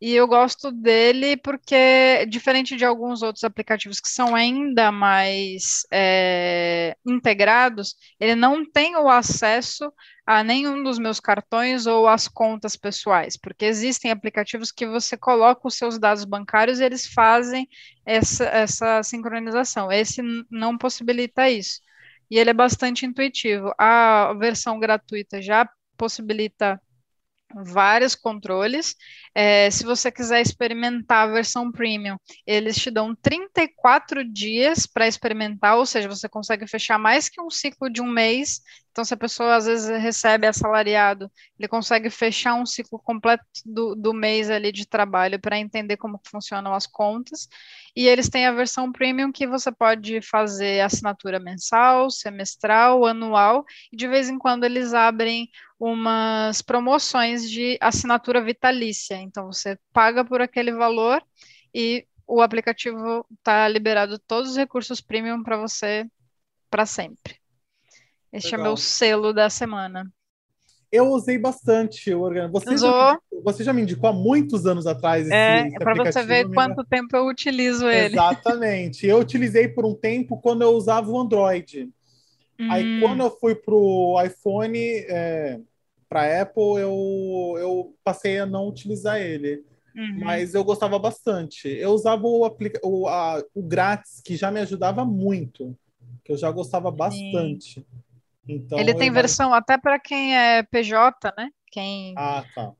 [0.05, 6.95] E eu gosto dele porque, diferente de alguns outros aplicativos que são ainda mais é,
[7.07, 9.91] integrados, ele não tem o acesso
[10.27, 15.67] a nenhum dos meus cartões ou às contas pessoais, porque existem aplicativos que você coloca
[15.67, 17.67] os seus dados bancários e eles fazem
[18.05, 19.91] essa, essa sincronização.
[19.91, 20.21] Esse
[20.51, 21.81] não possibilita isso.
[22.31, 23.73] E ele é bastante intuitivo.
[23.79, 25.67] A versão gratuita já
[25.97, 26.79] possibilita
[27.65, 28.95] vários controles.
[29.35, 32.17] É, se você quiser experimentar a versão premium,
[32.47, 37.51] eles te dão 34 dias para experimentar, ou seja, você consegue fechar mais que um
[37.51, 38.61] ciclo de um mês
[38.95, 43.97] Então, se a pessoa às vezes recebe assalariado, ele consegue fechar um ciclo completo do,
[43.97, 47.49] do mês ali de trabalho para entender como funcionam as contas.
[47.97, 53.97] E eles têm a versão premium que você pode fazer assinatura mensal, semestral, anual, e
[53.97, 59.17] de vez em quando eles abrem umas promoções de assinatura vitalícia.
[59.17, 61.21] Então, você paga por aquele valor
[61.75, 66.07] e o aplicativo está liberado todos os recursos premium para você
[66.71, 67.44] para sempre.
[68.35, 68.67] Este Legal.
[68.67, 70.13] é meu selo da semana.
[70.91, 72.53] Eu usei bastante o Organo.
[72.53, 72.91] Você, Usou?
[72.91, 76.23] Já, você já me indicou há muitos anos atrás esse, é, esse é para você
[76.25, 78.15] ver quanto tempo eu utilizo ele.
[78.15, 79.07] Exatamente.
[79.07, 81.89] Eu utilizei por um tempo quando eu usava o Android.
[82.59, 82.71] Hum.
[82.71, 85.61] Aí quando eu fui pro iPhone, é,
[86.09, 89.65] para Apple, eu, eu passei a não utilizar ele.
[89.97, 90.25] Uhum.
[90.25, 91.69] Mas eu gostava bastante.
[91.69, 95.77] Eu usava o, aplica o, a, o grátis, que já me ajudava muito.
[96.25, 97.81] Que eu já gostava bastante.
[97.81, 97.87] Sim.
[98.49, 101.49] Então, Ele tem versão até para quem é PJ, né?
[101.71, 102.73] Quem, ah, tá.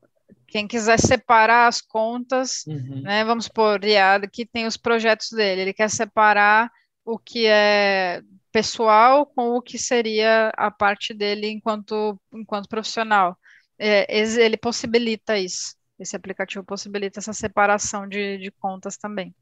[0.47, 3.03] quem quiser separar as contas, uhum.
[3.03, 3.25] né?
[3.25, 5.63] Vamos supor, Riad, que tem os projetos dele.
[5.63, 6.71] Ele quer separar
[7.05, 8.23] o que é
[8.53, 13.37] pessoal com o que seria a parte dele enquanto, enquanto profissional.
[13.77, 15.75] É, ele possibilita isso.
[15.99, 19.35] Esse aplicativo possibilita essa separação de, de contas também.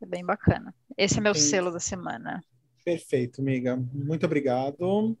[0.00, 0.72] É bem bacana.
[0.96, 1.46] Esse é meu Entendi.
[1.46, 2.42] selo da semana.
[2.88, 3.78] Perfeito, amiga.
[3.92, 5.14] Muito obrigado.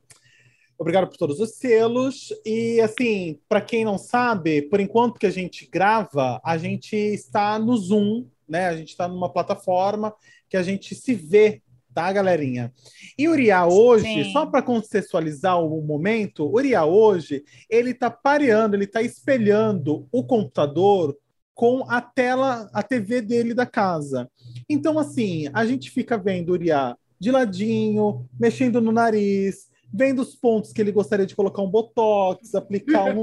[0.78, 2.32] Obrigado por todos os selos.
[2.42, 7.58] E, assim, para quem não sabe, por enquanto que a gente grava, a gente está
[7.58, 8.68] no Zoom, né?
[8.68, 10.14] A gente está numa plataforma
[10.48, 11.60] que a gente se vê,
[11.92, 12.72] tá, galerinha?
[13.18, 14.32] E o Uriah hoje, Sim.
[14.32, 20.24] só para contextualizar o momento, o Uriah hoje, ele está pareando, ele está espelhando o
[20.24, 21.14] computador
[21.52, 24.26] com a tela, a TV dele da casa.
[24.70, 30.72] Então, assim, a gente fica vendo Uriah de ladinho, mexendo no nariz, vendo os pontos
[30.72, 33.22] que ele gostaria de colocar um botox, aplicar um,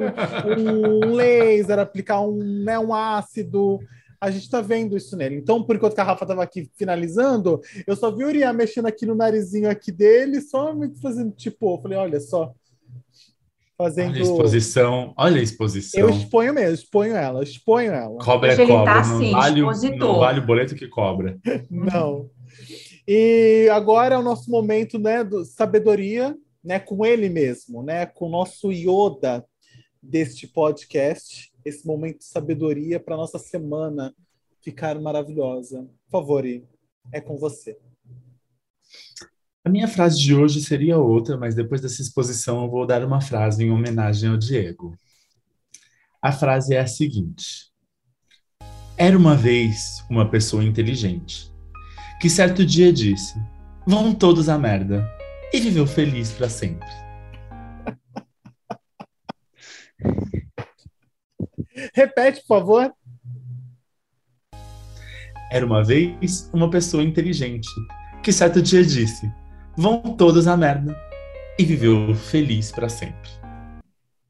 [0.57, 3.79] um laser, aplicar um, né, um ácido.
[4.19, 5.35] A gente tá vendo isso nele.
[5.35, 8.87] Então, por enquanto que a Rafa tava aqui finalizando, eu só vi o Uriah mexendo
[8.87, 12.51] aqui no narizinho aqui dele, só me fazendo tipo, eu falei, olha só.
[13.77, 14.11] Fazendo...
[14.11, 15.99] Olha a exposição, olha a exposição.
[15.99, 18.17] Eu exponho mesmo, exponho ela, exponho ela.
[18.19, 19.61] Cobra é cobra, tá, não, assim, vale,
[19.97, 21.37] não vale o boleto que cobra.
[21.69, 22.29] não.
[23.07, 28.25] E agora é o nosso momento, né, do sabedoria, né, com ele mesmo, né, com
[28.25, 29.45] o nosso Yoda
[30.01, 34.13] deste podcast, esse momento de sabedoria para nossa semana
[34.61, 35.87] ficar maravilhosa.
[36.05, 36.43] Por favor,
[37.11, 37.77] é com você.
[39.63, 43.21] A minha frase de hoje seria outra, mas depois dessa exposição eu vou dar uma
[43.21, 44.97] frase em homenagem ao Diego.
[46.19, 47.71] A frase é a seguinte:
[48.97, 51.54] Era uma vez uma pessoa inteligente
[52.19, 53.35] que certo dia disse:
[53.85, 55.07] Vão todos à merda.
[55.53, 56.87] E viveu feliz para sempre.
[61.93, 62.93] Repete, por favor.
[65.51, 67.69] Era uma vez uma pessoa inteligente
[68.23, 69.31] que certo dia disse:
[69.77, 70.95] Vão todos à merda.
[71.57, 73.29] E viveu feliz para sempre.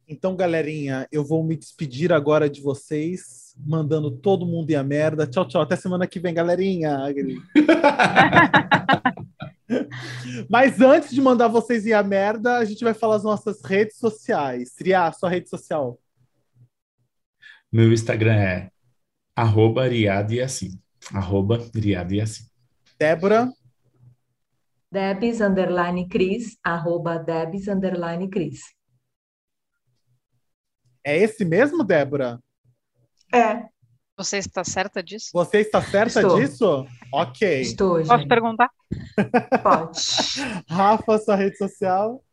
[0.07, 5.27] Então, galerinha, eu vou me despedir agora de vocês mandando todo mundo ir a merda.
[5.27, 5.61] Tchau, tchau.
[5.61, 6.99] Até semana que vem, galerinha.
[10.49, 13.98] Mas antes de mandar vocês ir a merda, a gente vai falar as nossas redes
[13.98, 14.73] sociais.
[14.73, 15.99] Triar, sua rede social.
[17.72, 18.69] Meu Instagram é
[19.36, 20.80] arroba riadiassim.
[21.14, 22.45] Arroba riadiassim.
[22.98, 23.52] Débora.
[24.91, 28.61] Debs, underline Cris, arroba Debs, underline Cris.
[31.03, 32.40] É esse mesmo, Débora?
[33.34, 33.65] É.
[34.18, 35.30] Você está certa disso?
[35.34, 36.39] Você está certa Estou.
[36.39, 36.88] disso?
[37.11, 37.61] Ok.
[37.61, 38.07] Estou, gente.
[38.07, 38.69] Posso perguntar?
[39.61, 39.99] Pode.
[40.69, 42.23] Rafa, sua rede social?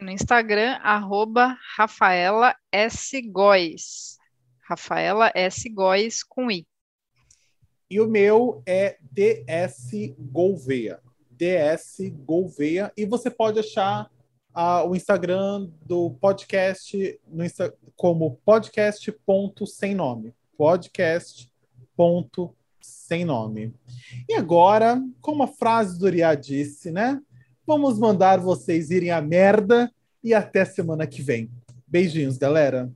[0.00, 3.20] No Instagram, arroba Rafaela S.
[3.22, 4.18] Góes.
[4.68, 5.68] Rafaela S.
[5.70, 6.66] Góes com I.
[7.90, 11.00] E o meu é DS Gouveia.
[11.30, 12.92] DS Gouveia.
[12.96, 14.10] E você pode achar
[14.54, 20.32] uh, o Instagram do podcast no Insta como podcast.sem nome.
[20.56, 21.50] Podcast
[21.96, 23.74] ponto sem nome.
[24.28, 27.20] E agora, como a frase do Uriah disse, né?
[27.66, 29.90] Vamos mandar vocês irem à merda
[30.22, 31.50] e até semana que vem.
[31.86, 32.92] Beijinhos, galera.